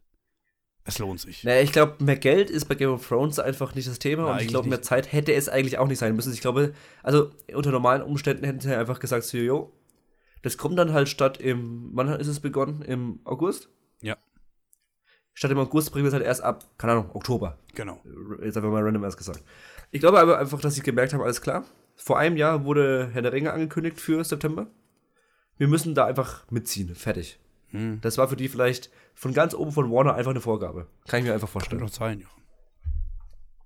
Es 0.84 0.98
lohnt 0.98 1.20
sich. 1.20 1.44
Naja, 1.44 1.62
ich 1.62 1.72
glaube, 1.72 2.02
mehr 2.04 2.16
Geld 2.16 2.50
ist 2.50 2.66
bei 2.66 2.74
Game 2.74 2.90
of 2.90 3.06
Thrones 3.06 3.38
einfach 3.38 3.74
nicht 3.74 3.88
das 3.88 3.98
Thema 3.98 4.24
Na, 4.24 4.32
und 4.32 4.42
ich 4.42 4.48
glaube, 4.48 4.68
mehr. 4.68 4.82
Zeit 4.82 5.12
hätte 5.12 5.32
es 5.32 5.48
eigentlich 5.48 5.78
auch 5.78 5.88
nicht 5.88 5.98
sein 5.98 6.14
müssen. 6.14 6.32
Ich 6.32 6.40
glaube, 6.42 6.74
also 7.02 7.30
unter 7.54 7.70
normalen 7.70 8.02
Umständen 8.02 8.44
hätten 8.44 8.60
sie 8.60 8.74
einfach 8.76 9.00
gesagt, 9.00 9.24
so, 9.24 9.38
jo, 9.38 9.72
das 10.42 10.58
kommt 10.58 10.78
dann 10.78 10.92
halt 10.92 11.08
statt 11.08 11.38
im, 11.38 11.90
wann 11.94 12.08
ist 12.20 12.26
es 12.26 12.40
begonnen? 12.40 12.82
Im 12.82 13.20
August? 13.24 13.70
Statt 15.34 15.50
im 15.50 15.58
August 15.58 15.90
bringen 15.92 16.04
wir 16.04 16.08
es 16.08 16.14
halt 16.14 16.24
erst 16.24 16.42
ab, 16.42 16.64
keine 16.78 16.92
Ahnung, 16.92 17.10
Oktober. 17.14 17.58
Genau. 17.74 18.00
Jetzt 18.42 18.56
einfach 18.56 18.70
mal 18.70 18.82
random 18.82 19.02
erst 19.04 19.18
gesagt. 19.18 19.42
Ich 19.90 20.00
glaube 20.00 20.20
aber 20.20 20.38
einfach, 20.38 20.60
dass 20.60 20.74
sie 20.76 20.82
gemerkt 20.82 21.12
haben, 21.12 21.20
alles 21.20 21.40
klar. 21.42 21.64
Vor 21.96 22.18
einem 22.18 22.36
Jahr 22.36 22.64
wurde 22.64 23.10
Herr 23.12 23.22
der 23.22 23.32
Ringe 23.32 23.52
angekündigt 23.52 24.00
für 24.00 24.22
September. 24.24 24.68
Wir 25.58 25.68
müssen 25.68 25.94
da 25.94 26.06
einfach 26.06 26.48
mitziehen. 26.50 26.94
Fertig. 26.94 27.38
Hm. 27.68 28.00
Das 28.00 28.16
war 28.18 28.28
für 28.28 28.36
die 28.36 28.48
vielleicht 28.48 28.90
von 29.14 29.32
ganz 29.32 29.54
oben 29.54 29.72
von 29.72 29.90
Warner 29.90 30.14
einfach 30.14 30.30
eine 30.30 30.40
Vorgabe. 30.40 30.86
Kann 31.08 31.20
ich 31.20 31.26
mir 31.26 31.32
einfach 31.34 31.48
Kann 31.48 31.52
vorstellen. 31.52 31.80
doch 31.80 31.88
sein, 31.92 32.20
ja. 32.20 32.26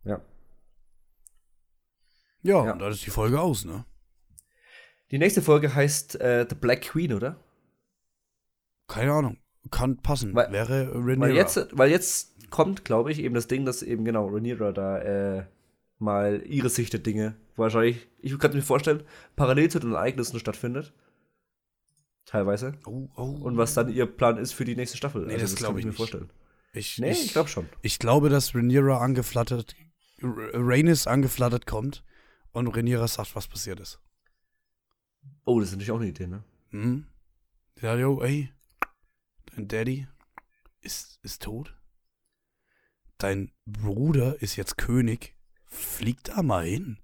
Ja. 0.04 0.20
Ja, 2.42 2.64
Ja. 2.66 2.72
und 2.72 2.78
dann 2.78 2.92
ist 2.92 3.04
die 3.04 3.10
Folge 3.10 3.40
aus, 3.40 3.64
ne? 3.64 3.84
Die 5.10 5.18
nächste 5.18 5.42
Folge 5.42 5.74
heißt 5.74 6.20
äh, 6.20 6.46
The 6.48 6.54
Black 6.54 6.82
Queen, 6.82 7.12
oder? 7.14 7.36
Keine 8.86 9.12
Ahnung. 9.12 9.38
Kann 9.70 9.98
passen. 9.98 10.34
Weil- 10.34 10.52
Wäre 10.52 10.92
Rhaenyra. 10.94 11.20
Weil 11.20 11.34
jetzt, 11.34 11.68
weil 11.72 11.90
jetzt 11.90 12.34
kommt, 12.50 12.84
glaube 12.84 13.12
ich, 13.12 13.18
eben 13.20 13.34
das 13.34 13.48
Ding, 13.48 13.64
dass 13.64 13.82
eben 13.82 14.04
genau 14.04 14.28
Rhaenyra 14.28 14.72
da 14.72 14.98
äh, 14.98 15.46
mal 15.98 16.42
ihre 16.46 16.68
Sicht 16.70 16.92
der 16.92 17.00
Dinge 17.00 17.36
wahrscheinlich, 17.56 18.08
ich 18.20 18.38
kann 18.38 18.52
mir 18.52 18.62
vorstellen, 18.62 19.02
parallel 19.36 19.68
zu 19.70 19.80
den 19.80 19.92
Ereignissen 19.92 20.38
stattfindet. 20.38 20.92
Teilweise. 22.24 22.74
Oh, 22.86 23.08
oh. 23.16 23.22
Und 23.42 23.56
was 23.56 23.74
dann 23.74 23.88
ihr 23.88 24.06
Plan 24.06 24.36
ist 24.38 24.52
für 24.52 24.64
die 24.64 24.76
nächste 24.76 24.96
Staffel. 24.96 25.22
Also 25.22 25.34
Nee, 25.34 25.40
das 25.40 25.54
kann 25.54 25.64
glaub 25.64 25.78
ich 25.78 25.84
mir 25.84 25.90
nicht. 25.90 25.96
vorstellen. 25.96 26.30
ich, 26.72 26.98
Nee, 26.98 27.10
ich, 27.12 27.32
glaube 27.32 27.48
schon. 27.48 27.66
Ich 27.82 27.98
glaube, 27.98 28.28
dass 28.28 28.54
Rhaenyra 28.54 28.98
angeflattert, 28.98 29.74
Rhaenys 30.22 31.06
angeflattert 31.06 31.66
kommt 31.66 32.04
und 32.52 32.68
Rhaenyra 32.68 33.08
sagt, 33.08 33.34
was 33.34 33.48
passiert 33.48 33.80
ist. 33.80 33.98
Oh, 35.44 35.58
das 35.58 35.70
ist 35.70 35.74
natürlich 35.76 35.90
auch 35.90 35.96
eine 36.00 36.08
Idee, 36.08 36.26
ne? 36.26 36.44
Hm? 36.70 37.06
Ja, 37.80 37.96
yo, 37.96 38.20
ey, 38.22 38.52
Daddy 39.66 40.06
ist, 40.80 41.18
ist 41.22 41.42
tot. 41.42 41.74
Dein 43.18 43.50
Bruder 43.66 44.40
ist 44.40 44.54
jetzt 44.56 44.78
König. 44.78 45.34
Flieg 45.64 46.22
da 46.22 46.42
mal 46.42 46.64
hin. 46.64 46.98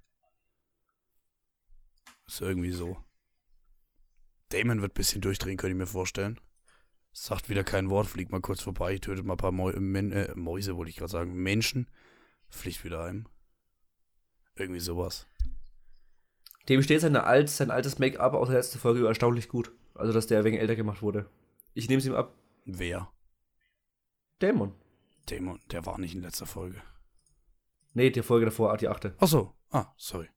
Ist 2.26 2.40
irgendwie 2.40 2.70
so. 2.70 2.96
Damon 4.50 4.80
wird 4.80 4.92
ein 4.92 4.94
bisschen 4.94 5.20
durchdrehen, 5.20 5.56
könnte 5.56 5.72
ich 5.72 5.78
mir 5.78 5.86
vorstellen. 5.86 6.38
Sagt 7.12 7.48
wieder 7.48 7.64
kein 7.64 7.90
Wort, 7.90 8.06
fliegt 8.06 8.30
mal 8.30 8.40
kurz 8.40 8.60
vorbei, 8.60 8.98
tötet 8.98 9.24
mal 9.24 9.34
ein 9.34 9.38
paar 9.38 9.52
Mäu 9.52 9.70
äh, 9.70 10.34
Mäuse, 10.34 10.76
wollte 10.76 10.90
ich 10.90 10.96
gerade 10.96 11.10
sagen. 11.10 11.34
Menschen. 11.34 11.88
Fliegt 12.48 12.84
wieder 12.84 13.02
heim. 13.02 13.26
Irgendwie 14.54 14.80
sowas. 14.80 15.26
Dem 16.68 16.82
steht 16.82 17.00
seine 17.00 17.24
alt, 17.24 17.50
sein 17.50 17.70
altes 17.70 17.98
Make-up 17.98 18.34
aus 18.34 18.48
der 18.48 18.58
letzten 18.58 18.78
Folge 18.78 19.06
erstaunlich 19.06 19.48
gut. 19.48 19.72
Also, 19.94 20.12
dass 20.12 20.26
der 20.26 20.44
wegen 20.44 20.56
älter 20.56 20.76
gemacht 20.76 21.02
wurde. 21.02 21.28
Ich 21.74 21.88
nehme 21.88 21.98
es 21.98 22.06
ihm 22.06 22.14
ab. 22.14 22.34
Wer? 22.64 23.12
Dämon. 24.40 24.74
Damon, 25.26 25.60
der 25.70 25.86
war 25.86 25.98
nicht 25.98 26.14
in 26.14 26.22
letzter 26.22 26.46
Folge. 26.46 26.82
Nee, 27.94 28.10
die 28.10 28.22
Folge 28.22 28.46
davor, 28.46 28.76
die 28.76 28.88
achte. 28.88 29.14
Ach 29.18 29.28
so. 29.28 29.54
Ah, 29.70 29.86
sorry. 29.96 30.28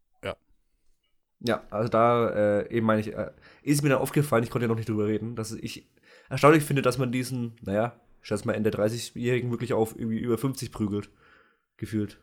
Ja, 1.40 1.68
also 1.70 1.90
da 1.90 2.30
äh, 2.62 2.74
eben 2.74 2.86
meine 2.86 3.02
ich, 3.02 3.14
äh, 3.14 3.32
ist 3.62 3.84
mir 3.84 3.90
dann 3.90 4.00
aufgefallen, 4.00 4.44
ich 4.44 4.50
konnte 4.50 4.66
ja 4.66 4.68
noch 4.70 4.76
nicht 4.76 4.90
drüber 4.90 5.06
reden, 5.06 5.36
dass 5.36 5.52
ich 5.52 5.88
erstaunlich 6.30 6.64
finde, 6.64 6.82
dass 6.82 6.98
man 6.98 7.12
diesen, 7.12 7.56
naja, 7.62 8.00
ich 8.22 8.28
schätze 8.28 8.48
mal 8.48 8.54
Ende 8.54 8.72
30-Jährigen 8.72 9.52
wirklich 9.52 9.74
auf 9.74 9.96
irgendwie 9.96 10.20
über 10.20 10.38
50 10.38 10.72
prügelt. 10.72 11.12
Gefühlt. 11.78 12.20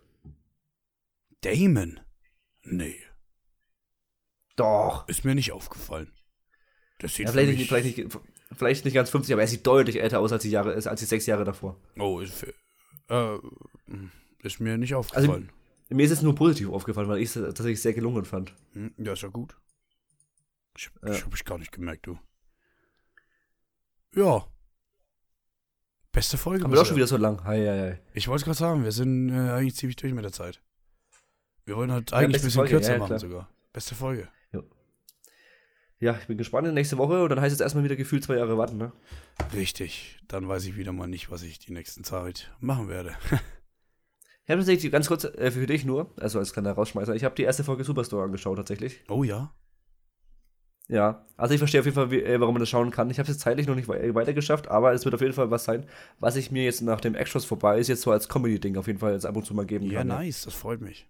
Damon? 1.42 2.00
Nee, 2.62 3.00
Doch. 4.56 5.06
ist 5.08 5.24
mir 5.24 5.34
nicht 5.34 5.52
aufgefallen. 5.52 6.10
Das 6.98 7.14
sieht 7.14 7.26
Ja, 7.26 7.32
vielleicht, 7.32 7.58
nicht, 7.58 7.68
vielleicht, 7.68 7.98
nicht, 7.98 8.18
vielleicht 8.56 8.84
nicht 8.84 8.94
ganz 8.94 9.10
50, 9.10 9.32
aber 9.32 9.42
er 9.42 9.48
sieht 9.48 9.66
deutlich 9.66 10.00
älter 10.00 10.20
aus 10.20 10.32
als 10.32 10.42
die 10.42 10.50
Jahre, 10.50 10.74
als 10.74 11.00
die 11.00 11.06
sechs 11.06 11.26
Jahre 11.26 11.44
davor. 11.44 11.76
Oh, 11.98 12.20
ist, 12.20 12.44
äh, 13.08 13.38
ist 14.42 14.60
mir 14.60 14.76
nicht 14.78 14.94
Also, 14.94 15.08
aufgefallen. 15.14 15.50
Mir 15.90 16.04
ist 16.04 16.10
es 16.12 16.22
nur 16.22 16.34
positiv 16.34 16.70
aufgefallen, 16.70 17.08
weil 17.08 17.18
ich 17.20 17.28
es 17.28 17.34
tatsächlich 17.34 17.80
sehr 17.80 17.92
gelungen 17.94 18.24
fand. 18.24 18.54
Hm, 18.72 18.92
ja, 18.98 19.12
ist 19.12 19.22
ja 19.22 19.28
gut. 19.28 19.56
Ich, 20.76 20.90
Ja. 21.02 21.12
ich 21.12 21.24
hab 21.24 21.34
ich 21.34 21.44
gar 21.44 21.58
nicht 21.58 21.72
gemerkt, 21.72 22.06
du. 22.06 22.18
Ja. 24.14 24.46
Beste 26.12 26.38
Folge. 26.38 26.64
Aber 26.64 26.76
doch 26.76 26.86
schon 26.86 26.96
wieder 26.96 27.06
so 27.06 27.16
lang. 27.16 27.44
Hei, 27.44 27.58
hei, 27.66 27.78
hei. 27.78 28.00
Ich 28.12 28.28
wollte 28.28 28.44
gerade 28.44 28.58
sagen, 28.58 28.84
wir 28.84 28.92
sind 28.92 29.30
äh, 29.30 29.50
eigentlich 29.50 29.74
ziemlich 29.74 29.96
durch 29.96 30.12
mit 30.12 30.24
der 30.24 30.32
Zeit. 30.32 30.60
Wir 31.64 31.76
wollen 31.76 31.90
halt 31.90 32.12
eigentlich 32.12 32.24
ein 32.26 32.32
beste 32.32 32.46
bisschen 32.46 32.58
Folge, 32.60 32.70
kürzer 32.72 32.88
ja, 32.92 32.94
ja, 32.98 32.98
machen 33.00 33.18
sogar. 33.18 33.48
Beste 33.72 33.94
Folge. 33.94 34.28
Ja, 36.00 36.16
ich 36.20 36.26
bin 36.26 36.36
gespannt. 36.36 36.72
Nächste 36.74 36.98
Woche 36.98 37.22
und 37.22 37.28
dann 37.30 37.40
heißt 37.40 37.54
es 37.54 37.60
erstmal 37.60 37.84
wieder 37.84 37.96
gefühlt 37.96 38.24
zwei 38.24 38.36
Jahre 38.36 38.58
warten, 38.58 38.76
ne? 38.76 38.92
Richtig. 39.54 40.18
Dann 40.28 40.48
weiß 40.48 40.64
ich 40.66 40.76
wieder 40.76 40.92
mal 40.92 41.06
nicht, 41.06 41.30
was 41.30 41.42
ich 41.42 41.58
die 41.58 41.72
nächsten 41.72 42.04
Zeit 42.04 42.52
machen 42.60 42.88
werde. 42.88 43.14
Ich 44.44 44.50
habe 44.50 44.60
tatsächlich 44.60 44.92
ganz 44.92 45.08
kurz 45.08 45.24
äh, 45.24 45.50
für 45.50 45.66
dich 45.66 45.84
nur, 45.86 46.12
also 46.20 46.38
als 46.38 46.52
kleiner 46.52 46.72
Rausschmeißer, 46.72 47.14
ich 47.14 47.24
habe 47.24 47.34
die 47.34 47.44
erste 47.44 47.64
Folge 47.64 47.84
Superstore 47.84 48.24
angeschaut 48.24 48.56
tatsächlich. 48.58 49.00
Oh 49.08 49.24
ja. 49.24 49.54
Ja, 50.86 51.24
also 51.38 51.54
ich 51.54 51.58
verstehe 51.60 51.80
auf 51.80 51.86
jeden 51.86 51.94
Fall, 51.94 52.10
wie, 52.10 52.22
äh, 52.22 52.38
warum 52.40 52.52
man 52.54 52.60
das 52.60 52.68
schauen 52.68 52.90
kann. 52.90 53.08
Ich 53.08 53.18
habe 53.18 53.22
es 53.22 53.36
jetzt 53.36 53.40
zeitlich 53.40 53.66
noch 53.66 53.74
nicht 53.74 53.88
wei- 53.88 54.14
weiter 54.14 54.34
geschafft, 54.34 54.68
aber 54.68 54.92
es 54.92 55.06
wird 55.06 55.14
auf 55.14 55.22
jeden 55.22 55.32
Fall 55.32 55.50
was 55.50 55.64
sein, 55.64 55.86
was 56.18 56.36
ich 56.36 56.50
mir 56.50 56.62
jetzt 56.64 56.82
nach 56.82 57.00
dem 57.00 57.14
Extras 57.14 57.46
vorbei 57.46 57.78
ist, 57.78 57.88
jetzt 57.88 58.02
so 58.02 58.10
als 58.10 58.28
Comedy-Ding 58.28 58.76
auf 58.76 58.86
jeden 58.86 58.98
Fall 58.98 59.14
jetzt 59.14 59.24
ab 59.24 59.34
und 59.34 59.46
zu 59.46 59.54
mal 59.54 59.64
geben 59.64 59.86
Ja, 59.86 60.00
kann. 60.00 60.08
ne? 60.08 60.14
nice. 60.14 60.42
Das 60.42 60.52
freut 60.52 60.82
mich. 60.82 61.08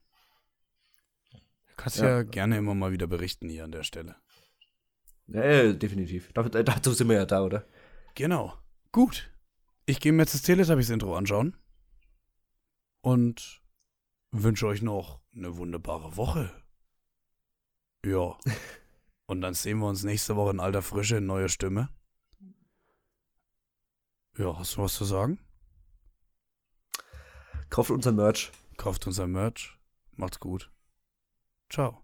Du 1.32 1.39
kannst 1.76 1.99
Ja. 1.99 2.09
ja. 2.18 2.22
gerne 2.22 2.57
immer 2.59 2.76
mal 2.76 2.93
wieder 2.93 3.09
berichten 3.09 3.49
hier 3.49 3.64
an 3.64 3.72
der 3.72 3.82
Stelle. 3.82 4.14
Ja, 5.27 5.45
ja, 5.45 5.72
definitiv. 5.72 6.33
Dafür, 6.33 6.55
äh, 6.55 6.64
dazu 6.64 6.93
sind 6.93 7.09
wir 7.09 7.16
ja 7.16 7.27
da, 7.27 7.43
oder? 7.43 7.64
Genau. 8.14 8.55
Gut. 8.93 9.31
Ich 9.87 10.01
gehe 10.01 10.12
mir 10.12 10.22
jetzt 10.22 10.35
das 10.35 10.43
Teletubbies-Intro 10.43 11.16
anschauen. 11.16 11.57
Und 13.01 13.62
wünsche 14.31 14.66
euch 14.66 14.83
noch 14.83 15.20
eine 15.35 15.57
wunderbare 15.57 16.16
Woche. 16.16 16.51
Ja. 18.05 18.39
Und 19.27 19.41
dann 19.41 19.55
sehen 19.55 19.79
wir 19.79 19.89
uns 19.89 20.05
nächste 20.05 20.37
Woche 20.37 20.51
in 20.51 20.61
alter 20.61 20.83
Frische 20.83 21.16
in 21.16 21.27
neuer 21.27 21.49
Stimme. 21.49 21.89
Ja, 24.37 24.59
hast 24.59 24.77
du 24.77 24.83
was 24.83 24.95
zu 24.95 25.05
sagen? 25.05 25.39
Kauft 27.70 27.91
unser 27.91 28.12
Merch. 28.12 28.53
Kauft 28.77 29.07
unser 29.07 29.27
Merch. 29.27 29.79
Macht's 30.12 30.41
gut. 30.41 30.70
Ciao. 31.70 32.04